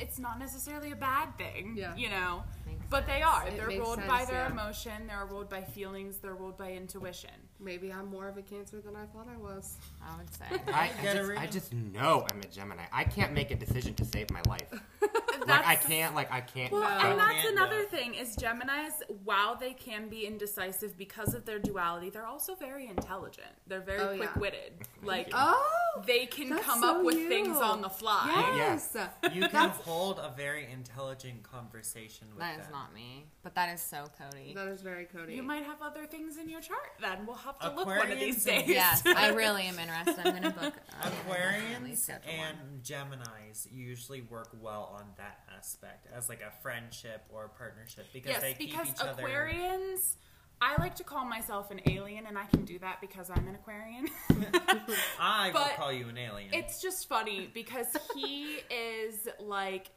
it's 0.00 0.18
not 0.18 0.38
necessarily 0.38 0.92
a 0.92 0.96
bad 0.96 1.36
thing. 1.36 1.74
Yeah. 1.76 1.94
you 1.96 2.08
know, 2.08 2.42
Makes 2.66 2.84
but 2.88 3.06
they 3.06 3.22
are. 3.22 3.46
It 3.46 3.56
they're 3.56 3.68
makes 3.68 3.80
ruled 3.80 4.06
by 4.06 4.24
their 4.24 4.44
yeah. 4.44 4.50
emotion. 4.50 5.06
They're 5.06 5.26
ruled 5.26 5.48
by 5.48 5.62
feelings. 5.62 6.18
They're 6.18 6.34
ruled 6.34 6.56
by 6.56 6.72
intuition. 6.72 7.30
Maybe 7.62 7.92
I'm 7.92 8.06
more 8.06 8.26
of 8.28 8.36
a 8.38 8.42
cancer 8.42 8.80
than 8.80 8.96
I 8.96 9.04
thought 9.06 9.26
I 9.32 9.36
was. 9.36 9.76
I 10.02 10.16
would 10.16 10.32
say. 10.34 10.44
I, 10.72 10.90
I, 11.00 11.14
just. 11.14 11.30
I 11.42 11.46
just 11.46 11.72
know 11.74 12.26
I'm 12.32 12.40
a 12.40 12.46
Gemini. 12.46 12.84
I 12.92 13.04
can't 13.04 13.32
make 13.34 13.50
a 13.50 13.54
decision 13.56 13.94
to 13.94 14.04
save 14.04 14.30
my 14.30 14.40
life. 14.48 14.72
like 15.46 15.66
I 15.66 15.76
can't. 15.76 16.14
Like 16.14 16.32
I 16.32 16.40
can't. 16.40 16.72
Well, 16.72 16.80
No. 16.82 17.10
and 17.10 17.18
that's 17.18 17.46
another 17.48 17.82
do. 17.82 17.88
thing 17.88 18.14
is 18.14 18.34
Gemini's. 18.36 18.92
While 19.24 19.56
they 19.56 19.72
can 19.74 20.08
be 20.08 20.26
indecisive 20.26 20.96
because 20.96 21.34
of 21.34 21.44
their 21.44 21.58
duality, 21.58 22.08
they're 22.10 22.26
also 22.26 22.54
very 22.54 22.86
intelligent. 22.88 23.48
They're 23.66 23.80
very 23.80 24.00
Oh, 24.00 24.16
quick-witted. 24.16 24.72
Like 25.02 25.28
Oh, 25.34 26.02
they 26.06 26.26
can 26.26 26.58
come 26.58 26.80
so 26.80 26.98
up 27.00 27.04
with 27.04 27.16
you. 27.18 27.28
things 27.28 27.56
on 27.58 27.82
the 27.82 27.90
fly. 27.90 28.26
Yes. 28.56 28.96
You 29.32 29.48
can 29.48 29.68
hold 29.70 30.18
a 30.18 30.32
very 30.36 30.66
intelligent 30.72 31.42
conversation 31.42 32.28
with 32.30 32.38
them. 32.38 32.48
That 32.56 32.60
is 32.60 32.64
them. 32.66 32.72
not 32.72 32.94
me, 32.94 33.26
but 33.42 33.54
that 33.54 33.72
is 33.74 33.82
so 33.82 34.06
Cody. 34.18 34.54
That 34.54 34.68
is 34.68 34.80
very 34.82 35.04
Cody. 35.04 35.34
You 35.34 35.42
might 35.42 35.64
have 35.64 35.82
other 35.82 36.06
things 36.06 36.38
in 36.38 36.48
your 36.48 36.60
chart 36.60 36.92
then. 37.00 37.26
We'll 37.26 37.36
have 37.60 37.70
to 37.70 37.76
look 37.76 37.86
one 37.86 38.10
of 38.10 38.18
these 38.18 38.44
Aquarians 38.44 38.66
days. 38.66 38.68
Yes, 38.68 39.02
I 39.06 39.28
really 39.28 39.64
am 39.64 39.78
interested. 39.78 40.26
I'm 40.26 40.34
gonna 40.34 40.50
book. 40.50 40.74
uh, 41.02 41.06
at 41.06 41.12
least 41.12 41.24
Aquarians 41.28 41.96
schedule 41.98 42.38
one. 42.38 42.48
and 42.48 42.82
Geminis 42.82 43.66
usually 43.70 44.22
work 44.22 44.48
well 44.60 44.94
on 44.98 45.04
that 45.16 45.40
aspect 45.56 46.06
as 46.14 46.28
like 46.28 46.40
a 46.40 46.52
friendship 46.62 47.22
or 47.30 47.44
a 47.44 47.48
partnership 47.48 48.06
because 48.12 48.30
yes, 48.32 48.42
they 48.42 48.54
keep 48.54 48.70
because 48.70 48.88
each 48.88 49.00
other. 49.00 49.22
Aquarians, 49.22 50.16
I 50.60 50.76
like 50.80 50.94
to 50.96 51.04
call 51.04 51.24
myself 51.24 51.70
an 51.70 51.80
alien, 51.88 52.26
and 52.26 52.36
I 52.36 52.44
can 52.44 52.64
do 52.64 52.78
that 52.80 53.00
because 53.00 53.30
I'm 53.30 53.48
an 53.48 53.54
Aquarian. 53.54 54.08
I 55.18 55.50
will 55.52 55.60
call 55.76 55.92
you 55.92 56.08
an 56.08 56.18
alien. 56.18 56.50
it's 56.52 56.82
just 56.82 57.08
funny 57.08 57.50
because 57.52 57.86
he 58.14 58.58
is 58.70 59.28
like 59.38 59.90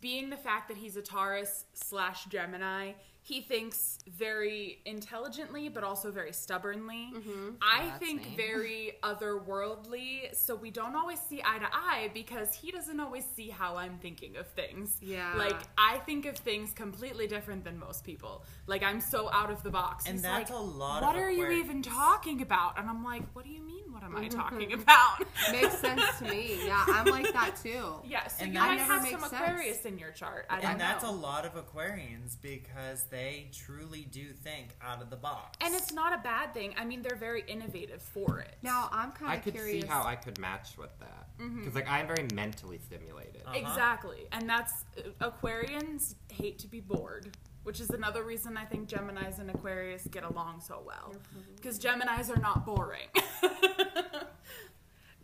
being 0.00 0.30
the 0.30 0.36
fact 0.36 0.68
that 0.68 0.76
he's 0.76 0.96
a 0.96 1.02
Taurus 1.02 1.64
slash 1.74 2.24
Gemini. 2.26 2.92
He 3.26 3.40
thinks 3.40 3.98
very 4.06 4.78
intelligently, 4.84 5.68
but 5.68 5.82
also 5.82 6.12
very 6.12 6.32
stubbornly. 6.32 7.10
Mm-hmm. 7.12 7.48
I 7.60 7.86
That's 7.86 7.98
think 7.98 8.22
me. 8.22 8.34
very 8.36 8.92
otherworldly, 9.02 10.32
so 10.32 10.54
we 10.54 10.70
don't 10.70 10.94
always 10.94 11.18
see 11.18 11.42
eye 11.44 11.58
to 11.58 11.66
eye 11.72 12.08
because 12.14 12.54
he 12.54 12.70
doesn't 12.70 13.00
always 13.00 13.24
see 13.34 13.48
how 13.48 13.74
I'm 13.74 13.98
thinking 13.98 14.36
of 14.36 14.46
things. 14.46 14.98
Yeah. 15.02 15.34
Like 15.36 15.60
I 15.76 15.98
think 16.06 16.26
of 16.26 16.36
things 16.36 16.70
completely 16.72 17.26
different 17.26 17.64
than 17.64 17.80
most 17.80 18.04
people. 18.04 18.44
Like 18.68 18.84
I'm 18.84 19.00
so 19.00 19.28
out 19.32 19.50
of 19.50 19.60
the 19.64 19.70
box. 19.70 20.04
And 20.06 20.14
He's 20.14 20.22
that's 20.22 20.50
like, 20.50 20.58
a 20.58 20.62
lot 20.62 21.02
of- 21.02 21.08
What 21.08 21.16
are 21.16 21.28
you 21.30 21.50
even 21.50 21.82
talking 21.82 22.42
about? 22.42 22.78
And 22.78 22.88
I'm 22.88 23.02
like, 23.02 23.24
what 23.32 23.44
do 23.44 23.50
you 23.50 23.60
mean? 23.60 23.92
What 23.96 24.04
am 24.04 24.14
I 24.14 24.28
talking 24.28 24.74
about? 24.74 25.24
Makes 25.52 25.78
sense 25.78 26.02
to 26.18 26.24
me. 26.24 26.58
Yeah, 26.66 26.84
I'm 26.86 27.06
like 27.06 27.32
that 27.32 27.56
too. 27.62 27.94
Yeah, 28.04 28.26
so 28.28 28.44
And 28.44 28.52
you 28.52 28.60
might 28.60 28.78
have 28.78 29.02
makes 29.02 29.12
some 29.12 29.30
sense. 29.30 29.32
Aquarius 29.32 29.86
in 29.86 29.98
your 29.98 30.10
chart. 30.10 30.44
I 30.50 30.60
don't 30.60 30.72
and 30.72 30.80
that's 30.80 31.02
know. 31.02 31.10
a 31.10 31.12
lot 31.12 31.46
of 31.46 31.54
Aquarians 31.54 32.36
because 32.42 33.04
they 33.04 33.48
truly 33.54 34.06
do 34.10 34.34
think 34.34 34.76
out 34.82 35.00
of 35.00 35.08
the 35.08 35.16
box. 35.16 35.56
and 35.62 35.74
it's 35.74 35.94
not 35.94 36.12
a 36.12 36.18
bad 36.18 36.52
thing. 36.52 36.74
I 36.76 36.84
mean, 36.84 37.00
they're 37.00 37.16
very 37.16 37.42
innovative 37.48 38.02
for 38.02 38.40
it. 38.40 38.56
Now 38.60 38.90
I'm 38.92 39.12
kind 39.12 39.32
I 39.32 39.36
of 39.36 39.42
could 39.44 39.54
curious. 39.54 39.82
see 39.82 39.88
how 39.88 40.04
I 40.04 40.14
could 40.14 40.38
match 40.38 40.76
with 40.76 40.90
that 41.00 41.28
because 41.38 41.74
like 41.74 41.88
I'm 41.88 42.06
very 42.06 42.28
mentally 42.34 42.78
stimulated. 42.84 43.42
Uh-huh. 43.46 43.56
Exactly, 43.58 44.26
and 44.30 44.46
that's 44.46 44.84
uh, 45.22 45.30
Aquarians 45.30 46.16
hate 46.30 46.58
to 46.58 46.68
be 46.68 46.80
bored, 46.80 47.34
which 47.66 47.80
is 47.80 47.90
another 47.90 48.22
reason 48.22 48.56
I 48.56 48.64
think 48.64 48.88
Gemini's 48.88 49.40
and 49.40 49.50
Aquarius 49.50 50.06
get 50.10 50.22
along 50.22 50.60
so 50.60 50.80
well 50.86 51.12
mm-hmm. 51.12 51.54
because 51.56 51.78
Gemini's 51.78 52.30
are 52.30 52.40
not 52.40 52.64
boring. 52.64 53.08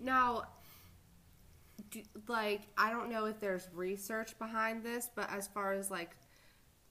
Now, 0.02 0.44
do, 1.90 2.02
like, 2.28 2.62
I 2.76 2.90
don't 2.90 3.08
know 3.10 3.26
if 3.26 3.38
there's 3.38 3.68
research 3.72 4.36
behind 4.38 4.82
this, 4.82 5.08
but 5.14 5.30
as 5.30 5.46
far 5.46 5.72
as 5.74 5.90
like 5.90 6.16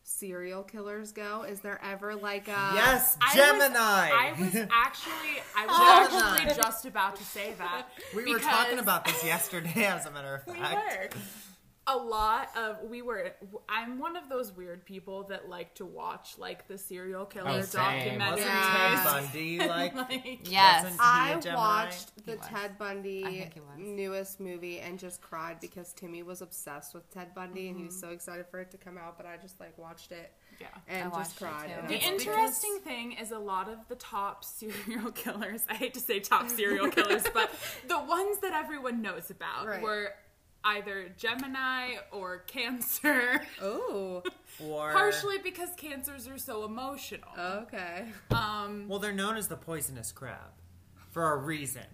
serial 0.03 0.63
killers 0.63 1.11
go, 1.11 1.43
is 1.43 1.59
there 1.59 1.79
ever 1.83 2.15
like 2.15 2.47
a 2.47 2.71
yes, 2.73 3.17
I 3.21 3.25
was- 3.25 3.35
Gemini. 3.35 3.77
I 3.77 4.33
was 4.39 4.55
actually, 4.71 5.43
I 5.57 5.65
was 5.65 5.75
oh, 5.77 6.07
Gemini. 6.09 6.35
actually 6.37 6.63
just 6.63 6.85
about 6.85 7.15
to 7.17 7.23
say 7.23 7.53
that. 7.57 7.87
we 8.15 8.23
were 8.23 8.37
because- 8.37 8.43
talking 8.43 8.79
about 8.79 9.05
this 9.05 9.23
yesterday, 9.25 9.85
as 9.85 10.05
a 10.05 10.11
matter 10.11 10.35
of 10.35 10.47
We 10.53 10.59
fact. 10.59 11.15
were. 11.15 11.21
A 11.87 11.97
lot 11.97 12.49
of 12.55 12.83
we 12.89 13.01
were. 13.01 13.31
I'm 13.67 13.97
one 13.97 14.15
of 14.15 14.29
those 14.29 14.51
weird 14.55 14.85
people 14.85 15.23
that 15.29 15.49
like 15.49 15.73
to 15.75 15.85
watch 15.85 16.35
like 16.37 16.67
the 16.67 16.77
serial 16.77 17.23
oh, 17.23 17.25
killer 17.25 17.49
Oh, 17.49 17.61
same. 17.61 17.81
documentaries. 17.81 18.29
Wasn't 18.29 18.39
Yeah. 18.39 19.01
Ted 19.03 19.23
Bundy 19.23 19.59
like? 19.59 19.95
Like, 19.95 20.39
Yes. 20.49 20.83
Wasn't 20.83 21.01
he 21.01 21.07
a 21.07 21.09
I 21.37 21.39
Gemini? 21.41 21.57
watched 21.59 22.25
the. 22.25 22.35
Ted 22.37 22.77
Bundy 22.77 23.23
think 23.23 23.53
he 23.55 23.59
was. 23.61 23.69
newest 23.77 24.39
movie 24.39 24.79
and 24.79 24.99
just 24.99 25.21
cried 25.21 25.59
because 25.59 25.91
Timmy 25.93 26.21
was 26.21 26.41
obsessed 26.41 26.93
with 26.93 27.09
Ted 27.11 27.33
Bundy 27.33 27.67
and 27.69 27.77
he 27.77 27.83
was 27.83 27.95
mm-hmm. 27.95 28.07
so 28.09 28.13
excited 28.13 28.45
for 28.51 28.59
it 28.59 28.69
to 28.71 28.77
come 28.77 28.97
out, 28.97 29.17
but 29.17 29.25
I 29.25 29.37
just 29.37 29.59
like 29.59 29.75
watched 29.77 30.11
it 30.11 30.31
yeah. 30.59 30.67
and 30.87 31.11
I 31.11 31.17
just 31.17 31.37
cried. 31.37 31.67
too. 31.67 31.73
and 31.73 31.85
I 31.85 31.87
The 31.87 31.93
was 31.95 32.03
It's 32.03 32.25
like, 32.25 32.35
interesting 32.37 32.79
thing 32.83 33.11
is 33.13 33.31
a 33.31 33.39
lot 33.39 33.67
of 33.69 33.79
the 33.89 33.95
top 33.95 34.43
serial 34.45 35.11
killers. 35.11 35.65
I 35.67 35.73
hate 35.73 35.95
to 35.95 35.99
say 35.99 36.19
top 36.19 36.49
serial 36.49 36.89
killers, 36.89 37.23
but 37.33 37.49
the 37.87 37.97
ones 37.99 38.37
that 38.39 38.53
everyone 38.53 39.01
knows 39.01 39.31
about 39.31 39.65
Right. 39.67 39.81
were 39.81 40.13
either 40.63 41.09
Gemini 41.17 41.95
or 42.11 42.39
Cancer. 42.39 43.41
Oh, 43.61 44.23
Or 44.63 44.91
Partially 44.91 45.37
because 45.39 45.69
cancers 45.77 46.27
are 46.27 46.37
so 46.37 46.65
emotional. 46.65 47.29
okay. 47.39 48.05
Um, 48.31 48.85
Well, 48.87 48.99
they're 48.99 49.11
known 49.13 49.37
as 49.37 49.47
the 49.47 49.55
poisonous 49.55 50.11
crab 50.11 50.51
for 51.09 51.31
a 51.33 51.37
reason. 51.37 51.85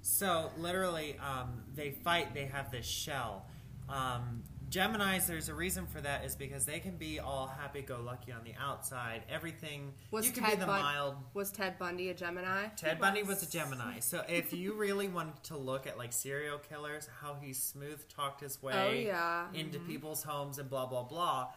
So 0.00 0.50
literally, 0.58 1.16
um, 1.18 1.62
they 1.74 1.90
fight. 1.90 2.32
They 2.34 2.46
have 2.46 2.70
this 2.72 2.86
shell. 2.86 3.46
Um, 3.88 4.42
Gemini's, 4.70 5.26
there's 5.26 5.48
a 5.48 5.54
reason 5.54 5.86
for 5.86 6.00
that, 6.00 6.24
is 6.24 6.36
because 6.36 6.66
they 6.66 6.78
can 6.78 6.96
be 6.96 7.18
all 7.20 7.46
happy-go-lucky 7.46 8.32
on 8.32 8.44
the 8.44 8.52
outside. 8.60 9.22
Everything 9.30 9.94
Was 10.10 10.26
you 10.26 10.32
can 10.32 10.42
Ted 10.42 10.52
be 10.54 10.60
the 10.60 10.66
Bun- 10.66 10.82
mild. 10.82 11.14
Was 11.32 11.50
Ted 11.50 11.78
Bundy 11.78 12.10
a 12.10 12.14
Gemini? 12.14 12.66
Ted 12.76 12.98
Bundy 13.00 13.22
was 13.22 13.42
a 13.42 13.50
Gemini. 13.50 14.00
So 14.00 14.22
if 14.28 14.52
you 14.52 14.74
really 14.74 15.08
wanted 15.08 15.42
to 15.44 15.56
look 15.56 15.86
at 15.86 15.96
like 15.96 16.12
serial 16.12 16.58
killers, 16.58 17.08
how 17.22 17.36
he 17.40 17.52
smooth 17.54 18.06
talked 18.08 18.40
his 18.42 18.62
way 18.62 18.74
Oh, 18.74 18.92
yeah. 18.92 19.46
into 19.54 19.78
people's 19.78 20.22
homes 20.22 20.58
and 20.58 20.68
blah 20.68 20.86
blah 20.86 21.04
blah. 21.04 21.48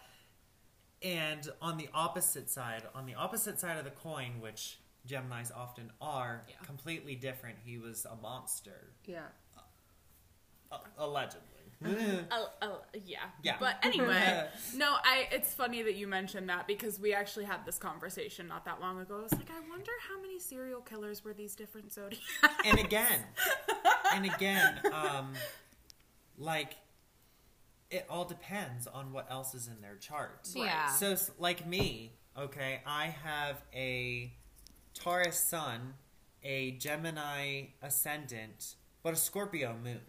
And 1.03 1.49
on 1.61 1.77
the 1.77 1.89
opposite 1.93 2.49
side, 2.49 2.83
on 2.95 3.05
the 3.07 3.15
opposite 3.15 3.59
side 3.59 3.77
of 3.77 3.83
the 3.85 3.91
coin, 3.91 4.39
which 4.39 4.77
Geminis 5.07 5.51
often 5.55 5.91
are, 5.99 6.45
Yeah. 6.47 6.55
completely 6.65 7.15
different. 7.15 7.57
He 7.65 7.77
was 7.79 8.05
a 8.05 8.15
monster, 8.15 8.93
Yeah. 9.05 9.25
uh, 10.71 10.77
allegedly. 10.97 11.47
Oh, 12.31 12.49
oh, 12.61 12.81
yeah. 13.05 13.19
Yeah. 13.43 13.55
But 13.59 13.77
anyway, 13.83 14.47
no, 14.75 14.95
I. 15.03 15.27
It's 15.31 15.53
funny 15.53 15.81
that 15.81 15.95
you 15.95 16.07
mentioned 16.07 16.49
that 16.49 16.67
because 16.67 16.99
we 16.99 17.13
actually 17.13 17.45
had 17.45 17.65
this 17.65 17.77
conversation 17.77 18.47
not 18.47 18.65
that 18.65 18.79
long 18.79 18.99
ago. 18.99 19.19
I 19.19 19.23
was 19.23 19.33
like, 19.33 19.49
I 19.49 19.59
wonder 19.69 19.91
how 20.07 20.21
many 20.21 20.39
serial 20.39 20.81
killers 20.81 21.23
were 21.23 21.33
these 21.33 21.55
different 21.55 21.91
zodiacs. 21.91 22.23
and 22.65 22.79
again, 22.79 23.21
and 24.13 24.25
again, 24.25 24.79
um, 24.93 25.33
like 26.37 26.75
it 27.91 28.05
all 28.09 28.25
depends 28.25 28.87
on 28.87 29.11
what 29.11 29.29
else 29.29 29.53
is 29.53 29.67
in 29.67 29.81
their 29.81 29.97
chart. 29.97 30.49
Yeah. 30.55 30.87
So, 30.87 31.15
like 31.37 31.67
me, 31.67 32.13
okay, 32.37 32.81
I 32.85 33.07
have 33.07 33.61
a 33.75 34.33
Taurus 34.93 35.37
sun, 35.37 35.95
a 36.43 36.71
Gemini 36.71 37.63
ascendant, 37.81 38.75
but 39.03 39.13
a 39.13 39.17
Scorpio 39.17 39.75
moon. 39.83 39.99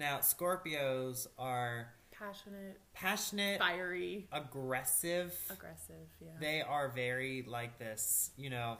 Now, 0.00 0.20
Scorpios 0.20 1.26
are 1.38 1.92
Passionate, 2.10 2.80
passionate, 2.94 3.58
fiery, 3.58 4.26
aggressive. 4.32 5.34
aggressive. 5.50 6.08
Yeah. 6.22 6.28
They 6.40 6.62
are 6.62 6.88
very 6.88 7.44
like 7.46 7.78
this, 7.78 8.30
you 8.38 8.48
know. 8.48 8.78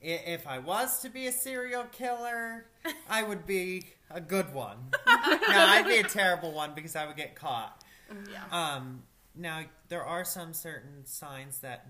If 0.00 0.46
I 0.46 0.58
was 0.60 1.00
to 1.02 1.08
be 1.08 1.26
a 1.26 1.32
serial 1.32 1.84
killer, 1.90 2.66
I 3.10 3.24
would 3.24 3.44
be 3.44 3.86
a 4.08 4.20
good 4.20 4.54
one. 4.54 4.76
no, 5.06 5.16
I'd 5.48 5.86
be 5.88 5.98
a 5.98 6.04
terrible 6.04 6.52
one 6.52 6.74
because 6.76 6.94
I 6.94 7.06
would 7.06 7.16
get 7.16 7.34
caught. 7.34 7.82
yeah. 8.30 8.44
Um, 8.52 9.02
now, 9.34 9.62
there 9.88 10.04
are 10.04 10.24
some 10.24 10.52
certain 10.52 11.06
signs 11.06 11.58
that 11.60 11.86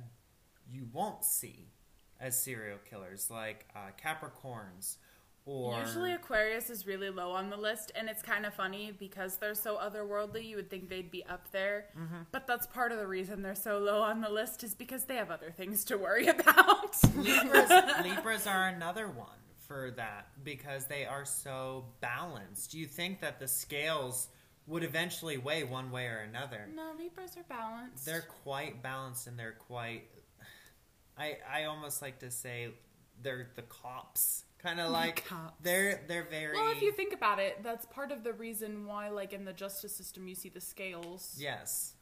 you 0.70 0.86
won't 0.92 1.24
see 1.24 1.68
as 2.20 2.42
serial 2.42 2.78
killers, 2.88 3.30
like 3.30 3.66
uh, 3.76 3.90
Capricorns 4.02 4.96
or. 5.46 5.78
Usually 5.78 6.12
Aquarius 6.12 6.70
is 6.70 6.86
really 6.86 7.10
low 7.10 7.32
on 7.32 7.50
the 7.50 7.56
list, 7.56 7.92
and 7.94 8.08
it's 8.08 8.22
kind 8.22 8.46
of 8.46 8.54
funny 8.54 8.92
because 8.98 9.36
they're 9.36 9.54
so 9.54 9.76
otherworldly. 9.76 10.44
You 10.46 10.56
would 10.56 10.70
think 10.70 10.88
they'd 10.88 11.10
be 11.10 11.24
up 11.26 11.50
there, 11.52 11.86
Mm-hmm. 11.98 12.22
but 12.32 12.46
that's 12.46 12.66
part 12.66 12.92
of 12.92 12.98
the 12.98 13.06
reason 13.06 13.42
they're 13.42 13.54
so 13.54 13.78
low 13.78 14.00
on 14.02 14.20
the 14.20 14.30
list 14.30 14.64
is 14.64 14.74
because 14.74 15.04
they 15.04 15.16
have 15.16 15.30
other 15.30 15.50
things 15.50 15.84
to 15.86 15.96
worry 15.98 16.26
about. 16.28 16.96
Libras, 17.16 17.70
Libras 18.04 18.46
are 18.46 18.68
another 18.68 19.08
one 19.08 19.28
for 19.68 19.90
that 19.96 20.28
because 20.42 20.86
they 20.86 21.04
are 21.06 21.24
so 21.24 21.84
balanced. 22.00 22.70
Do 22.72 22.78
you 22.78 22.86
think 22.86 23.20
that 23.20 23.38
the 23.40 23.48
scales 23.48 24.28
would 24.66 24.82
eventually 24.82 25.36
weigh 25.36 25.62
one 25.64 25.90
way 25.90 26.06
or 26.06 26.18
another? 26.26 26.66
no, 26.74 26.92
Libras 26.98 27.36
are 27.36 27.44
balanced. 27.48 28.06
They're 28.06 28.24
quite 28.44 28.82
balanced 28.82 29.26
and 29.26 29.38
they're 29.38 29.56
quite. 29.68 30.04
I 31.18 31.36
I 31.50 31.64
almost 31.64 32.02
like 32.02 32.18
to 32.20 32.30
say 32.30 32.68
they're 33.22 33.48
the 33.54 33.62
cops, 33.62 34.44
kind 34.64 34.80
of 34.80 34.90
like 34.90 35.24
cops. 35.26 35.52
they're 35.62 36.00
they're 36.08 36.24
very. 36.30 36.54
well, 36.56 36.72
if 36.72 36.82
you 36.82 36.90
think 36.90 37.12
about 37.12 37.38
it, 37.38 37.62
that's 37.62 37.86
part 37.86 38.10
of 38.10 38.24
the 38.24 38.32
reason 38.32 38.86
why, 38.86 39.10
like 39.10 39.32
in 39.32 39.44
the 39.44 39.52
justice 39.52 39.94
system, 39.94 40.26
you 40.26 40.34
see 40.34 40.48
the 40.48 40.60
scales. 40.60 41.36
yes. 41.38 41.94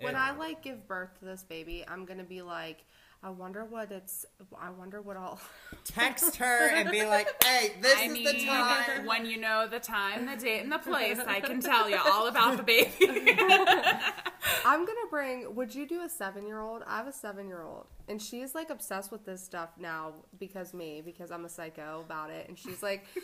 When 0.00 0.14
It- 0.14 0.18
I 0.18 0.30
like 0.36 0.62
give 0.62 0.86
birth 0.86 1.18
to 1.18 1.24
this 1.24 1.42
baby, 1.42 1.84
I'm 1.88 2.04
gonna 2.06 2.24
be 2.24 2.40
like, 2.42 2.84
I 3.22 3.28
wonder 3.28 3.64
what 3.66 3.92
it's. 3.92 4.24
I 4.58 4.70
wonder 4.70 5.02
what 5.02 5.16
i'll 5.18 5.38
text 5.84 6.36
her 6.36 6.68
and 6.70 6.90
be 6.90 7.04
like, 7.04 7.28
"Hey, 7.44 7.74
this 7.82 7.98
I 7.98 8.04
is 8.04 8.12
mean, 8.12 8.24
the 8.24 8.46
time." 8.46 9.04
when 9.04 9.26
you 9.26 9.36
know 9.38 9.66
the 9.68 9.78
time, 9.80 10.24
the 10.24 10.36
date, 10.36 10.62
and 10.62 10.72
the 10.72 10.78
place, 10.78 11.18
I 11.18 11.40
can 11.40 11.60
tell 11.60 11.90
you 11.90 11.98
all 12.02 12.28
about 12.28 12.56
the 12.56 12.62
baby. 12.62 13.36
I'm 14.64 14.86
gonna 14.86 14.98
bring. 15.10 15.54
Would 15.54 15.74
you 15.74 15.86
do 15.86 16.02
a 16.02 16.08
seven 16.08 16.46
year 16.46 16.60
old? 16.60 16.82
I 16.86 16.96
have 16.96 17.06
a 17.06 17.12
seven 17.12 17.48
year 17.48 17.62
old, 17.62 17.86
and 18.08 18.20
she's 18.20 18.54
like 18.54 18.70
obsessed 18.70 19.12
with 19.12 19.24
this 19.24 19.42
stuff 19.42 19.70
now 19.78 20.14
because 20.38 20.74
me, 20.74 21.02
because 21.04 21.30
I'm 21.30 21.44
a 21.44 21.48
psycho 21.48 22.00
about 22.04 22.30
it, 22.30 22.48
and 22.48 22.58
she's 22.58 22.82
like. 22.82 23.06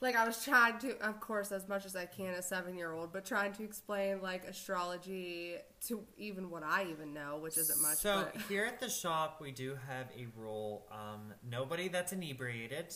like 0.00 0.14
I 0.14 0.24
was 0.24 0.44
trying 0.44 0.78
to, 0.80 0.96
of 1.04 1.20
course, 1.20 1.50
as 1.50 1.68
much 1.68 1.84
as 1.84 1.96
I 1.96 2.06
can, 2.06 2.34
a 2.34 2.42
seven-year-old, 2.42 3.12
but 3.12 3.24
trying 3.24 3.52
to 3.54 3.64
explain 3.64 4.22
like 4.22 4.44
astrology 4.44 5.56
to 5.88 6.04
even 6.16 6.50
what 6.50 6.62
I 6.62 6.86
even 6.90 7.12
know, 7.12 7.38
which 7.38 7.58
isn't 7.58 7.82
much. 7.82 7.98
So 7.98 8.28
but 8.32 8.40
here 8.42 8.64
at 8.64 8.78
the 8.78 8.88
shop, 8.88 9.38
we 9.40 9.50
do 9.50 9.76
have 9.88 10.06
a 10.16 10.26
rule: 10.38 10.86
um, 10.92 11.34
nobody 11.48 11.88
that's 11.88 12.12
inebriated 12.12 12.94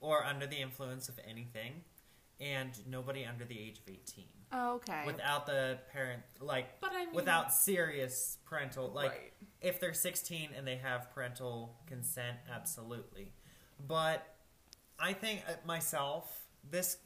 or 0.00 0.24
under 0.24 0.46
the 0.46 0.56
influence 0.56 1.08
of 1.08 1.20
anything, 1.28 1.84
and 2.40 2.72
nobody 2.88 3.24
under 3.24 3.44
the 3.44 3.58
age 3.58 3.78
of 3.78 3.88
eighteen. 3.88 4.35
Oh, 4.52 4.74
okay. 4.76 5.02
Without 5.06 5.46
the 5.46 5.78
parent, 5.92 6.22
like, 6.40 6.80
But 6.80 6.92
I 6.92 7.06
mean- 7.06 7.14
without 7.14 7.52
serious 7.52 8.38
parental, 8.44 8.88
like, 8.90 9.10
Right. 9.10 9.32
if 9.60 9.80
they're 9.80 9.92
sixteen 9.94 10.50
and 10.56 10.66
they 10.66 10.76
have 10.76 11.10
parental 11.10 11.76
consent, 11.86 12.38
absolutely. 12.50 13.32
But 13.80 14.26
I 14.98 15.12
think 15.12 15.42
uh, 15.48 15.54
myself, 15.66 16.46
this 16.70 16.98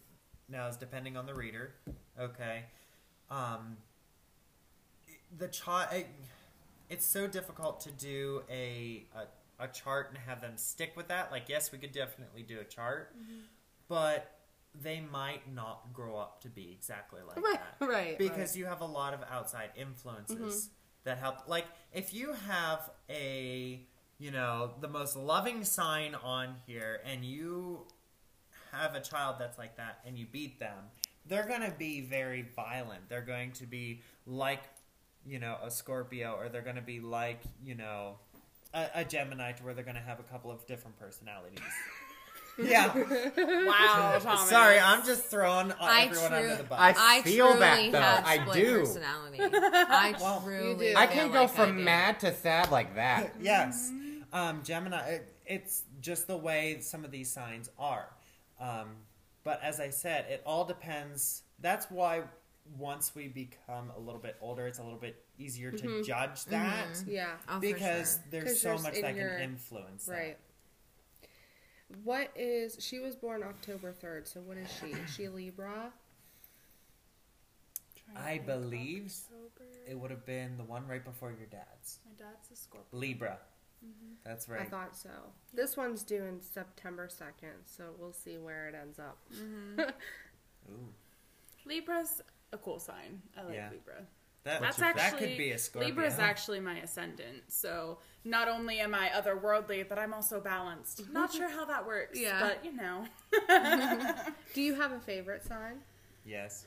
now 0.49 0.68
is 0.68 0.76
depending 0.76 1.16
on 1.16 1.26
the 1.26 1.34
reader. 1.34 1.74
Okay, 2.18 2.64
um, 3.30 3.78
the 5.36 5.49
child. 5.49 6.05
It's 6.88 7.07
so 7.07 7.26
difficult 7.28 7.80
to 7.82 7.91
do 7.93 8.43
a, 8.51 9.07
a 9.14 9.64
a 9.64 9.68
chart 9.68 10.09
and 10.09 10.18
have 10.18 10.41
them 10.41 10.57
stick 10.57 10.97
with 10.97 11.09
that. 11.09 11.30
Like, 11.30 11.49
yes, 11.49 11.70
we 11.70 11.78
could 11.78 11.93
definitely 11.93 12.43
do 12.43 12.61
a 12.61 12.64
chart, 12.64 13.14
but 13.88 14.39
they 14.75 15.01
might 15.01 15.53
not 15.53 15.93
grow 15.93 16.16
up 16.16 16.41
to 16.43 16.49
be 16.49 16.71
exactly 16.73 17.21
like 17.27 17.37
Right, 17.43 17.61
that. 17.79 17.87
right, 17.89 18.18
Because 18.18 18.51
right. 18.51 18.57
you 18.57 18.66
have 18.66 18.81
a 18.81 18.87
lot 18.87 19.14
of 19.14 19.21
outside 19.31 19.71
influences 19.77 20.37
mm-hmm. 20.39 20.73
that 21.05 21.18
help. 21.18 21.49
Like, 21.49 21.66
if 21.93 22.14
you 22.14 22.33
have 22.49 22.91
a, 23.09 23.81
you 24.18 24.31
know, 24.31 24.73
the 24.81 24.89
most 24.89 25.16
loving 25.16 25.64
sign 25.64 26.14
on 26.14 26.55
here 26.66 27.01
and 27.05 27.25
you 27.25 27.87
have 28.73 28.95
a 28.95 29.01
child 29.01 29.37
that's 29.39 29.59
like 29.59 29.77
that 29.77 29.99
and 30.07 30.16
you 30.18 30.27
beat 30.31 30.61
them, 30.61 30.79
they're 31.27 31.47
going 31.47 31.62
to 31.62 31.75
be 31.77 32.01
very 32.01 32.43
violent. 32.57 33.09
They're 33.09 33.21
going 33.23 33.53
to 33.53 33.66
be 33.66 34.03
like, 34.27 34.62
you 35.27 35.39
know, 35.39 35.57
a 35.62 35.71
Scorpio, 35.71 36.35
or 36.39 36.49
they're 36.49 36.62
going 36.62 36.77
to 36.77 36.83
be 36.83 37.01
like, 37.01 37.43
you 37.64 37.75
know, 37.75 38.16
a, 38.73 38.87
a 38.97 39.05
Gemini, 39.05 39.53
to 39.53 39.64
where 39.64 39.75
they're 39.75 39.85
going 39.85 39.97
to 39.97 40.01
have 40.03 40.18
a 40.21 40.25
couple 40.25 40.51
of 40.51 40.66
different 40.66 40.99
personalities. 40.99 41.59
yeah. 42.62 42.94
wow, 43.66 44.18
Thomas. 44.20 44.48
Sorry, 44.48 44.78
I'm 44.78 45.04
just 45.04 45.24
throwing 45.24 45.72
I 45.80 46.02
everyone 46.04 46.28
true- 46.30 46.36
under 46.38 46.56
the 46.56 46.62
bus. 46.64 46.78
I 46.80 47.18
I 47.18 47.22
feel 47.22 47.46
truly 47.46 47.61
that, 47.61 47.92
though. 47.92 48.00
have 48.00 48.26
I 48.26 48.38
split 48.42 48.54
do. 48.64 48.78
personality. 48.80 49.38
I 49.42 50.14
Well, 50.20 50.40
truly. 50.42 50.88
you 50.88 50.92
do. 50.94 50.98
I 50.98 51.06
can 51.06 51.30
go 51.30 51.42
like 51.42 51.50
from 51.50 51.84
mad 51.84 52.20
to 52.20 52.34
sad 52.34 52.70
like 52.70 52.94
that. 52.96 53.34
yes, 53.40 53.90
um, 54.32 54.62
Gemini. 54.62 55.00
It, 55.08 55.34
it's 55.46 55.82
just 56.00 56.26
the 56.26 56.36
way 56.36 56.78
some 56.80 57.04
of 57.04 57.11
these 57.11 57.30
signs 57.30 57.68
are. 57.78 58.06
Um, 58.61 58.88
but 59.42 59.61
as 59.62 59.80
I 59.80 59.90
said, 59.90 60.26
it 60.30 60.42
all 60.46 60.64
depends. 60.64 61.42
That's 61.61 61.86
why 61.90 62.22
once 62.78 63.14
we 63.16 63.26
become 63.28 63.90
a 63.96 63.98
little 64.00 64.20
bit 64.20 64.36
older, 64.40 64.66
it's 64.68 64.78
a 64.78 64.82
little 64.82 64.98
bit 64.98 65.16
easier 65.38 65.72
to 65.72 66.02
judge 66.04 66.44
that 66.44 66.86
yeah, 67.08 67.30
Oh, 67.48 67.54
for 67.54 67.61
because 67.61 68.12
sure. 68.14 68.22
there's 68.30 68.44
'Cause 68.44 68.61
so 68.61 68.78
much 68.78 68.94
in 68.94 69.02
that 69.02 69.16
your- 69.16 69.30
can 69.30 69.40
influence. 69.40 70.04
that. 70.06 70.38
Right. 71.91 72.01
What 72.05 72.30
is 72.36 72.76
she 72.80 72.99
was 73.01 73.16
born 73.16 73.43
October 73.43 73.93
third? 73.93 74.26
So 74.28 74.41
what 74.41 74.57
is 74.57 74.68
she? 74.80 74.86
Is 74.93 75.11
she 75.14 75.28
Libra? 75.28 75.93
I 78.16 78.38
believe 78.38 79.12
it 79.88 79.97
would 79.99 80.11
have 80.11 80.26
been 80.26 80.57
the 80.57 80.64
one 80.64 80.86
right 80.88 81.05
before 81.05 81.30
your 81.30 81.47
dad's. 81.47 82.01
My 82.05 82.12
dad's 82.18 82.51
a 82.53 82.57
Scorpio. 82.57 82.99
Libra. 82.99 83.38
Mm-hmm. 83.84 84.14
That's 84.24 84.49
right. 84.49 84.62
I 84.62 84.64
thought 84.64 84.97
so. 84.97 85.11
This 85.55 85.76
one's 85.76 86.03
due 86.03 86.24
in 86.24 86.41
September 86.41 87.09
second, 87.09 87.53
so 87.64 87.84
we'll 87.99 88.12
see 88.12 88.36
where 88.36 88.68
it 88.68 88.74
ends 88.74 88.99
up. 88.99 89.18
Mm-hmm. 89.34 89.80
Ooh, 90.72 90.88
Libra's 91.64 92.20
a 92.53 92.59
cool 92.59 92.78
sign. 92.80 93.22
I 93.38 93.43
like 93.45 93.55
Yeah. 93.55 93.70
Libra. 93.70 94.03
That 94.45 94.61
That's 94.61 94.76
that 94.78 94.97
actually 94.97 95.28
could 95.28 95.38
be 95.38 95.51
a 95.51 95.59
Scorpio. 95.59 95.88
Libra's 95.88 96.18
actually 96.18 96.61
my 96.61 96.78
ascendant. 96.78 97.43
So 97.49 97.99
not 98.24 98.49
only 98.49 98.80
am 98.80 98.95
I 98.95 99.09
otherworldly, 99.09 99.88
but 99.88 99.99
I'm 99.99 100.14
also 100.14 100.41
balanced. 100.41 101.11
Not 101.12 101.32
sure 101.32 101.49
how 101.49 101.64
that 101.66 101.86
works. 101.86 102.18
Yeah. 102.18 102.41
But 102.41 102.64
you 102.64 102.72
know. 102.72 103.05
Do 104.55 104.62
you 104.62 104.74
have 104.74 104.93
a 104.93 105.01
favorite 105.01 105.45
sign? 105.45 105.80
yes. 106.24 106.66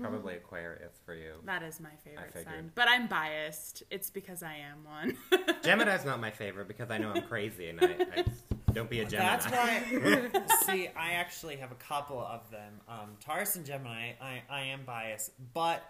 Probably 0.00 0.34
Aquarius 0.36 1.00
for 1.04 1.14
you. 1.14 1.32
That 1.44 1.62
is 1.62 1.80
my 1.80 1.90
favorite 2.04 2.32
sign. 2.44 2.70
But 2.74 2.88
I'm 2.88 3.08
biased. 3.08 3.82
It's 3.90 4.10
because 4.10 4.42
I 4.42 4.54
am 4.54 4.84
one. 4.84 5.16
Gemini's 5.62 6.04
not 6.04 6.20
my 6.20 6.30
favorite 6.30 6.68
because 6.68 6.90
I 6.90 6.98
know 6.98 7.10
I'm 7.10 7.22
crazy 7.22 7.68
and 7.68 7.80
I, 7.80 7.96
I 8.16 8.24
don't 8.72 8.88
be 8.88 9.00
a 9.00 9.04
Gemini. 9.04 9.36
That's 9.36 9.46
why. 9.46 10.42
see, 10.66 10.88
I 10.96 11.12
actually 11.14 11.56
have 11.56 11.72
a 11.72 11.76
couple 11.76 12.20
of 12.20 12.48
them. 12.50 12.74
Um, 12.88 13.16
Taurus 13.20 13.56
and 13.56 13.66
Gemini, 13.66 14.12
I, 14.20 14.42
I 14.48 14.60
am 14.62 14.84
biased, 14.86 15.32
but 15.52 15.82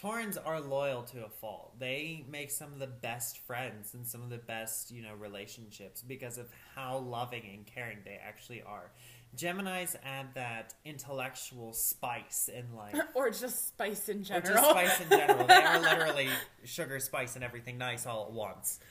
Taurans 0.00 0.38
are 0.42 0.60
loyal 0.60 1.02
to 1.02 1.24
a 1.24 1.28
fault. 1.28 1.78
They 1.78 2.24
make 2.30 2.50
some 2.50 2.72
of 2.72 2.78
the 2.78 2.86
best 2.86 3.38
friends 3.38 3.92
and 3.94 4.06
some 4.06 4.22
of 4.22 4.30
the 4.30 4.38
best, 4.38 4.90
you 4.90 5.02
know, 5.02 5.14
relationships 5.18 6.02
because 6.02 6.38
of 6.38 6.48
how 6.74 6.98
loving 6.98 7.42
and 7.52 7.66
caring 7.66 7.98
they 8.04 8.18
actually 8.26 8.62
are. 8.62 8.90
Geminis 9.36 9.94
add 10.04 10.28
that 10.34 10.74
intellectual 10.84 11.72
spice 11.72 12.48
in 12.54 12.74
life. 12.76 12.98
or 13.14 13.30
just 13.30 13.68
spice 13.68 14.08
in 14.08 14.20
Or 14.20 14.24
general. 14.24 14.44
just 14.54 14.70
spice 14.70 15.00
in 15.00 15.08
general. 15.10 15.46
They 15.46 15.54
are 15.54 15.80
literally 15.82 16.28
sugar, 16.64 16.98
spice, 16.98 17.34
and 17.34 17.44
everything 17.44 17.76
nice 17.78 18.06
all 18.06 18.26
at 18.26 18.32
once. 18.32 18.80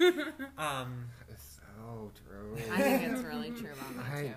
Um, 0.58 1.06
so 1.38 2.12
true. 2.28 2.58
I 2.72 2.82
think 2.82 3.04
it's 3.12 3.22
really 3.24 3.50
true 3.52 3.72
about 3.72 3.96
that 4.06 4.18
I- 4.18 4.22
too. 4.22 4.34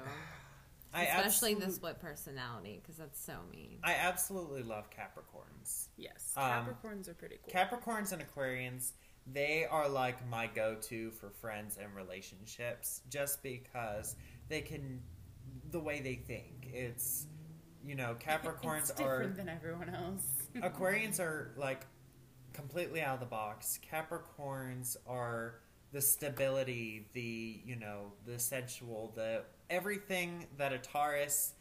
I 0.95 1.05
Especially 1.05 1.55
the 1.55 1.71
split 1.73 1.99
personality, 1.99 2.79
because 2.81 2.97
that's 2.97 3.21
so 3.21 3.35
mean. 3.51 3.79
I 3.83 3.95
absolutely 3.95 4.63
love 4.63 4.89
Capricorns. 4.91 5.89
yes. 5.97 6.33
Um, 6.37 6.45
Capricorns 6.45 7.09
are 7.09 7.15
pretty 7.15 7.39
cool. 7.43 7.53
Capricorns 7.53 8.13
and 8.13 8.23
Aquarians, 8.23 8.93
they 9.27 9.67
are 9.69 9.89
like 9.89 10.27
my 10.29 10.47
go 10.47 10.77
to 10.83 11.11
for 11.11 11.31
friends 11.31 11.79
and 11.83 11.93
relationships 11.97 13.01
just 13.11 13.43
because 13.43 14.15
they 14.49 14.61
can, 14.61 15.01
the 15.73 15.81
way 15.81 16.01
they 16.01 16.15
think. 16.15 16.69
It's, 16.73 17.27
you 17.85 17.97
know, 17.97 18.15
Capricorns 18.25 18.91
it's 18.91 19.01
are. 19.01 19.19
different 19.19 19.37
than 19.37 19.49
everyone 19.49 19.89
else. 19.91 20.23
Aquarians 20.57 21.19
are 21.19 21.55
like 21.57 21.87
completely 22.53 23.01
out 23.03 23.15
of 23.15 23.21
the 23.21 23.27
box. 23.27 23.81
Capricorns 23.93 24.97
are 25.09 25.57
the 25.91 26.01
stability, 26.01 27.09
the, 27.15 27.61
you 27.65 27.75
know, 27.77 28.13
the 28.27 28.39
sensual, 28.39 29.13
the 29.17 29.43
everything 29.71 30.47
that 30.59 30.73
a 30.73 30.79
Taurus 30.79 31.53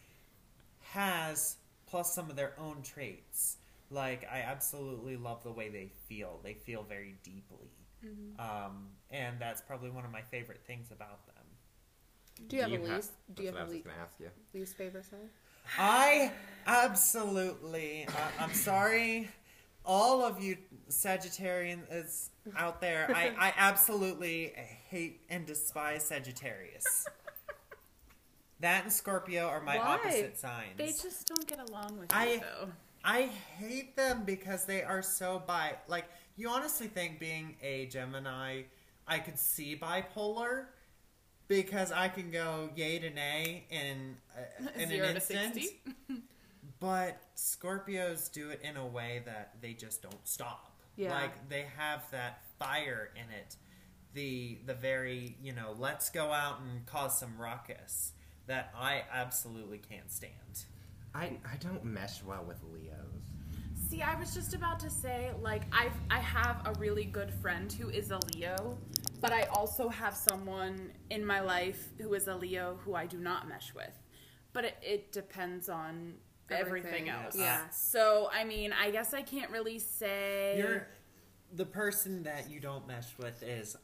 has, 0.92 1.58
plus 1.88 2.14
some 2.14 2.30
of 2.30 2.36
their 2.36 2.54
own 2.60 2.82
traits. 2.84 3.58
Like, 3.90 4.28
I 4.32 4.40
absolutely 4.40 5.18
love 5.18 5.44
the 5.44 5.52
way 5.52 5.70
they 5.70 5.92
feel. 6.08 6.40
They 6.44 6.54
feel 6.54 6.84
very 6.84 7.16
deeply. 7.24 7.70
Um, 8.40 8.88
and 9.12 9.38
that's 9.40 9.62
probably 9.62 9.90
one 9.90 10.06
of 10.06 10.12
my 10.12 10.22
favorite 10.22 10.62
things 10.66 10.92
about 10.92 11.26
them. 11.28 11.46
Do 12.48 12.58
you 12.58 12.62
have 12.64 12.72
a 12.74 12.78
ha- 12.78 12.96
least? 12.96 13.12
Do 13.34 13.44
you 13.44 13.48
have 13.48 13.56
a 13.56 13.60
what 13.60 13.62
I 13.62 13.66
was 13.66 13.74
least, 13.74 13.88
ask 14.02 14.14
you. 14.20 14.30
least 14.54 14.76
favorite 14.76 15.06
sign? 15.06 15.30
I 15.78 16.32
absolutely. 16.68 18.06
Uh, 18.08 18.12
I'm 18.40 18.54
sorry, 18.54 19.30
all 19.86 20.24
of 20.24 20.42
you 20.44 20.58
Sagittarians 20.90 22.30
out 22.58 22.82
there. 22.82 23.10
I, 23.16 23.32
I 23.40 23.54
absolutely 23.58 24.54
hate 24.90 25.22
and 25.30 25.46
despise 25.46 26.04
Sagittarius. 26.04 27.08
That 28.64 28.84
and 28.86 28.94
Scorpio 28.94 29.46
are 29.46 29.62
my 29.62 29.78
Why? 29.78 29.84
opposite 29.84 30.40
signs. 30.40 30.78
They 30.78 30.88
just 30.88 31.28
don't 31.28 31.46
get 31.46 31.60
along 31.70 32.00
with 32.00 32.14
I- 32.14 32.34
you, 32.36 32.40
though. 32.40 32.70
I 33.04 33.24
hate 33.24 33.98
them 33.98 34.24
because 34.26 34.64
they 34.64 34.82
are 34.84 35.02
so 35.02 35.44
bi. 35.46 35.74
Like 35.90 36.06
you 36.38 36.48
honestly 36.48 36.88
think 36.88 37.20
being 37.20 37.58
a 37.62 37.88
Gemini, 37.88 38.62
I 39.06 39.20
could 39.20 39.38
see 39.38 39.76
bipolar 39.76 40.68
because 41.50 41.92
I 41.92 42.08
can 42.08 42.32
go 42.32 42.70
yay 42.74 43.00
to 43.00 43.10
nay 43.10 43.66
in 43.70 44.16
uh, 44.34 44.70
in 44.80 44.88
Zero 44.88 45.08
an 45.10 45.16
instant. 45.16 45.54
60. 45.56 45.82
But 46.80 47.22
Scorpios 47.36 48.32
do 48.32 48.50
it 48.50 48.62
in 48.64 48.78
a 48.78 48.88
way 48.88 49.24
that 49.26 49.56
they 49.62 49.74
just 49.74 50.02
don't 50.02 50.26
stop. 50.26 50.72
Yeah. 50.96 51.12
Like 51.14 51.50
they 51.50 51.66
have 51.76 52.10
that 52.12 52.44
fire 52.58 53.10
in 53.16 53.30
it. 53.38 53.58
The 54.14 54.60
the 54.66 54.74
very, 54.74 55.36
you 55.44 55.52
know, 55.52 55.76
let's 55.78 56.10
go 56.10 56.32
out 56.32 56.62
and 56.62 56.86
cause 56.86 57.20
some 57.20 57.38
ruckus 57.38 58.14
that 58.48 58.74
I 58.78 59.04
absolutely 59.12 59.78
can't 59.78 60.12
stand. 60.12 60.66
I, 61.16 61.38
I 61.46 61.58
don't 61.60 61.84
mesh 61.86 62.24
well 62.24 62.44
with 62.48 62.62
Leos. 62.64 62.96
See, 63.90 64.02
I 64.02 64.16
was 64.20 64.34
just 64.34 64.54
about 64.56 64.80
to 64.80 64.90
say, 64.90 65.32
like, 65.42 65.64
I 65.72 65.90
I 66.10 66.20
have 66.20 66.62
a 66.66 66.74
really 66.80 67.06
good 67.06 67.32
friend 67.32 67.72
who 67.72 67.90
is 67.90 68.10
a 68.12 68.20
Leo, 68.34 68.78
but 69.22 69.32
I 69.32 69.44
also 69.44 69.88
have 69.90 70.16
someone 70.16 70.92
in 71.12 71.24
my 71.24 71.42
life 71.42 71.90
who 72.00 72.14
is 72.16 72.28
a 72.28 72.36
Leo 72.36 72.80
who 72.84 72.96
I 72.96 73.06
do 73.06 73.18
not 73.20 73.48
mesh 73.48 73.74
with. 73.76 73.92
But 74.52 74.66
it, 74.66 74.78
it 74.82 75.12
depends 75.12 75.70
on 75.70 76.16
everything, 76.50 77.08
Everything, 77.08 77.10
else. 77.10 77.36
yeah. 77.36 77.70
So, 77.70 78.30
I 78.34 78.44
mean, 78.44 78.74
I 78.74 78.90
guess 78.90 79.14
I 79.14 79.22
can't 79.22 79.52
really 79.52 79.78
say. 79.80 80.56
You're 80.58 80.88
the 81.54 81.66
person 81.66 82.24
that 82.24 82.50
you 82.50 82.60
don't 82.60 82.88
mesh 82.88 83.16
with 83.20 83.44
is 83.44 83.76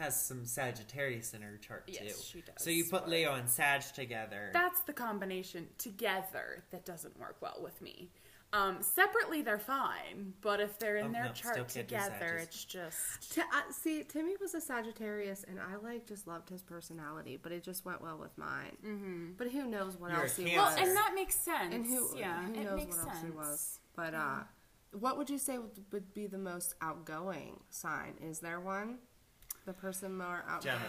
has 0.00 0.20
some 0.20 0.44
Sagittarius 0.44 1.34
in 1.34 1.42
her 1.42 1.56
chart 1.58 1.86
too. 1.86 1.98
Yes, 2.02 2.24
she 2.24 2.40
does. 2.40 2.54
So 2.58 2.70
you 2.70 2.84
put 2.84 3.08
Leo 3.08 3.34
and 3.34 3.48
Sag 3.48 3.82
together. 3.94 4.50
That's 4.52 4.80
the 4.82 4.92
combination 4.92 5.68
together 5.78 6.64
that 6.70 6.84
doesn't 6.84 7.18
work 7.18 7.36
well 7.40 7.58
with 7.62 7.80
me. 7.80 8.10
Um, 8.52 8.78
separately, 8.80 9.42
they're 9.42 9.60
fine, 9.60 10.32
but 10.40 10.58
if 10.58 10.76
they're 10.80 10.96
in 10.96 11.10
Oh, 11.10 11.12
their 11.12 11.24
no, 11.26 11.32
chart 11.32 11.68
together, 11.68 12.36
it's 12.42 12.64
just. 12.64 13.32
Ti- 13.32 13.42
uh, 13.42 13.70
see, 13.70 14.02
Timmy 14.02 14.34
was 14.40 14.54
a 14.56 14.60
Sagittarius, 14.60 15.44
and 15.48 15.60
I 15.60 15.76
like 15.76 16.04
just 16.08 16.26
loved 16.26 16.48
his 16.48 16.60
personality, 16.60 17.38
but 17.40 17.52
it 17.52 17.62
just 17.62 17.84
went 17.84 18.02
well 18.02 18.18
with 18.18 18.36
mine. 18.36 18.76
Mm-hmm. 18.84 19.26
But 19.38 19.52
who 19.52 19.66
knows 19.68 19.96
what 19.96 20.10
You're 20.10 20.18
a 20.20 20.22
else 20.24 20.36
he 20.36 20.46
Cancer. 20.46 20.56
Well, 20.62 20.70
was? 20.76 20.88
and 20.88 20.96
that 20.96 21.12
makes 21.14 21.36
sense. 21.36 21.72
and 21.72 21.86
who, 21.86 22.08
yeah, 22.18 22.42
who 22.44 22.54
it 22.54 22.64
knows 22.64 22.76
makes 22.76 22.96
what 22.96 23.06
else 23.06 23.16
he 23.18 23.26
sense. 23.28 23.36
was? 23.36 23.78
But 23.94 24.14
uh, 24.14 24.38
what 24.98 25.16
would 25.16 25.30
you 25.30 25.38
say 25.38 25.58
would, 25.58 25.70
would 25.92 26.12
be 26.12 26.26
the 26.26 26.38
most 26.38 26.74
outgoing 26.82 27.60
sign? 27.70 28.14
Is 28.20 28.40
there 28.40 28.58
one? 28.58 28.98
The 29.66 29.72
person 29.72 30.16
more 30.16 30.44
out 30.48 30.62
Gemini. 30.62 30.84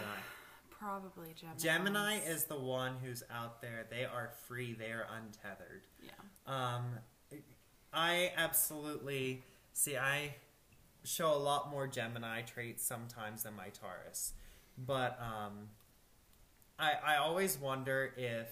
Probably 0.70 1.34
Gemini. 1.34 1.58
Gemini 1.58 2.18
is 2.18 2.44
the 2.44 2.58
one 2.58 2.94
who's 3.02 3.22
out 3.30 3.60
there. 3.62 3.86
They 3.90 4.04
are 4.04 4.30
free. 4.46 4.74
They 4.74 4.90
are 4.90 5.06
untethered. 5.16 5.82
Yeah. 6.02 6.12
Um, 6.46 6.98
I 7.92 8.32
absolutely 8.36 9.44
see. 9.72 9.96
I 9.96 10.34
show 11.04 11.32
a 11.34 11.38
lot 11.38 11.70
more 11.70 11.86
Gemini 11.86 12.42
traits 12.42 12.84
sometimes 12.84 13.42
than 13.42 13.54
my 13.54 13.68
Taurus, 13.68 14.32
but 14.78 15.18
um, 15.20 15.68
I 16.78 16.92
I 17.04 17.16
always 17.16 17.58
wonder 17.58 18.12
if, 18.16 18.48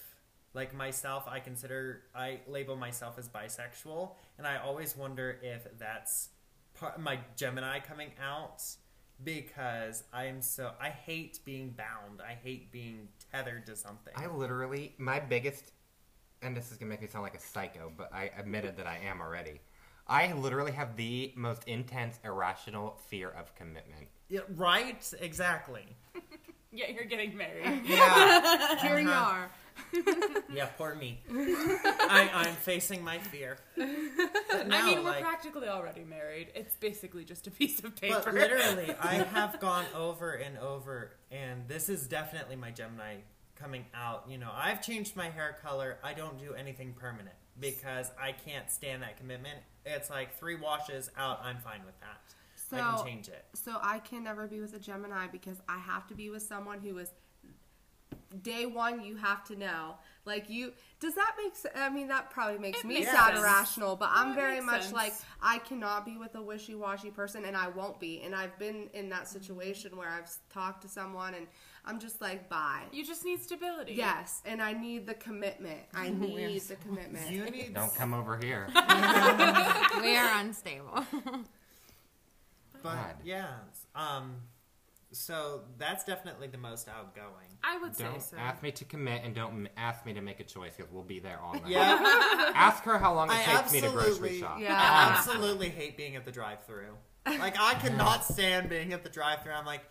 like 0.53 0.75
myself, 0.75 1.25
I 1.27 1.41
consider 1.41 2.03
I 2.15 2.41
label 2.47 2.77
myself 2.77 3.19
as 3.19 3.29
bisexual, 3.29 4.13
and 4.39 4.47
I 4.47 4.59
always 4.59 4.97
wonder 4.97 5.39
if 5.43 5.67
that's 5.79 6.29
part 6.75 7.01
my 7.01 7.19
Gemini 7.37 7.81
coming 7.81 8.11
out 8.23 8.63
because 9.25 10.05
I'm 10.13 10.43
so 10.43 10.73
I 10.81 10.89
hate 10.89 11.41
being 11.45 11.71
bound. 11.71 12.21
I 12.27 12.37
hate 12.43 12.73
being 12.73 13.09
tethered 13.33 13.67
to 13.67 13.77
something. 13.77 14.13
I 14.17 14.27
literally, 14.27 14.95
my 14.99 15.21
biggest, 15.21 15.73
and 16.43 16.57
this 16.57 16.71
is 16.71 16.79
gonna 16.79 16.91
make 16.91 17.03
me 17.03 17.09
sound 17.09 17.23
like 17.23 17.35
a 17.35 17.41
psycho, 17.41 17.93
but 17.97 18.13
I 18.13 18.31
admitted 18.37 18.77
that 18.77 18.87
I 18.87 18.99
am 19.05 19.21
already. 19.21 19.61
I 20.07 20.33
literally 20.33 20.73
have 20.73 20.97
the 20.97 21.33
most 21.37 21.65
intense, 21.69 22.19
irrational 22.25 22.99
fear 23.09 23.31
of 23.31 23.55
commitment. 23.55 24.09
Yeah, 24.29 24.41
right? 24.57 25.13
Exactly. 25.21 25.97
Yeah, 26.73 26.87
you're 26.89 27.05
getting 27.05 27.37
married. 27.37 27.83
Yeah. 27.85 28.79
Here 28.83 28.99
you 29.01 29.11
uh-huh. 29.11 29.31
are. 29.31 29.51
yeah, 30.53 30.67
poor 30.77 30.95
me. 30.95 31.21
I, 31.31 32.31
I'm 32.33 32.55
facing 32.55 33.03
my 33.05 33.19
fear. 33.19 33.59
But 33.77 34.73
I 34.73 34.83
mean, 34.87 34.99
we're 34.99 35.11
like, 35.11 35.23
practically 35.23 35.69
already 35.69 36.05
married. 36.05 36.49
It's 36.55 36.77
basically 36.77 37.25
just 37.25 37.47
a 37.47 37.51
piece 37.51 37.83
of 37.83 37.97
paper. 37.97 38.23
but 38.25 38.35
literally, 38.35 38.95
I 39.01 39.15
have 39.35 39.61
gone 39.61 39.87
over 39.95 40.33
and 40.33 40.59
over, 40.59 41.13
and 41.31 41.69
this 41.69 41.89
is 41.89 42.07
definitely 42.07 42.57
my 42.57 42.71
Gemini 42.71 43.17
coming 43.55 43.85
out. 43.95 44.25
You 44.29 44.39
know, 44.39 44.51
I've 44.55 44.83
changed 44.83 45.17
my 45.17 45.31
hair 45.31 45.57
color. 45.63 45.99
I 46.03 46.15
don't 46.15 46.39
do 46.39 46.55
anything 46.55 46.95
permanent 46.95 47.37
because 47.59 48.11
I 48.21 48.33
can't 48.33 48.71
stand 48.71 49.03
that 49.03 49.17
commitment. 49.17 49.59
It's 49.85 50.11
like 50.11 50.39
three 50.39 50.57
washes 50.57 51.11
out. 51.17 51.41
I'm 51.45 51.59
fine 51.59 51.85
with 51.85 51.99
that. 52.01 52.21
I 52.73 52.79
can 52.97 53.05
change 53.05 53.29
it. 53.29 53.45
So 53.55 53.79
I 53.83 53.99
can 53.99 54.23
never 54.23 54.47
be 54.47 54.61
with 54.61 54.75
a 54.75 54.79
Gemini 54.79 55.27
because 55.27 55.57
I 55.69 55.79
have 55.79 56.07
to 56.09 56.15
be 56.15 56.31
with 56.31 56.43
someone 56.43 56.81
who 56.81 56.99
is 56.99 57.11
day 58.43 58.67
one. 58.67 59.03
You 59.05 59.17
have 59.17 59.45
to 59.45 59.57
know, 59.57 59.97
like 60.25 60.49
you. 60.51 60.73
Does 61.01 61.15
that 61.15 61.33
make 61.43 61.57
sense? 61.57 61.75
I 61.77 61.89
mean, 61.89 62.09
that 62.09 62.31
probably 62.31 62.59
makes 62.59 62.81
It 62.81 62.87
me 62.87 62.95
makes 63.01 63.11
sound 63.11 63.35
sense. 63.35 63.41
irrational, 63.41 63.97
but 63.97 64.07
No, 64.15 64.21
I'm 64.21 64.35
very 64.35 64.61
much 64.61 64.83
sense. 64.83 64.93
like 64.95 65.13
I 65.43 65.59
cannot 65.59 66.05
be 66.05 66.17
with 66.19 66.35
a 66.35 66.43
wishy-washy 66.43 67.11
person, 67.11 67.45
and 67.45 67.57
I 67.57 67.69
won't 67.69 67.99
be. 67.99 68.21
And 68.23 68.35
I've 68.35 68.59
been 68.59 68.89
in 68.93 69.09
that 69.11 69.29
situation 69.29 69.97
where 69.97 70.09
I've 70.11 70.31
talked 70.53 70.83
to 70.83 70.89
someone, 70.89 71.35
and 71.35 71.47
I'm 71.87 71.99
just 71.99 72.21
like, 72.21 72.49
bye. 72.51 72.83
you 72.93 73.05
just 73.07 73.25
need 73.25 73.41
stability. 73.43 73.95
Yes, 73.95 74.43
and 74.45 74.61
I 74.61 74.75
need 74.75 75.07
the 75.07 75.15
commitment. 75.15 75.81
I 75.95 76.11
need 76.11 76.61
the 76.63 76.77
commitment. 76.77 77.31
You 77.31 77.45
need 77.51 77.73
Don't 77.75 77.95
come 77.95 78.13
over 78.13 78.37
here. 78.37 78.69
we 80.03 80.17
are 80.17 80.39
unstable. 80.41 81.05
But 82.83 82.95
God. 82.95 83.15
yeah, 83.25 83.49
um, 83.95 84.37
so 85.13 85.63
that's 85.79 86.05
definitely 86.05 86.47
the 86.49 86.59
most 86.59 86.89
outgoing. 86.89 87.59
I 87.63 87.79
would 87.79 87.97
Don't 87.97 88.21
say 88.23 88.31
so. 88.31 88.37
ask 88.39 88.63
me 88.63 88.71
to 88.73 88.85
commit, 88.85 89.23
and 89.25 89.35
don't 89.35 89.69
ask 89.77 90.07
me 90.07 90.15
to 90.15 90.21
make 90.21 90.41
a 90.41 90.45
choice 90.45 90.73
because 90.77 90.91
we'll 90.93 91.03
be 91.03 91.19
there 91.19 91.39
all 91.43 91.55
night. 91.55 91.67
Yeah, 91.67 91.99
Ask 92.55 92.85
her 92.85 92.99
how 92.99 93.15
long 93.15 93.29
it 93.29 93.35
I 93.35 93.43
takes 93.57 93.73
me 93.73 93.81
to 93.83 93.89
grocery 93.91 94.09
absolutely, 94.11 94.41
shop. 94.41 94.59
Yeah. 94.61 94.75
I 94.75 95.15
absolutely 95.17 95.69
hate 95.69 95.97
being 95.97 96.17
at 96.17 96.25
the 96.25 96.33
drive-through. 96.33 96.97
Like 97.27 97.59
I 97.61 97.75
cannot 97.81 98.25
stand 98.25 98.69
being 98.69 98.93
at 98.93 99.03
the 99.05 99.11
drive-through. 99.11 99.53
I'm 99.53 99.67
like, 99.67 99.83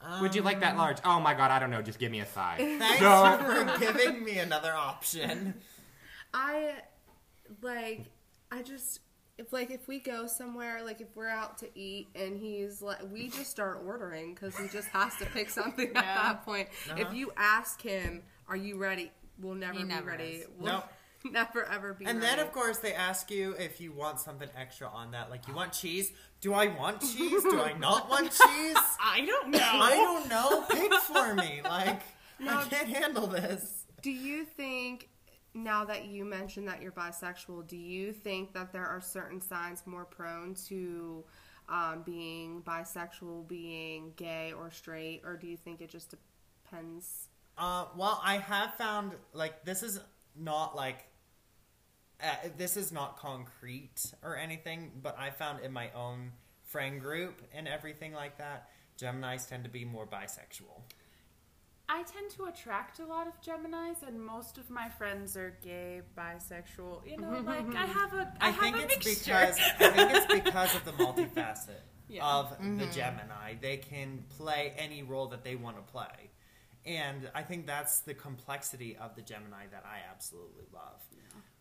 um, 0.00 0.20
Would 0.20 0.34
you 0.34 0.42
like 0.42 0.60
that 0.60 0.76
large? 0.76 0.98
Oh 1.04 1.20
my 1.20 1.32
god, 1.32 1.50
I 1.50 1.58
don't 1.58 1.70
know. 1.70 1.80
Just 1.80 1.98
give 1.98 2.10
me 2.12 2.20
a 2.20 2.26
side. 2.26 2.58
thanks 2.78 3.00
No. 3.00 3.38
for 3.74 3.78
giving 3.78 4.22
me 4.22 4.38
another 4.38 4.72
option. 4.74 5.54
I 6.34 6.74
like 7.62 8.04
I 8.52 8.62
just 8.62 9.00
if 9.38 9.52
like 9.52 9.70
if 9.70 9.86
we 9.86 9.98
go 9.98 10.26
somewhere 10.26 10.82
like 10.84 11.00
if 11.00 11.08
we're 11.14 11.28
out 11.28 11.58
to 11.58 11.68
eat 11.78 12.08
and 12.14 12.38
he's 12.38 12.80
like 12.80 12.98
we 13.12 13.28
just 13.28 13.50
start 13.50 13.82
ordering 13.84 14.34
because 14.34 14.56
he 14.56 14.66
just 14.68 14.88
has 14.88 15.14
to 15.16 15.26
pick 15.26 15.50
something 15.50 15.88
at 15.88 15.94
that 15.94 16.44
point. 16.44 16.68
Uh-huh. 16.90 17.02
If 17.06 17.14
you 17.14 17.32
ask 17.36 17.80
him, 17.82 18.22
"Are 18.48 18.56
you 18.56 18.76
ready?" 18.78 19.10
We'll 19.38 19.54
never 19.54 19.74
He 19.74 19.82
be 19.82 19.88
never 19.88 20.08
ready. 20.10 20.24
is. 20.24 20.46
We'll 20.58 20.72
Nope. 20.72 20.84
never 21.32 21.64
ever 21.66 21.92
be. 21.92 22.06
And 22.06 22.20
ready. 22.22 22.36
then, 22.36 22.46
of 22.46 22.52
course, 22.52 22.78
they 22.78 22.94
ask 22.94 23.30
you 23.30 23.52
if 23.58 23.80
you 23.82 23.92
want 23.92 24.18
something 24.20 24.48
extra 24.56 24.88
on 24.88 25.10
that. 25.10 25.28
Like, 25.28 25.46
you 25.46 25.52
want 25.54 25.72
cheese? 25.72 26.10
Do 26.40 26.54
I 26.54 26.68
want 26.68 27.02
cheese? 27.02 27.42
Do 27.42 27.60
I 27.60 27.74
not 27.74 28.08
want 28.10 28.30
cheese? 28.30 28.76
I 28.98 29.22
don't 29.26 29.50
know. 29.50 29.58
I 29.60 29.90
don't 29.94 30.28
know. 30.30 30.64
Pick 30.70 30.94
for 31.00 31.34
me. 31.34 31.60
Like, 31.62 32.00
No. 32.40 32.56
I 32.56 32.64
can't 32.64 32.88
handle 32.88 33.26
this. 33.26 33.84
Do 34.00 34.10
you 34.10 34.44
think 34.46 35.10
now 35.56 35.84
that 35.84 36.06
you 36.06 36.24
mentioned 36.24 36.68
that 36.68 36.82
you're 36.82 36.92
bisexual, 36.92 37.66
do 37.66 37.76
you 37.76 38.12
think 38.12 38.52
that 38.52 38.72
there 38.72 38.86
are 38.86 39.00
certain 39.00 39.40
signs 39.40 39.82
more 39.86 40.04
prone 40.04 40.54
to 40.68 41.24
um, 41.68 42.02
being 42.04 42.62
bisexual, 42.62 43.48
being 43.48 44.12
gay 44.16 44.52
or 44.52 44.70
straight, 44.70 45.22
or 45.24 45.36
do 45.36 45.46
you 45.46 45.56
think 45.56 45.80
it 45.80 45.88
just 45.88 46.14
depends? 46.64 47.28
Uh, 47.58 47.86
well, 47.96 48.20
I 48.22 48.38
have 48.38 48.74
found 48.74 49.12
like 49.32 49.64
this 49.64 49.82
is 49.82 49.98
not 50.38 50.76
like 50.76 51.06
uh, 52.22 52.34
this 52.56 52.76
is 52.76 52.92
not 52.92 53.18
concrete 53.18 54.12
or 54.22 54.36
anything, 54.36 54.92
but 55.02 55.18
I 55.18 55.30
found 55.30 55.64
in 55.64 55.72
my 55.72 55.90
own 55.94 56.32
friend 56.62 57.00
group 57.00 57.42
and 57.54 57.66
everything 57.66 58.12
like 58.12 58.38
that, 58.38 58.68
Gemini's 58.96 59.46
tend 59.46 59.64
to 59.64 59.70
be 59.70 59.84
more 59.84 60.06
bisexual. 60.06 60.82
I 61.88 62.02
tend 62.02 62.30
to 62.32 62.44
attract 62.46 62.98
a 62.98 63.06
lot 63.06 63.26
of 63.28 63.40
Geminis, 63.40 64.06
and 64.06 64.20
most 64.20 64.58
of 64.58 64.68
my 64.70 64.88
friends 64.88 65.36
are 65.36 65.56
gay, 65.62 66.02
bisexual. 66.18 67.08
You 67.08 67.18
know, 67.18 67.40
like 67.44 67.74
I 67.74 67.86
have 67.86 68.12
a, 68.12 68.32
I, 68.40 68.48
I 68.48 68.50
have 68.50 68.60
think 68.60 68.76
a 68.76 68.82
it's 68.84 69.06
mixture. 69.06 69.32
because 69.32 69.58
I 69.80 69.90
think 69.90 70.10
it's 70.14 70.26
because 70.44 70.74
of 70.74 70.84
the 70.84 70.92
multifacet 71.04 71.80
Yeah. 72.08 72.26
of 72.26 72.50
the 72.60 72.86
Gemini. 72.86 73.54
They 73.60 73.76
can 73.76 74.24
play 74.36 74.72
any 74.76 75.02
role 75.02 75.28
that 75.28 75.44
they 75.44 75.54
want 75.56 75.76
to 75.76 75.92
play. 75.92 76.30
And 76.84 77.28
I 77.34 77.42
think 77.42 77.66
that's 77.66 78.00
the 78.00 78.14
complexity 78.14 78.96
of 78.96 79.14
the 79.16 79.22
Gemini 79.22 79.66
that 79.72 79.84
I 79.84 79.98
absolutely 80.10 80.64
love. 80.72 81.00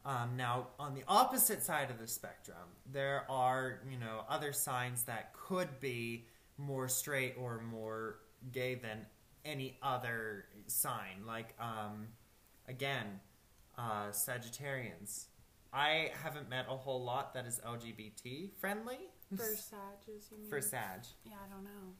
Um, 0.06 0.38
now, 0.38 0.68
on 0.80 0.94
the 0.94 1.04
opposite 1.08 1.64
side 1.64 1.90
of 1.90 1.98
the 2.00 2.08
spectrum, 2.08 2.58
there 2.92 3.26
are, 3.28 3.80
you 3.90 3.98
know, 3.98 4.24
other 4.30 4.54
signs 4.54 5.04
that 5.06 5.34
could 5.34 5.80
be 5.80 6.28
more 6.60 6.88
straight 6.88 7.34
or 7.40 7.60
more 7.62 8.18
gay 8.52 8.76
than 8.76 9.08
any 9.46 9.78
other 9.82 10.46
sign. 10.68 11.24
Like, 11.26 11.54
um, 11.60 12.08
again, 12.68 13.20
uh, 13.78 14.08
Sagittarians. 14.10 15.26
I 15.72 16.12
haven't 16.24 16.50
met 16.50 16.66
a 16.70 16.76
whole 16.76 17.04
lot 17.04 17.34
that 17.34 17.46
is 17.46 17.60
LGBT 17.66 18.52
friendly 18.60 18.98
for 19.36 19.44
Sages, 19.44 20.30
you 20.32 20.38
mean? 20.40 20.50
for 20.50 20.62
Sag. 20.62 21.02
Yeah, 21.26 21.34
I 21.46 21.54
don't 21.54 21.64
know. 21.66 21.94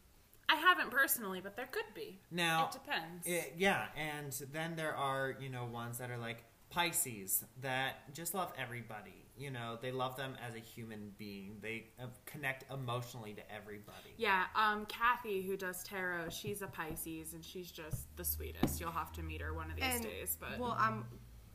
I 0.48 0.56
haven't 0.56 0.92
personally, 0.92 1.42
but 1.42 1.56
there 1.58 1.68
could 1.72 1.94
be. 1.94 2.20
Now, 2.32 2.68
it 2.68 2.72
depends. 2.72 3.28
it- 3.28 3.54
yeah, 3.58 3.88
and 3.98 4.32
then 4.54 4.76
there 4.76 4.96
are, 4.96 5.36
you 5.40 5.50
know, 5.50 5.66
ones 5.66 5.98
that 5.98 6.10
are 6.12 6.18
like 6.18 6.44
Pisces 6.70 7.44
that 7.62 8.14
just 8.14 8.34
love 8.34 8.54
everybody. 8.58 9.25
You 9.38 9.52
know, 9.52 9.78
they 9.82 9.92
love 9.92 10.16
them 10.16 10.36
as 10.48 10.56
a 10.56 10.60
human 10.60 11.12
being. 11.18 11.58
They 11.62 11.88
uh, 12.00 12.06
connect 12.26 12.64
emotionally 12.72 13.34
to 13.34 13.42
everybody. 13.54 14.14
yeah, 14.18 14.46
um, 14.56 14.86
Kathy, 14.86 15.42
who 15.42 15.58
does 15.58 15.84
tarot, 15.84 16.30
she's 16.30 16.62
a 16.62 16.68
Pisces, 16.68 17.34
and 17.34 17.44
she's 17.44 17.70
just 17.70 18.16
the 18.16 18.24
sweetest. 18.24 18.80
You'll 18.80 18.92
have 18.92 19.12
to 19.14 19.24
meet 19.24 19.42
her 19.42 19.54
one 19.54 19.70
of 19.72 19.76
these 19.76 19.86
And, 19.86 20.04
days. 20.04 20.38
But 20.40 20.58
well, 20.58 20.78
I'm 20.80 21.04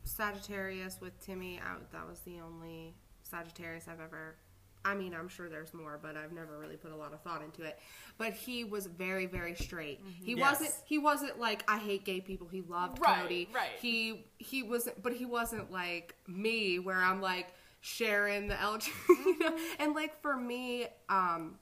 Sagittarius 0.03 0.99
with 1.01 1.19
Timmy. 1.25 1.59
I, 1.59 1.75
that 1.91 2.07
was 2.07 2.19
the 2.21 2.39
only 2.39 2.93
Sagittarius 3.23 3.87
I've 3.87 3.99
ever. 3.99 4.35
I 4.83 4.95
mean, 4.95 5.13
I'm 5.13 5.27
sure 5.29 5.47
there's 5.47 5.73
more, 5.75 5.99
but 6.01 6.17
I've 6.17 6.31
never 6.31 6.57
really 6.57 6.75
put 6.75 6.91
a 6.91 6.95
lot 6.95 7.13
of 7.13 7.21
thought 7.21 7.43
into 7.43 7.61
it. 7.63 7.79
But 8.17 8.33
he 8.33 8.63
was 8.63 8.87
very, 8.87 9.27
very 9.27 9.53
straight. 9.55 10.01
He 10.23 10.33
Yes. 10.35 10.59
wasn't. 10.59 10.73
He 10.85 10.97
wasn't 10.97 11.39
like 11.39 11.63
I 11.67 11.77
hate 11.77 12.03
gay 12.03 12.19
people. 12.19 12.47
He 12.47 12.61
loved 12.61 12.99
Right, 12.99 13.21
Cody. 13.21 13.49
right. 13.53 13.69
He 13.79 14.25
he 14.39 14.63
wasn't, 14.63 15.01
but 15.03 15.13
he 15.13 15.25
wasn't 15.25 15.71
like 15.71 16.15
me, 16.27 16.79
where 16.79 16.97
I'm 16.97 17.21
like 17.21 17.47
sharing 17.81 18.47
the 18.47 18.55
LGBT. 18.55 18.91
You 19.09 19.39
know? 19.39 19.57
And 19.79 19.93
like 19.93 20.21
for 20.21 20.37
me, 20.37 20.87
um, 21.09 21.55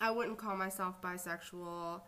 I 0.00 0.10
wouldn't 0.10 0.38
call 0.38 0.56
myself 0.56 1.00
bisexual. 1.00 2.00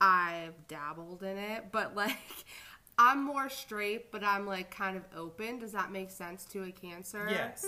I've 0.00 0.66
dabbled 0.68 1.22
in 1.22 1.36
it, 1.36 1.66
but 1.70 1.94
like 1.94 2.16
I'm 2.98 3.22
more 3.22 3.48
straight, 3.48 4.10
but 4.10 4.24
I'm 4.24 4.46
like 4.46 4.70
kind 4.70 4.96
of 4.96 5.04
open. 5.16 5.60
Does 5.60 5.72
that 5.72 5.92
make 5.92 6.10
sense 6.10 6.44
to 6.46 6.64
a 6.64 6.72
Cancer? 6.72 7.26
Yes. 7.30 7.64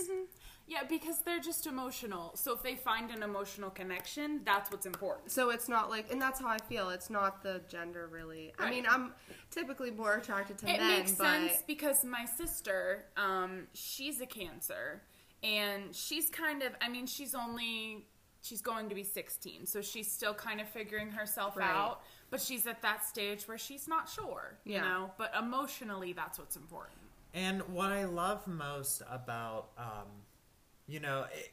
Yeah, 0.67 0.85
because 0.89 1.19
they're 1.23 1.41
just 1.41 1.67
emotional. 1.67 2.31
So 2.37 2.55
if 2.55 2.63
they 2.63 2.77
find 2.77 3.11
an 3.11 3.25
emotional 3.25 3.71
connection, 3.71 4.43
that's 4.45 4.71
what's 4.71 4.87
important. 4.87 5.33
So 5.33 5.51
it's 5.51 5.69
not 5.69 5.91
like, 5.91 6.13
and 6.13 6.23
that's 6.23 6.41
how 6.41 6.47
I 6.47 6.59
feel. 6.59 6.91
It's 6.91 7.11
not 7.11 7.43
the 7.43 7.61
gender 7.69 8.09
really. 8.11 8.53
I 8.57 8.71
mean, 8.71 8.87
I'm 8.89 9.13
typically 9.51 9.91
more 9.91 10.15
attracted 10.15 10.59
to 10.59 10.71
It 10.71 10.79
men, 10.79 10.99
makes 10.99 11.13
but 11.13 11.25
sense 11.25 11.65
because 11.67 12.05
my 12.05 12.25
sister, 12.25 13.07
um, 13.17 13.67
she's 13.73 14.21
a 14.21 14.27
cancer, 14.27 15.03
and 15.43 15.95
she's 15.95 16.29
kind 16.31 16.63
of. 16.63 16.73
I 16.81 16.89
mean, 16.89 17.07
she's 17.07 17.35
only 17.35 18.07
she's 18.43 18.63
going 18.63 18.89
to 18.89 18.95
be 18.95 19.03
16, 19.05 19.67
so 19.67 19.83
she's 19.83 20.11
still 20.11 20.33
kind 20.33 20.61
of 20.63 20.69
figuring 20.69 21.11
herself 21.11 21.57
Right. 21.59 21.69
out. 21.69 22.01
But 22.31 22.41
she's 22.41 22.67
at 22.67 22.81
that 22.83 23.05
stage 23.05 23.47
where 23.47 23.59
she's 23.59 23.87
not 23.87 24.09
sure, 24.09 24.57
you 24.65 24.75
Yeah. 24.75 24.81
know. 24.83 25.11
But 25.19 25.35
emotionally, 25.39 26.13
that's 26.15 26.39
what's 26.39 26.57
important. 26.57 26.97
And 27.35 27.61
what 27.69 27.93
I 27.93 28.05
love 28.05 28.47
most 28.47 29.03
about, 29.11 29.71
um, 29.77 30.07
you 30.87 31.01
know, 31.01 31.27
it, 31.33 31.53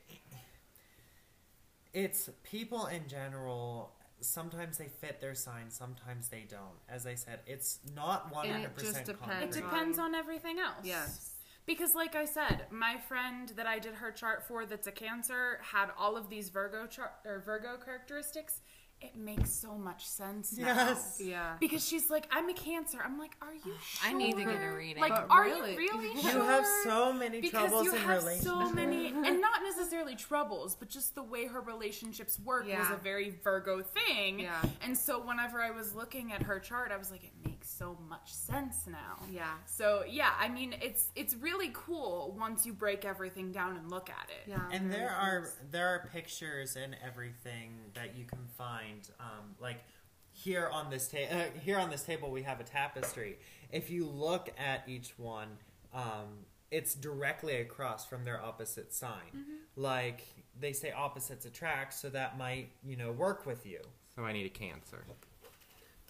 it's 1.93 2.29
people 2.43 2.85
in 2.87 3.07
general. 3.07 3.91
Sometimes 4.19 4.77
they 4.79 4.87
fit 4.87 5.21
their 5.21 5.35
sign, 5.35 5.69
sometimes 5.69 6.29
they 6.29 6.45
don't. 6.49 6.79
As 6.89 7.05
I 7.05 7.13
said, 7.15 7.41
it's 7.45 7.79
not 7.95 8.31
one 8.33 8.45
And 8.47 8.53
hundred 8.63 8.69
it 8.71 8.77
just 8.79 8.85
percent. 9.05 9.09
It 9.09 9.11
depends. 9.19 9.55
depends 9.57 9.99
on- 9.99 10.05
on 10.05 10.15
everything 10.15 10.57
else. 10.59 10.83
Yes. 10.83 11.33
Because, 11.67 11.93
like 11.93 12.15
I 12.15 12.25
said, 12.25 12.65
my 12.71 12.95
friend 13.07 13.49
that 13.57 13.67
I 13.67 13.77
did 13.77 13.93
her 13.95 14.09
chart 14.11 14.47
for, 14.47 14.65
that's 14.65 14.87
a 14.87 14.91
Cancer, 14.91 15.59
had 15.61 15.89
all 15.99 16.17
of 16.17 16.29
these 16.29 16.49
Virgo 16.49 16.87
chart 16.87 17.11
or 17.25 17.39
Virgo 17.45 17.77
characteristics. 17.83 18.61
It 18.99 19.15
makes 19.15 19.51
so 19.51 19.77
much 19.77 20.07
sense 20.07 20.57
now. 20.57 20.65
Yes. 20.73 21.21
yeah. 21.23 21.55
Because 21.59 21.87
she's 21.87 22.09
like, 22.09 22.25
I'm 22.31 22.49
a 22.49 22.53
Cancer. 22.55 22.97
I'm 23.05 23.19
like, 23.19 23.35
are 23.43 23.53
you 23.53 23.59
sure? 23.85 24.09
I 24.09 24.13
need 24.13 24.37
to 24.37 24.43
get 24.43 24.55
a 24.59 24.71
reading. 24.75 24.99
Like, 24.99 25.11
But 25.11 25.27
are 25.29 25.43
really- 25.43 25.73
you 25.73 25.77
really 25.77 26.13
You 26.15 26.21
sure? 26.31 26.43
have 26.43 26.65
so 26.83 27.13
many 27.13 27.39
because 27.39 27.69
troubles 27.69 27.85
you 27.85 27.91
in 27.93 27.97
have 28.01 28.23
relationships. 28.23 28.43
so 28.47 28.71
many, 28.73 29.07
and 29.27 29.39
not 29.39 29.61
necessarily 29.61 30.15
troubles, 30.15 30.73
but 30.73 30.89
just 30.89 31.13
the 31.13 31.21
way 31.21 31.45
her 31.45 31.61
relationships 31.61 32.39
work 32.39 32.63
was 32.63 32.71
Yeah. 32.71 32.93
a 32.95 32.97
very 32.97 33.29
Virgo 33.43 33.83
thing. 33.83 34.39
Yeah. 34.39 34.55
And 34.81 34.97
so 34.97 35.19
whenever 35.19 35.61
I 35.61 35.69
was 35.69 35.93
looking 35.93 36.31
at 36.33 36.41
her 36.43 36.59
chart, 36.59 36.91
I 36.91 36.97
was 36.97 37.11
like, 37.11 37.23
it 37.23 37.33
makes 37.45 37.56
so 37.77 37.97
much 38.09 38.31
sense 38.33 38.85
now. 38.87 39.17
Yeah. 39.31 39.53
So 39.65 40.03
yeah, 40.09 40.31
I 40.39 40.49
mean, 40.49 40.73
it's 40.81 41.07
it's 41.15 41.35
really 41.35 41.71
cool 41.73 42.35
once 42.39 42.65
you 42.65 42.73
break 42.73 43.05
everything 43.05 43.51
down 43.51 43.77
and 43.77 43.89
look 43.91 44.09
at 44.09 44.29
it. 44.29 44.49
Yeah. 44.49 44.59
and 44.71 44.89
very 44.89 45.01
there 45.01 45.11
are 45.11 45.39
nice. 45.41 45.55
there 45.71 45.87
are 45.87 46.09
pictures 46.13 46.75
and 46.75 46.95
everything 47.05 47.73
that 47.95 48.17
you 48.17 48.25
can 48.25 48.45
find 48.57 49.09
um, 49.19 49.55
like 49.59 49.83
here 50.31 50.69
on 50.71 50.89
this 50.89 51.07
table 51.07 51.35
uh, 51.35 51.59
here 51.59 51.77
on 51.79 51.89
this 51.89 52.03
table 52.03 52.29
we 52.29 52.43
have 52.43 52.59
a 52.59 52.63
tapestry 52.63 53.39
if 53.71 53.89
you 53.89 54.05
look 54.05 54.49
at 54.57 54.83
each 54.87 55.17
one 55.17 55.47
um, 55.95 56.45
it's 56.69 56.93
directly 56.93 57.55
across 57.61 58.05
from 58.05 58.23
their 58.23 58.39
opposite 58.43 58.93
sign 58.93 59.31
Mm-hmm. 59.35 59.53
like 59.81 60.21
they 60.59 60.73
say 60.73 60.91
opposites 60.91 61.45
attract 61.45 61.93
so 61.95 62.09
that 62.09 62.37
might 62.37 62.69
you 62.85 62.95
know 62.95 63.11
work 63.11 63.45
with 63.47 63.65
you 63.65 63.79
So 64.15 64.23
I 64.23 64.31
need 64.33 64.45
a 64.45 64.49
cancer. 64.49 65.05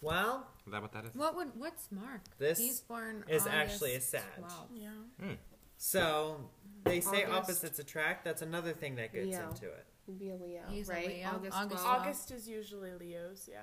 Well 0.02 0.46
Is 0.66 0.72
that 0.72 0.82
what 0.82 0.92
that 0.92 1.04
is? 1.06 1.14
what 1.14 1.34
would 1.36 1.48
what's 1.56 1.90
Mark? 1.90 2.20
This 2.38 2.58
He's 2.58 2.80
born 2.80 3.24
is 3.28 3.42
August 3.42 3.54
actually 3.54 3.94
a 3.96 4.00
Sag. 4.00 4.22
12th. 4.40 4.50
Yeah. 4.74 4.88
Hmm. 5.20 5.32
so 5.76 6.50
they 6.84 7.00
say 7.00 7.24
August. 7.24 7.32
opposites 7.32 7.78
attract 7.78 8.24
that's 8.24 8.42
another 8.42 8.72
thing 8.72 8.96
that 8.96 9.12
gets 9.12 9.26
Leo. 9.26 9.48
into 9.50 9.66
it 9.66 9.86
You'd 10.06 10.18
be 10.18 10.30
a 10.30 10.36
Leo, 10.36 10.62
He's 10.70 10.88
a 10.88 10.92
right? 10.92 11.06
Leo. 11.08 11.28
August. 11.34 11.56
August 11.56 11.84
12th. 11.84 11.86
August 11.86 12.30
is 12.30 12.48
usually 12.48 12.92
Leo's, 12.98 13.46
yeah. 13.50 13.58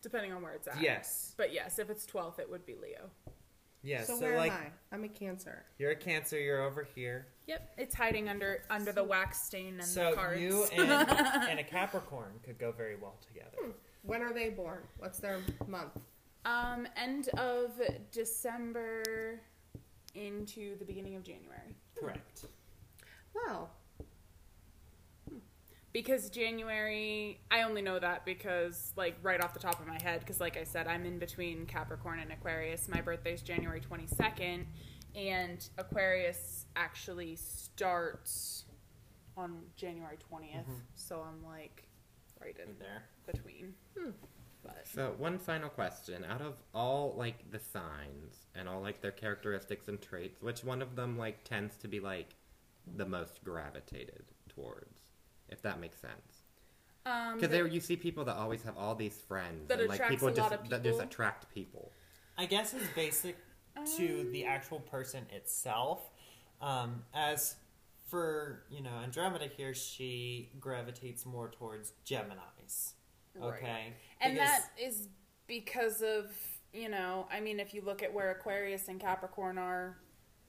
Depending 0.00 0.32
on 0.32 0.42
where 0.42 0.52
it's 0.52 0.68
at. 0.68 0.80
yes 0.80 1.34
But 1.36 1.52
yes, 1.52 1.78
if 1.80 1.90
it's 1.90 2.06
12th, 2.06 2.38
it 2.38 2.48
would 2.50 2.64
be 2.66 2.74
Leo. 2.80 3.10
yes 3.82 4.06
So, 4.06 4.16
so, 4.16 4.22
where 4.22 4.36
like 4.38 4.52
am 4.52 4.58
I? 4.92 4.94
I'm 4.94 5.04
a 5.04 5.08
Cancer. 5.08 5.64
you're 5.78 5.90
a 5.90 5.96
cancer 5.96 6.38
you're 6.38 6.62
over 6.62 6.86
here 6.94 7.26
Yep, 7.46 7.74
it's 7.78 7.94
hiding 7.94 8.28
under 8.28 8.62
under 8.70 8.92
the 8.92 9.02
wax 9.04 9.42
stain 9.42 9.74
and 9.74 9.84
So 9.84 10.10
the 10.10 10.16
cards. 10.16 10.40
So 10.40 10.46
you 10.46 10.64
and, 10.82 10.90
and 11.50 11.58
a 11.60 11.64
Capricorn 11.64 12.32
could 12.44 12.58
go 12.58 12.70
very 12.72 12.96
well 12.96 13.16
together. 13.26 13.56
Hmm. 13.62 13.70
When 14.04 14.22
are 14.22 14.32
they 14.32 14.50
born? 14.50 14.82
What's 14.98 15.18
their 15.18 15.40
month? 15.66 15.98
um, 16.44 16.86
end 16.96 17.28
of 17.38 17.80
December 18.12 19.40
into 20.14 20.76
the 20.78 20.84
beginning 20.84 21.16
of 21.16 21.22
January. 21.22 21.74
Correct. 21.98 22.46
Wow. 23.34 23.68
Because 25.92 26.28
January, 26.28 27.40
I 27.50 27.62
only 27.62 27.80
know 27.80 27.98
that 28.00 28.24
because, 28.24 28.92
like, 28.96 29.16
right 29.22 29.42
off 29.42 29.54
the 29.54 29.60
top 29.60 29.80
of 29.80 29.86
my 29.86 29.98
head, 30.02 30.20
because, 30.20 30.40
like 30.40 30.56
I 30.56 30.64
said, 30.64 30.88
I'm 30.88 31.06
in 31.06 31.18
between 31.18 31.66
Capricorn 31.66 32.18
and 32.18 32.32
Aquarius. 32.32 32.88
My 32.88 33.00
birthday's 33.00 33.42
January 33.42 33.80
22nd, 33.80 34.64
and 35.14 35.68
Aquarius 35.78 36.66
actually 36.74 37.36
starts 37.36 38.64
on 39.36 39.60
January 39.76 40.18
20th. 40.32 40.64
So 40.96 41.24
I'm, 41.26 41.44
like, 41.48 41.84
right 42.40 42.56
in 42.58 42.74
There. 42.78 43.02
between. 43.26 43.74
Hmm. 43.98 44.10
But 44.62 44.86
So 44.86 45.14
one 45.18 45.38
final 45.38 45.68
question: 45.68 46.24
Out 46.24 46.40
of 46.40 46.54
all 46.74 47.14
like 47.16 47.50
the 47.50 47.58
signs 47.58 48.46
and 48.54 48.68
all 48.68 48.80
like 48.80 49.00
their 49.00 49.10
characteristics 49.12 49.88
and 49.88 50.00
traits, 50.00 50.40
which 50.40 50.64
one 50.64 50.80
of 50.82 50.96
them 50.96 51.18
like 51.18 51.44
tends 51.44 51.76
to 51.78 51.88
be 51.88 52.00
like 52.00 52.34
the 52.96 53.04
most 53.06 53.44
gravitated 53.44 54.24
towards? 54.48 54.98
If 55.48 55.60
that 55.62 55.80
makes 55.80 56.00
sense. 56.00 56.44
um, 57.04 57.34
Because 57.34 57.50
there 57.50 57.66
you 57.66 57.80
see 57.80 57.96
people 57.96 58.24
that 58.24 58.36
always 58.36 58.62
have 58.62 58.76
all 58.78 58.94
these 58.94 59.16
friends 59.28 59.68
That 59.68 59.80
and 59.80 59.88
like 59.88 60.08
people 60.08 60.28
a 60.28 60.32
just 60.32 60.50
lot 60.50 60.60
of 60.60 60.68
that 60.70 60.82
just 60.82 61.00
attract 61.00 61.52
people. 61.52 61.92
I 62.38 62.46
guess 62.46 62.72
it's 62.74 62.86
basic 62.96 63.36
to 63.96 64.28
the 64.32 64.44
actual 64.46 64.80
person 64.80 65.26
itself. 65.30 66.10
Um, 66.60 67.02
as 67.12 67.56
for, 68.04 68.64
you 68.70 68.82
know, 68.82 68.96
Andromeda 69.02 69.46
here, 69.56 69.74
she 69.74 70.50
gravitates 70.60 71.24
more 71.26 71.50
towards 71.50 71.92
Geminis. 72.06 72.92
Right. 73.34 73.54
Okay? 73.54 73.92
and 74.20 74.34
Because- 74.34 74.48
that 74.48 74.70
is 74.80 75.08
because 75.46 76.02
of 76.02 76.30
you 76.72 76.88
know 76.88 77.26
i 77.30 77.38
mean 77.40 77.60
if 77.60 77.74
you 77.74 77.82
look 77.82 78.02
at 78.02 78.12
where 78.12 78.30
aquarius 78.30 78.88
and 78.88 78.98
capricorn 79.00 79.58
are 79.58 79.98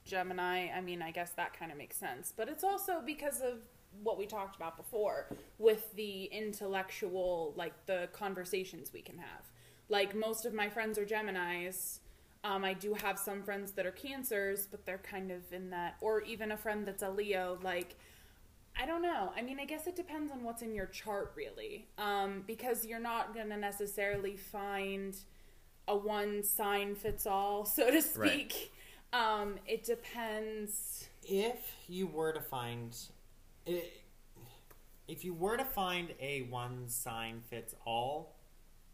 gemini 0.06 0.70
i 0.70 0.80
mean 0.82 1.02
i 1.02 1.12
guess 1.12 1.32
that 1.32 1.52
kind 1.58 1.72
of 1.72 1.78
makes 1.78 1.98
sense 1.98 2.32
but 2.36 2.48
it's 2.48 2.64
also 2.64 3.02
because 3.06 3.42
of 3.42 3.60
what 4.04 4.18
we 4.18 4.26
talked 4.26 4.56
about 4.56 4.78
before 4.78 5.28
with 5.58 5.94
the 5.96 6.26
intellectual 6.26 7.54
like 7.58 7.74
the 7.88 8.08
conversations 8.14 8.94
we 8.94 9.02
can 9.02 9.18
have 9.18 9.42
like 9.90 10.16
most 10.16 10.46
of 10.46 10.54
my 10.54 10.70
friends 10.70 10.98
are 10.98 11.06
geminis 11.06 12.00
um, 12.46 12.64
i 12.64 12.74
do 12.74 12.94
have 12.94 13.20
some 13.20 13.44
friends 13.44 13.74
that 13.74 13.86
are 13.86 13.92
cancers 13.92 14.68
but 14.70 14.86
they're 14.86 14.98
kind 15.00 15.32
of 15.32 15.42
in 15.52 15.70
that 15.70 15.96
or 16.00 16.22
even 16.22 16.52
a 16.52 16.58
friend 16.58 16.86
that's 16.88 17.04
a 17.04 17.10
leo 17.10 17.58
like 17.62 17.98
I 18.78 18.86
don't 18.86 19.02
know. 19.02 19.32
I 19.36 19.42
mean, 19.42 19.58
I 19.60 19.66
guess 19.66 19.88
it 19.88 19.96
depends 19.96 20.32
on 20.34 20.44
what's 20.44 20.62
in 20.62 20.76
your 20.76 20.88
chart, 20.88 21.32
really. 21.36 21.88
Um, 21.98 22.44
because 22.46 22.86
you're 22.86 23.00
not 23.00 23.34
going 23.34 23.48
to 23.50 23.56
necessarily 23.58 24.36
find 24.36 25.16
a 25.88 25.96
one 25.96 26.44
sign 26.44 26.96
fits 26.96 27.26
all, 27.26 27.66
so 27.78 27.90
to 27.90 28.02
speak. 28.02 28.74
Um, 29.14 29.56
it 29.66 29.86
depends. 29.86 31.08
if 31.24 31.74
you 31.88 32.06
were 32.08 32.34
to 32.34 32.42
find 32.42 32.96
if 35.08 35.24
you 35.24 35.34
were 35.34 35.56
to 35.58 35.64
find 35.66 36.14
a 36.20 36.42
one 36.44 36.88
sign 36.90 37.42
fits 37.50 37.74
all 37.86 38.35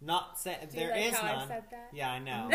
not 0.02 0.40
say, 0.40 0.58
Do 0.70 0.78
you 0.78 0.84
there 0.88 0.92
like 0.96 1.06
is 1.08 1.16
how 1.16 1.28
I 1.28 1.36
none. 1.36 1.48
said 1.48 1.64
that? 1.72 1.90
yeah 1.94 2.12
i 2.12 2.20
know. 2.20 2.50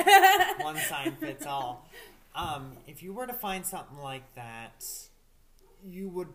One 0.64 0.76
sign 0.76 1.16
fits 1.16 1.47
all. 1.47 1.88
Um, 2.34 2.72
if 2.86 3.03
you 3.03 3.12
were 3.14 3.26
to 3.26 3.32
find 3.32 3.64
something 3.64 3.99
like 3.99 4.34
that 4.34 4.84
you 5.84 6.09
would 6.09 6.28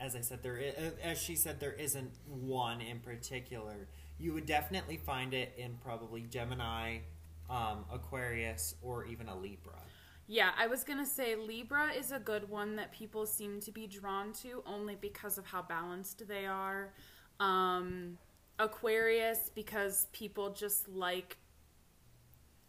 as 0.00 0.14
i 0.16 0.20
said 0.20 0.42
there 0.42 0.56
is, 0.56 0.74
as 1.02 1.20
she 1.20 1.34
said 1.34 1.60
there 1.60 1.72
isn't 1.72 2.10
one 2.26 2.80
in 2.80 3.00
particular. 3.00 3.88
You 4.20 4.32
would 4.32 4.46
definitely 4.46 4.96
find 4.96 5.32
it 5.34 5.52
in 5.56 5.76
probably 5.84 6.22
gemini 6.22 6.98
um, 7.48 7.84
aquarius 7.92 8.74
or 8.82 9.04
even 9.06 9.28
a 9.28 9.36
libra. 9.36 9.74
Yeah, 10.30 10.50
I 10.58 10.66
was 10.66 10.84
going 10.84 10.98
to 10.98 11.06
say 11.06 11.36
Libra 11.36 11.90
is 11.98 12.12
a 12.12 12.18
good 12.18 12.50
one 12.50 12.76
that 12.76 12.92
people 12.92 13.24
seem 13.24 13.60
to 13.60 13.72
be 13.72 13.86
drawn 13.86 14.34
to 14.42 14.62
only 14.66 14.94
because 14.94 15.38
of 15.38 15.46
how 15.46 15.62
balanced 15.62 16.28
they 16.28 16.44
are. 16.44 16.92
Um, 17.40 18.18
Aquarius, 18.58 19.50
because 19.54 20.06
people 20.12 20.50
just 20.50 20.88
like 20.88 21.36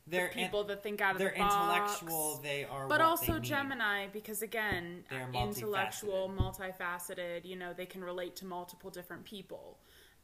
they're 0.07 0.27
in- 0.27 0.33
people 0.33 0.63
that 0.65 0.81
think 0.83 1.01
out 1.01 1.13
of 1.13 1.19
they're 1.19 1.33
the 1.35 1.39
box. 1.39 2.01
intellectual. 2.01 2.39
They 2.43 2.65
are, 2.65 2.87
but 2.87 3.01
also. 3.01 3.39
Gemini 3.39 4.07
because 4.11 4.41
again, 4.41 5.03
They're 5.09 5.29
intellectual, 5.33 6.29
multifaceted. 6.35 7.45
You 7.45 7.55
know, 7.55 7.73
they 7.73 7.85
can 7.85 8.03
relate 8.03 8.35
to 8.37 8.45
multiple 8.45 8.89
different 8.89 9.23
people. 9.23 9.77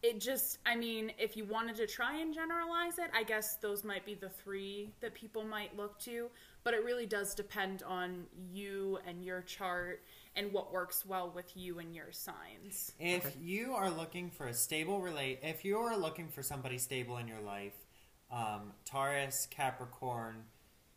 It 0.03 0.19
just, 0.19 0.59
I 0.65 0.75
mean, 0.75 1.11
if 1.17 1.35
you 1.37 1.45
wanted 1.45 1.75
to 1.77 1.87
try 1.87 2.17
and 2.17 2.33
generalize 2.33 2.99
it, 2.99 3.09
I 3.15 3.23
guess 3.23 3.55
those 3.55 3.83
might 3.83 4.05
be 4.05 4.13
the 4.13 4.29
three 4.29 4.91
that 4.99 5.15
people 5.15 5.43
might 5.43 5.75
look 5.75 5.97
to. 6.01 6.29
But 6.63 6.73
it 6.73 6.83
really 6.83 7.05
does 7.07 7.33
depend 7.33 7.81
on 7.83 8.25
you 8.51 8.99
and 9.07 9.23
your 9.23 9.41
chart 9.41 10.03
and 10.35 10.51
what 10.51 10.73
works 10.73 11.05
well 11.05 11.31
with 11.33 11.55
you 11.55 11.79
and 11.79 11.95
your 11.95 12.11
signs. 12.11 12.91
If 12.99 13.35
you 13.41 13.73
are 13.73 13.89
looking 13.89 14.29
for 14.29 14.47
a 14.47 14.53
stable 14.53 15.01
relate, 15.01 15.39
if 15.43 15.63
you 15.63 15.77
are 15.77 15.97
looking 15.97 16.29
for 16.29 16.43
somebody 16.43 16.77
stable 16.77 17.17
in 17.17 17.27
your 17.27 17.41
life, 17.41 17.75
um, 18.31 18.73
Taurus, 18.85 19.47
Capricorn, 19.49 20.43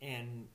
and 0.01 0.47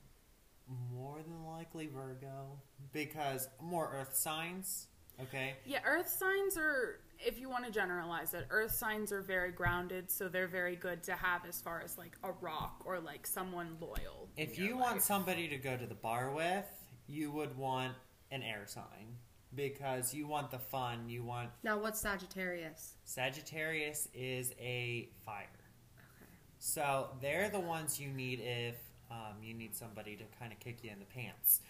more 0.93 1.19
than 1.21 1.45
likely 1.45 1.87
Virgo 1.87 2.59
because 2.91 3.47
more 3.61 3.89
Earth 3.93 4.15
signs. 4.15 4.87
Okay. 5.21 5.53
Yeah, 5.65 5.79
earth 5.85 6.09
signs 6.09 6.57
are, 6.57 6.99
if 7.19 7.39
you 7.39 7.47
want 7.47 7.65
to 7.65 7.71
generalize 7.71 8.33
it, 8.33 8.47
earth 8.49 8.71
signs 8.71 9.11
are 9.11 9.21
very 9.21 9.51
grounded, 9.51 10.09
so 10.09 10.27
they're 10.27 10.47
very 10.47 10.75
good 10.75 11.03
to 11.03 11.13
have 11.13 11.45
as 11.47 11.61
far 11.61 11.81
as 11.83 11.97
like 11.97 12.17
a 12.23 12.31
rock 12.41 12.81
or 12.85 12.99
like 12.99 13.27
someone 13.27 13.77
loyal. 13.79 14.29
If 14.37 14.57
your 14.57 14.69
you 14.69 14.77
want 14.77 15.03
somebody 15.03 15.47
to 15.49 15.57
go 15.57 15.77
to 15.77 15.85
the 15.85 15.93
bar 15.93 16.31
with, 16.31 16.65
you 17.07 17.31
would 17.31 17.55
want 17.55 17.93
an 18.33 18.41
air 18.43 18.63
sign 18.65 19.17
because 19.55 20.13
you 20.13 20.27
want 20.27 20.51
the 20.51 20.59
fun. 20.59 21.07
You 21.07 21.23
want 21.23 21.49
Now, 21.63 21.77
what's 21.77 21.99
Sagittarius? 21.99 22.93
Sagittarius 23.05 24.07
is 24.13 24.53
a 24.59 25.09
fire. 25.25 25.45
Okay. 25.97 26.31
So 26.59 27.09
they're 27.21 27.49
the 27.49 27.59
ones 27.59 27.99
you 27.99 28.09
need 28.09 28.41
if 28.41 28.75
um, 29.11 29.35
you 29.41 29.53
need 29.53 29.75
somebody 29.75 30.15
to 30.15 30.23
kind 30.39 30.51
of 30.51 30.59
kick 30.59 30.79
you 30.83 30.91
in 30.91 30.99
the 30.99 31.05
pants. 31.05 31.61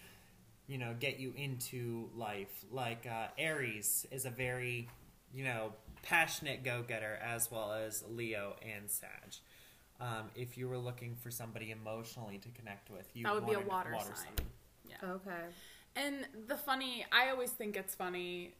You 0.66 0.78
know, 0.78 0.94
get 0.98 1.20
you 1.20 1.34
into 1.36 2.08
life. 2.16 2.64
Like 2.70 3.06
uh, 3.06 3.26
Aries 3.36 4.06
is 4.10 4.24
a 4.24 4.30
very, 4.30 4.88
you 5.32 5.44
know, 5.44 5.74
passionate 6.02 6.64
go 6.64 6.82
getter 6.86 7.18
as 7.22 7.50
well 7.50 7.72
as 7.72 8.02
Leo 8.08 8.56
and 8.62 8.90
Sag. 8.90 9.10
Um, 10.00 10.30
if 10.34 10.56
you 10.58 10.68
were 10.68 10.78
looking 10.78 11.14
for 11.14 11.30
somebody 11.30 11.70
emotionally 11.70 12.38
to 12.38 12.48
connect 12.48 12.90
with, 12.90 13.06
you 13.14 13.24
That 13.24 13.34
would 13.34 13.46
be 13.46 13.52
a 13.52 13.60
wanted 13.60 13.92
water 13.92 14.14
sign. 14.14 14.46
Yeah. 14.88 14.96
Okay. 15.08 15.52
And 15.96 16.26
the 16.48 16.56
funny, 16.56 17.06
I 17.12 17.30
always 17.30 17.50
think 17.50 17.76
it's 17.76 17.94
funny, 17.94 18.54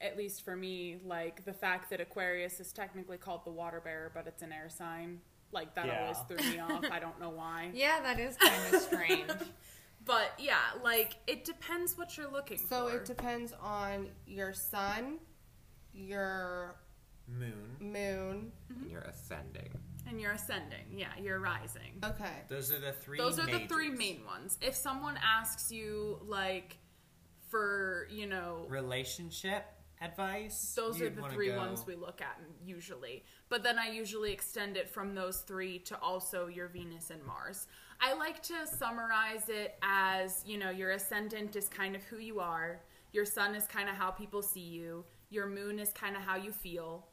at 0.00 0.16
least 0.16 0.44
for 0.44 0.54
me, 0.56 0.98
like 1.04 1.44
the 1.44 1.52
fact 1.52 1.90
that 1.90 2.00
Aquarius 2.00 2.60
is 2.60 2.72
technically 2.72 3.16
called 3.18 3.44
the 3.44 3.50
water 3.50 3.80
bearer, 3.82 4.10
but 4.14 4.26
it's 4.26 4.42
an 4.42 4.52
air 4.52 4.68
sign. 4.68 5.20
Like 5.52 5.74
that 5.74 5.86
Yeah. 5.86 6.02
always 6.02 6.18
threw 6.28 6.36
me 6.50 6.58
off. 6.60 6.84
I 6.90 6.98
don't 7.00 7.18
know 7.20 7.30
why. 7.30 7.70
Yeah, 7.74 8.00
that 8.02 8.18
is 8.20 8.36
kind 8.36 8.74
of 8.74 8.80
strange. 8.90 9.30
But 10.04 10.32
yeah, 10.38 10.58
like 10.84 11.16
it 11.26 11.44
depends 11.44 11.98
what 11.98 12.16
you're 12.16 12.30
looking 12.30 12.58
So 12.58 12.88
for. 12.88 12.96
it 12.96 13.04
depends 13.04 13.52
on 13.60 14.08
your 14.26 14.52
sun, 14.52 15.18
your 15.92 16.76
Moon. 17.28 17.76
moon. 17.80 18.52
Mm-hmm. 18.72 18.82
And 18.82 18.90
you're 18.90 19.00
ascending. 19.00 19.70
And 20.08 20.20
you're 20.20 20.32
ascending. 20.32 20.86
Yeah, 20.96 21.08
you're 21.22 21.40
rising. 21.40 22.00
Okay. 22.04 22.42
Those 22.48 22.72
are 22.72 22.78
the 22.78 22.92
three. 22.92 23.18
Those 23.18 23.38
are 23.38 23.46
the 23.46 23.66
three 23.66 23.90
majors. 23.90 23.98
main 23.98 24.24
ones. 24.24 24.58
If 24.60 24.74
someone 24.74 25.18
asks 25.22 25.70
you 25.70 26.18
like 26.26 26.78
for, 27.48 28.08
you 28.10 28.26
know, 28.26 28.66
relationship 28.68 29.64
advice. 30.02 30.74
those 30.76 31.00
are 31.00 31.04
you'd 31.04 31.16
the 31.16 31.22
wanna 31.22 31.34
three 31.34 31.48
go- 31.50 31.56
ones 31.56 31.86
we 31.86 31.94
look 31.94 32.20
at 32.20 32.38
usually. 32.64 33.24
But 33.48 33.62
then 33.62 33.78
I 33.78 33.88
usually 33.90 34.32
extend 34.32 34.76
it 34.76 34.88
from 34.90 35.14
those 35.14 35.38
three 35.38 35.78
to 35.80 35.98
also 36.00 36.48
your 36.48 36.68
Venus 36.68 37.10
and 37.10 37.24
Mars. 37.24 37.66
I 38.00 38.12
like 38.14 38.42
to 38.44 38.66
summarize 38.66 39.48
it 39.48 39.76
as, 39.82 40.42
you 40.44 40.58
know, 40.58 40.70
your 40.70 40.90
ascendant 40.90 41.56
is 41.56 41.68
kind 41.68 41.96
of 41.96 42.02
who 42.04 42.18
you 42.18 42.40
are, 42.40 42.80
your 43.12 43.24
sun 43.24 43.54
is 43.54 43.66
kind 43.66 43.88
of 43.88 43.94
how 43.94 44.10
people 44.10 44.42
see 44.42 44.60
you, 44.60 45.04
your 45.30 45.46
moon 45.46 45.78
is 45.78 45.92
kind 45.92 46.14
of 46.14 46.22
how 46.22 46.36
you 46.36 46.52
feel, 46.52 47.06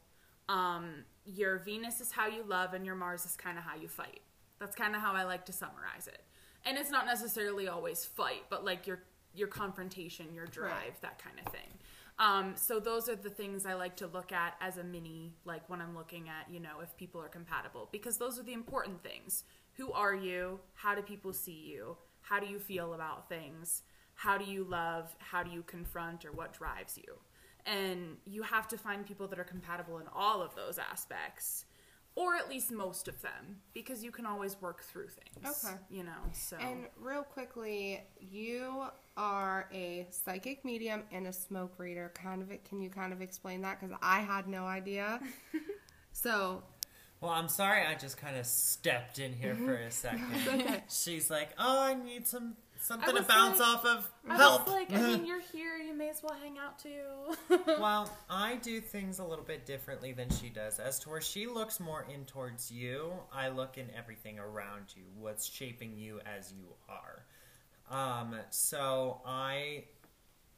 um, 0.50 1.04
your 1.24 1.58
Venus 1.58 2.00
is 2.00 2.12
how 2.12 2.26
you 2.26 2.42
love, 2.46 2.74
and 2.74 2.84
your 2.84 2.94
Mars 2.94 3.24
is 3.24 3.36
kind 3.36 3.58
of 3.58 3.64
how 3.64 3.76
you 3.76 3.88
fight. 3.88 4.20
That's 4.58 4.76
kind 4.76 4.94
of 4.94 5.00
how 5.00 5.12
I 5.12 5.24
like 5.24 5.44
to 5.46 5.52
summarize 5.52 6.06
it. 6.06 6.22
And 6.64 6.78
it's 6.78 6.90
not 6.90 7.06
necessarily 7.06 7.68
always 7.68 8.04
fight, 8.04 8.44
but 8.50 8.64
like 8.64 8.86
your 8.86 9.02
your 9.36 9.48
confrontation, 9.48 10.32
your 10.32 10.46
drive, 10.46 10.70
Right. 10.70 11.02
that 11.02 11.18
kind 11.18 11.40
of 11.44 11.52
thing. 11.52 11.66
Um, 12.20 12.52
so 12.56 12.78
those 12.78 13.08
are 13.08 13.16
the 13.16 13.30
things 13.30 13.66
I 13.66 13.74
like 13.74 13.96
to 13.96 14.06
look 14.06 14.30
at 14.30 14.54
as 14.60 14.76
a 14.78 14.84
mini, 14.84 15.34
like 15.44 15.68
when 15.68 15.80
I'm 15.80 15.96
looking 15.96 16.28
at, 16.28 16.48
you 16.48 16.60
know, 16.60 16.78
if 16.80 16.96
people 16.96 17.20
are 17.20 17.28
compatible, 17.28 17.88
because 17.90 18.16
those 18.18 18.38
are 18.38 18.44
the 18.44 18.52
important 18.52 19.02
things. 19.02 19.42
Who 19.72 19.90
are 19.90 20.14
you? 20.14 20.60
How 20.74 20.94
do 20.94 21.02
people 21.02 21.32
see 21.32 21.64
you? 21.66 21.96
How 22.20 22.38
do 22.38 22.46
you 22.46 22.60
feel 22.60 22.94
about 22.94 23.28
things? 23.28 23.82
How 24.14 24.38
do 24.38 24.44
you 24.44 24.62
love? 24.62 25.16
How 25.18 25.42
do 25.42 25.50
you 25.50 25.64
confront 25.64 26.24
or 26.24 26.30
what 26.30 26.52
drives 26.52 26.96
you? 26.96 27.14
And 27.66 28.18
you 28.26 28.42
have 28.42 28.68
to 28.68 28.78
find 28.78 29.06
people 29.06 29.26
that 29.28 29.38
are 29.38 29.44
compatible 29.44 29.98
in 29.98 30.04
all 30.14 30.42
of 30.42 30.54
those 30.54 30.78
aspects, 30.78 31.64
or 32.14 32.36
at 32.36 32.48
least 32.48 32.70
most 32.70 33.08
of 33.08 33.20
them, 33.22 33.56
because 33.72 34.04
you 34.04 34.10
can 34.10 34.26
always 34.26 34.60
work 34.60 34.82
through 34.84 35.08
things. 35.08 35.64
Okay. 35.64 35.74
You 35.90 36.04
know, 36.04 36.20
so. 36.32 36.56
And 36.58 36.86
real 37.00 37.22
quickly, 37.22 38.02
you 38.20 38.84
are 39.16 39.68
a 39.72 40.06
psychic 40.10 40.64
medium 40.64 41.04
and 41.10 41.26
a 41.26 41.32
smoke 41.32 41.78
reader. 41.78 42.12
Kind 42.14 42.42
of, 42.42 42.50
can 42.68 42.80
you 42.82 42.90
kind 42.90 43.12
of 43.12 43.22
explain 43.22 43.62
that? 43.62 43.80
Because 43.80 43.96
I 44.02 44.20
had 44.20 44.46
no 44.46 44.64
idea. 44.66 45.20
so 46.12 46.62
Well, 47.20 47.32
I'm 47.32 47.48
sorry 47.48 47.86
I 47.86 47.94
just 47.94 48.18
kind 48.18 48.36
of 48.36 48.44
stepped 48.46 49.18
in 49.18 49.32
here 49.32 49.54
for 49.54 49.74
a 49.74 49.90
second. 50.04 50.82
She's 50.90 51.30
like, 51.30 51.50
"Oh, 51.58 51.82
I 51.82 51.94
need 51.94 52.26
some 52.26 52.56
something 52.84 53.16
to 53.16 53.22
bounce 53.22 53.58
like- 53.60 53.68
off 53.68 53.84
of. 53.84 54.10
I 54.28 54.36
Help!" 54.36 54.68
like, 54.68 54.92
I 54.92 55.00
mean, 55.00 55.26
you're 55.26 55.40
here, 55.40 55.76
you 55.76 55.94
may 55.94 56.10
as 56.10 56.22
well 56.22 56.36
hang 56.40 56.58
out 56.58 56.78
too. 56.78 57.58
well, 57.80 58.10
I 58.28 58.56
do 58.56 58.80
things 58.80 59.18
a 59.18 59.24
little 59.24 59.44
bit 59.44 59.66
differently 59.66 60.12
than 60.12 60.30
she 60.30 60.48
does. 60.48 60.78
As 60.78 60.98
to 61.00 61.10
where 61.10 61.20
she 61.20 61.46
looks 61.46 61.80
more 61.80 62.06
in 62.12 62.24
towards 62.24 62.70
you, 62.70 63.12
I 63.32 63.48
look 63.48 63.78
in 63.78 63.86
everything 63.96 64.38
around 64.38 64.94
you, 64.94 65.02
what's 65.18 65.46
shaping 65.46 65.96
you 65.96 66.20
as 66.26 66.52
you 66.52 66.66
are. 66.88 67.24
Um, 67.90 68.36
so 68.50 69.20
I 69.26 69.84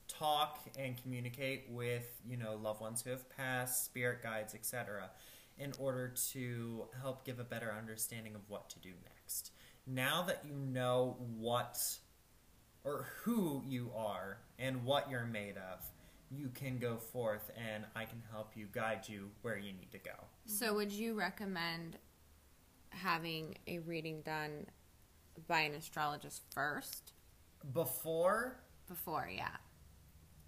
talk 0.09 0.61
and 0.79 1.01
communicate 1.03 1.66
with 1.70 2.07
you 2.29 2.37
know 2.37 2.59
loved 2.62 2.81
ones 2.81 3.03
who 3.03 3.11
have 3.11 3.29
passed, 3.37 3.85
spirit 3.85 4.22
guides, 4.22 4.55
etc., 4.55 5.11
in 5.59 5.72
order 5.79 6.12
to 6.33 6.85
help 7.01 7.24
give 7.24 7.41
a 7.41 7.45
better 7.45 7.74
understanding 7.77 8.35
of 8.35 8.43
what 8.49 8.68
to 8.70 8.79
do 8.79 8.91
next. 9.05 9.53
Now 9.87 10.22
that 10.22 10.43
you 10.45 10.55
know 10.55 11.16
what 11.39 11.79
or 12.87 13.09
who 13.24 13.62
you 13.66 13.91
are 13.95 14.39
and 14.59 14.84
what 14.84 15.11
you're 15.11 15.26
made 15.26 15.57
of, 15.57 15.84
you 16.30 16.49
can 16.55 16.78
go 16.78 16.97
forth 16.97 17.51
and 17.57 17.84
I 17.95 18.05
can 18.05 18.22
help 18.30 18.53
you 18.57 18.68
guide 18.72 19.09
you 19.09 19.30
where 19.43 19.59
you 19.59 19.72
need 19.72 19.91
to 19.93 19.99
go. 19.99 20.14
So, 20.47 20.74
would 20.74 20.93
you 20.93 21.14
recommend 21.14 21.99
having 22.91 23.57
a 23.66 23.80
reading 23.80 24.22
done 24.22 24.66
by 25.49 25.61
an 25.61 25.74
astrologist 25.74 26.43
first? 26.55 27.12
Before, 27.72 28.61
Before, 28.89 29.28
yeah. 29.30 29.49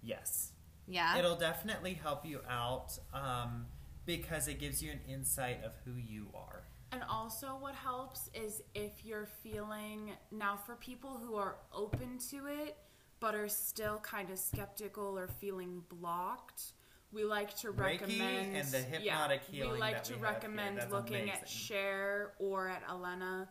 yes. 0.01 0.53
Yeah? 0.87 1.17
It'll 1.17 1.35
definitely 1.35 1.93
help 1.93 2.25
you 2.25 2.39
out 2.49 2.97
um, 3.13 3.67
because 4.05 4.47
it 4.47 4.59
gives 4.59 4.81
you 4.81 4.91
an 4.91 5.01
insight 5.07 5.63
of 5.63 5.73
who 5.85 5.91
you 5.95 6.27
are. 6.33 6.63
And 6.91 7.03
also, 7.09 7.47
what 7.59 7.75
helps 7.75 8.29
is 8.33 8.61
if 8.73 9.05
you're 9.05 9.27
feeling 9.43 10.11
now 10.31 10.55
for 10.55 10.75
people 10.75 11.19
who 11.23 11.35
are 11.35 11.57
open 11.73 12.17
to 12.29 12.47
it 12.47 12.77
but 13.19 13.35
are 13.35 13.49
still 13.49 13.97
kind 13.97 14.29
of 14.29 14.39
skeptical 14.39 15.17
or 15.17 15.27
feeling 15.27 15.83
blocked. 15.89 16.73
We 17.11 17.23
like 17.23 17.55
to 17.57 17.71
Reiki 17.71 18.01
recommend 18.01 18.55
and 18.55 18.67
the 18.67 18.77
hypnotic 18.77 19.41
healing 19.51 19.73
We 19.73 19.79
like 19.79 19.95
that 19.95 20.03
to 20.05 20.15
we 20.15 20.21
recommend 20.21 20.77
that's 20.77 20.91
looking 20.91 21.29
at 21.29 21.39
amazing. 21.39 21.47
Cher 21.47 22.33
or 22.39 22.69
at 22.69 22.83
Elena 22.89 23.49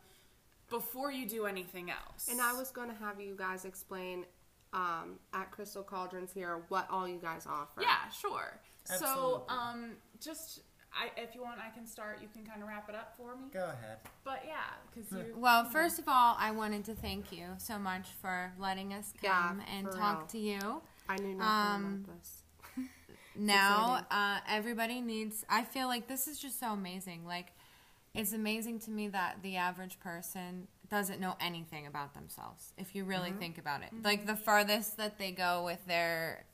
before 0.70 1.10
you 1.10 1.26
do 1.28 1.46
anything 1.46 1.90
else. 1.90 2.28
And 2.30 2.40
I 2.40 2.52
was 2.52 2.70
going 2.70 2.88
to 2.88 2.94
have 2.94 3.20
you 3.20 3.34
guys 3.36 3.64
explain 3.64 4.26
um, 4.72 5.18
at 5.32 5.50
Crystal 5.50 5.82
Cauldrons 5.82 6.32
here 6.32 6.62
what 6.68 6.86
all 6.90 7.08
you 7.08 7.18
guys 7.18 7.46
offer. 7.46 7.80
Yeah, 7.82 8.08
sure. 8.10 8.60
So, 8.84 8.94
Absolutely. 8.94 9.44
um, 9.48 9.90
just 10.20 10.60
I, 10.92 11.10
if 11.20 11.34
you 11.34 11.42
want, 11.42 11.60
I 11.60 11.70
can 11.76 11.86
start. 11.86 12.18
You 12.22 12.28
can 12.32 12.44
kind 12.44 12.62
of 12.62 12.68
wrap 12.68 12.88
it 12.88 12.94
up 12.94 13.14
for 13.16 13.36
me. 13.36 13.48
Go 13.52 13.64
ahead. 13.64 13.98
But 14.24 14.42
yeah, 14.46 14.54
because 14.94 15.12
you. 15.12 15.34
Well, 15.36 15.64
first 15.64 15.98
of 15.98 16.04
all, 16.08 16.36
I 16.38 16.50
wanted 16.50 16.84
to 16.86 16.94
thank 16.94 17.30
you 17.32 17.46
so 17.58 17.78
much 17.78 18.08
for 18.20 18.52
letting 18.58 18.92
us 18.94 19.12
Yeah, 19.22 19.30
come 19.30 19.62
and 19.72 19.90
talk 19.92 20.18
real. 20.20 20.26
to 20.28 20.38
you. 20.38 20.82
I 21.08 21.16
knew 21.16 21.34
nothing 21.34 21.40
Um, 21.40 22.04
about 22.06 22.16
this. 22.18 22.42
now 23.36 24.02
uh, 24.10 24.38
everybody 24.48 25.00
needs 25.00 25.44
i 25.48 25.62
feel 25.62 25.86
like 25.86 26.08
this 26.08 26.26
is 26.26 26.38
just 26.40 26.58
so 26.58 26.72
amazing 26.72 27.24
like 27.24 27.52
it's 28.14 28.32
amazing 28.32 28.78
to 28.80 28.90
me 28.90 29.06
that 29.08 29.38
the 29.42 29.56
average 29.56 30.00
person 30.00 30.66
doesn't 30.90 31.20
know 31.20 31.36
anything 31.40 31.86
about 31.86 32.14
themselves 32.14 32.72
if 32.76 32.94
you 32.96 33.04
really 33.04 33.30
Mm-hmm. 33.30 33.38
think 33.38 33.58
about 33.58 33.82
it 33.82 33.90
like 34.02 34.26
the 34.26 34.34
farthest 34.34 34.96
that 34.96 35.18
they 35.18 35.30
go 35.30 35.62
with 35.64 35.84
their 35.86 36.44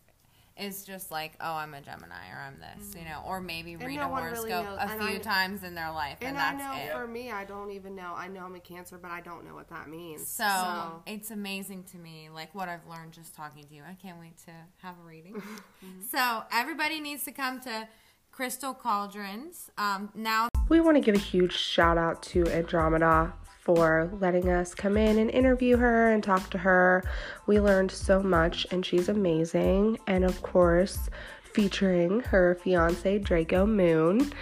is 0.56 0.84
just 0.84 1.10
like 1.10 1.32
oh 1.40 1.54
i'm 1.54 1.74
a 1.74 1.80
gemini 1.80 2.30
or 2.32 2.38
i'm 2.40 2.56
this 2.60 2.94
you 2.96 3.04
know 3.04 3.20
or 3.26 3.40
maybe 3.40 3.74
read 3.74 3.96
no 3.96 4.06
a 4.06 4.08
one 4.08 4.22
really 4.24 4.52
horoscope 4.52 4.78
a 4.78 4.82
and 4.82 5.02
few 5.02 5.16
I- 5.16 5.18
times 5.18 5.64
in 5.64 5.74
their 5.74 5.90
life 5.90 6.18
and, 6.20 6.30
And 6.30 6.38
I 6.38 6.52
that's 6.52 6.58
know 6.58 6.84
it 6.84 6.92
for 6.96 7.06
me, 7.08 7.30
I 7.32 7.44
don't 7.44 7.70
even 7.72 7.94
know. 7.96 8.12
I 8.16 8.28
know 8.28 8.44
I'm 8.44 8.54
a 8.54 8.60
Cancer, 8.60 8.96
but 8.96 9.10
I 9.10 9.20
don't 9.20 9.44
know 9.44 9.54
what 9.54 9.68
that 9.70 9.88
means. 9.88 10.28
so, 10.28 11.02
it's 11.06 11.30
amazing 11.32 11.84
to 11.92 11.98
me, 11.98 12.28
like 12.32 12.54
what 12.54 12.68
I've 12.68 12.86
learned 12.88 13.12
just 13.12 13.34
talking 13.34 13.64
to 13.64 13.74
you. 13.74 13.82
I 13.88 13.94
can't 13.94 14.18
wait 14.20 14.36
to 14.46 14.52
have 14.82 14.94
a 15.02 15.06
reading. 15.06 15.42
so 16.10 16.44
everybody 16.52 17.00
needs 17.00 17.24
to 17.24 17.32
come 17.32 17.60
to 17.62 17.88
Crystal 18.30 18.74
Cauldrons. 18.74 19.70
Um, 19.76 20.10
now 20.14 20.48
We 20.68 20.80
want 20.80 20.96
to 20.96 21.00
give 21.00 21.14
a 21.14 21.18
huge 21.18 21.52
shout 21.56 21.98
out 21.98 22.22
to 22.24 22.46
Andromeda 22.48 23.32
for 23.64 24.10
letting 24.20 24.50
us 24.50 24.74
come 24.74 24.96
in 24.98 25.18
and 25.18 25.30
interview 25.30 25.78
her 25.78 26.12
and 26.12 26.22
talk 26.22 26.50
to 26.50 26.58
her. 26.58 27.02
We 27.46 27.60
learned 27.60 27.90
so 27.90 28.22
much 28.22 28.66
and 28.70 28.84
she's 28.84 29.08
amazing. 29.08 29.98
And 30.06 30.24
of 30.24 30.42
course, 30.42 31.08
featuring 31.42 32.20
her 32.20 32.58
fiance 32.62 33.18
Draco 33.20 33.64
Moon. 33.64 34.32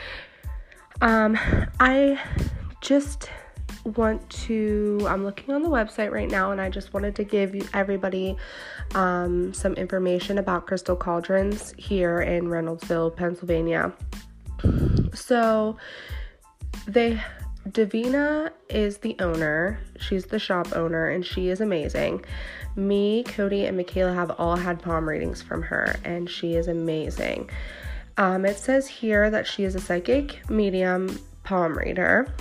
Um, 1.01 1.39
I 1.79 2.21
just 2.81 3.31
want 3.85 4.29
to 4.31 5.05
i'm 5.09 5.25
looking 5.25 5.53
on 5.53 5.61
the 5.61 5.69
website 5.69 6.13
right 6.13 6.31
now 6.31 6.53
and 6.53 6.61
i 6.61 6.71
just 6.71 6.95
wanted 6.95 7.17
to 7.17 7.25
give 7.25 7.69
everybody 7.75 8.37
um, 8.95 9.53
some 9.53 9.75
information 9.75 10.39
about 10.39 10.69
crystal 10.69 10.95
cauldrons 10.95 11.75
here 11.79 12.21
in 12.21 12.45
reynoldsville 12.45 13.15
pennsylvania 13.17 13.93
so 15.15 15.77
they 16.87 17.21
davina 17.69 18.51
is 18.69 18.99
the 18.99 19.17
owner. 19.21 19.81
She's 19.99 20.27
the 20.27 20.39
shop 20.39 20.75
owner 20.75 21.09
and 21.09 21.25
she 21.25 21.49
is 21.49 21.61
amazing. 21.61 22.25
Me 22.75 23.23
cody 23.25 23.67
and 23.67 23.77
michaela 23.77 24.15
have 24.15 24.31
all 24.39 24.57
had 24.57 24.83
palm 24.83 25.09
readings 25.09 25.43
from 25.43 25.63
her 25.63 25.97
and 26.05 26.29
she 26.29 26.55
is 26.55 26.69
amazing. 26.69 27.51
Um, 28.17 28.45
it 28.45 28.57
says 28.57 28.89
here 28.89 29.31
that 29.31 29.47
she 29.47 29.65
is 29.65 29.75
a 29.75 29.81
psychic 29.81 30.49
medium 30.51 31.19
palm 31.45 31.77
reader. 31.77 32.33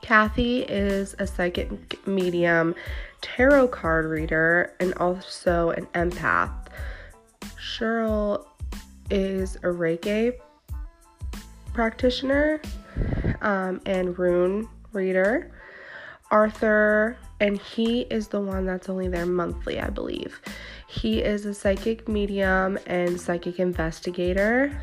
Kathy 0.00 0.62
is 0.62 1.14
a 1.18 1.26
psychic 1.26 2.06
medium, 2.06 2.74
tarot 3.20 3.68
card 3.68 4.06
reader, 4.06 4.74
and 4.80 4.92
also 4.94 5.70
an 5.70 5.86
empath. 5.94 6.52
Cheryl 7.56 8.44
is 9.10 9.56
a 9.56 9.68
Reiki 9.68 10.34
practitioner 11.72 12.60
um, 13.40 13.80
and 13.86 14.18
rune 14.18 14.68
reader. 14.92 15.50
Arthur, 16.30 17.18
and 17.40 17.60
he 17.60 18.02
is 18.02 18.28
the 18.28 18.40
one 18.40 18.64
that's 18.64 18.88
only 18.88 19.06
there 19.06 19.26
monthly, 19.26 19.78
I 19.78 19.90
believe. 19.90 20.40
He 20.88 21.20
is 21.20 21.44
a 21.44 21.52
psychic 21.52 22.08
medium 22.08 22.78
and 22.86 23.20
psychic 23.20 23.58
investigator 23.58 24.80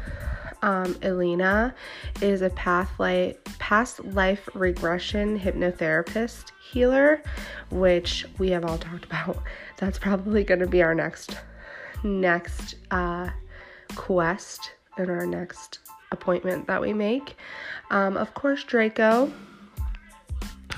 um, 0.62 0.98
Elena 1.02 1.74
is 2.22 2.42
a 2.42 2.50
past 2.52 3.00
life, 3.00 3.38
past 3.60 4.04
life 4.06 4.50
regression 4.54 5.40
hypnotherapist 5.40 6.52
healer, 6.72 7.22
which 7.70 8.26
we 8.38 8.52
have 8.52 8.66
all 8.66 8.78
talked 8.78 9.06
about. 9.06 9.42
That's 9.78 9.98
probably 9.98 10.44
going 10.44 10.60
to 10.60 10.68
be 10.68 10.82
our 10.82 10.96
next 10.96 11.38
next 12.04 12.76
uh, 12.92 13.30
quest 13.96 14.72
in 14.98 15.10
our 15.10 15.26
next 15.26 15.80
appointment 16.12 16.68
that 16.68 16.82
we 16.82 16.94
make. 16.94 17.36
Um, 17.92 18.18
of 18.18 18.34
course, 18.34 18.64
Draco, 18.64 19.32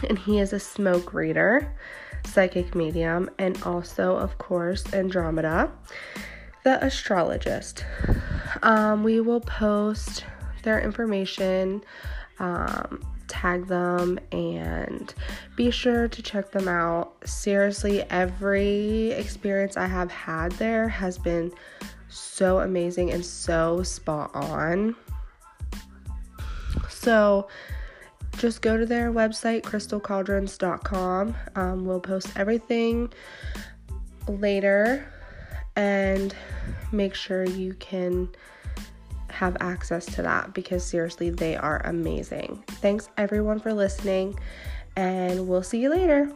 and 0.07 0.17
he 0.17 0.39
is 0.39 0.53
a 0.53 0.59
smoke 0.59 1.13
reader, 1.13 1.73
psychic 2.25 2.75
medium, 2.75 3.29
and 3.39 3.61
also, 3.63 4.15
of 4.15 4.37
course, 4.37 4.93
Andromeda 4.93 5.71
the 6.63 6.83
astrologist. 6.83 7.85
Um, 8.61 9.03
we 9.03 9.19
will 9.21 9.41
post 9.41 10.25
their 10.63 10.79
information, 10.79 11.83
um, 12.39 13.01
tag 13.27 13.67
them, 13.67 14.19
and 14.31 15.13
be 15.55 15.71
sure 15.71 16.07
to 16.07 16.21
check 16.21 16.51
them 16.51 16.67
out. 16.67 17.15
Seriously, 17.27 18.03
every 18.09 19.11
experience 19.11 19.77
I 19.77 19.87
have 19.87 20.11
had 20.11 20.51
there 20.53 20.87
has 20.87 21.17
been 21.17 21.51
so 22.09 22.59
amazing 22.59 23.11
and 23.11 23.25
so 23.25 23.83
spot 23.83 24.31
on. 24.33 24.95
So, 27.01 27.47
just 28.37 28.61
go 28.61 28.77
to 28.77 28.85
their 28.85 29.11
website, 29.11 29.61
crystalcauldrons.com. 29.63 31.35
Um, 31.55 31.85
we'll 31.85 31.99
post 31.99 32.29
everything 32.35 33.11
later 34.27 35.11
and 35.75 36.35
make 36.91 37.15
sure 37.15 37.43
you 37.45 37.73
can 37.75 38.29
have 39.29 39.57
access 39.59 40.05
to 40.05 40.21
that 40.21 40.53
because 40.53 40.83
seriously, 40.85 41.29
they 41.29 41.55
are 41.55 41.81
amazing. 41.85 42.63
Thanks 42.67 43.09
everyone 43.17 43.59
for 43.59 43.73
listening, 43.73 44.37
and 44.95 45.47
we'll 45.47 45.63
see 45.63 45.81
you 45.81 45.89
later. 45.89 46.31